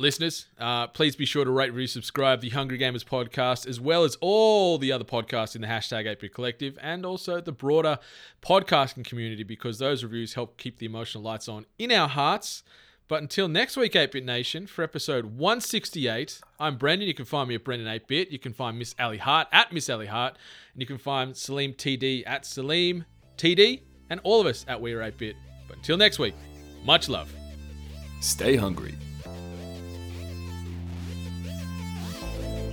Listeners, 0.00 0.46
uh, 0.60 0.86
please 0.86 1.16
be 1.16 1.24
sure 1.24 1.44
to 1.44 1.50
rate, 1.50 1.72
review, 1.72 1.88
subscribe 1.88 2.40
the 2.40 2.50
Hungry 2.50 2.78
Gamers 2.78 3.04
podcast, 3.04 3.66
as 3.66 3.80
well 3.80 4.04
as 4.04 4.16
all 4.20 4.78
the 4.78 4.92
other 4.92 5.04
podcasts 5.04 5.56
in 5.56 5.60
the 5.60 5.66
hashtag 5.66 6.06
atebit 6.06 6.32
Collective, 6.32 6.78
and 6.80 7.04
also 7.04 7.40
the 7.40 7.50
broader 7.50 7.98
podcasting 8.40 9.04
community, 9.04 9.42
because 9.42 9.80
those 9.80 10.04
reviews 10.04 10.34
help 10.34 10.56
keep 10.56 10.78
the 10.78 10.86
emotional 10.86 11.24
lights 11.24 11.48
on 11.48 11.66
in 11.80 11.90
our 11.90 12.08
hearts. 12.08 12.62
But 13.08 13.22
until 13.22 13.48
next 13.48 13.76
week, 13.76 13.94
atebit 13.94 14.22
Nation, 14.22 14.68
for 14.68 14.84
episode 14.84 15.36
168, 15.36 16.42
I'm 16.60 16.76
Brendan. 16.76 17.08
You 17.08 17.14
can 17.14 17.24
find 17.24 17.48
me 17.48 17.56
at 17.56 17.64
Brendan 17.64 17.88
atebit. 17.88 18.30
You 18.30 18.38
can 18.38 18.52
find 18.52 18.78
Miss 18.78 18.94
Ali 19.00 19.18
Hart 19.18 19.48
at 19.50 19.72
Miss 19.72 19.90
Ali 19.90 20.06
Hart, 20.06 20.38
and 20.74 20.80
you 20.80 20.86
can 20.86 20.98
find 20.98 21.36
Salim 21.36 21.72
TD 21.72 22.22
at 22.24 22.46
Salim 22.46 23.04
TD, 23.36 23.80
and 24.10 24.20
all 24.22 24.40
of 24.40 24.46
us 24.46 24.64
at 24.68 24.80
We 24.80 24.92
Are 24.92 25.00
atebit. 25.00 25.34
But 25.66 25.78
until 25.78 25.96
next 25.96 26.20
week, 26.20 26.36
much 26.84 27.08
love. 27.08 27.34
Stay 28.20 28.54
hungry. 28.54 28.94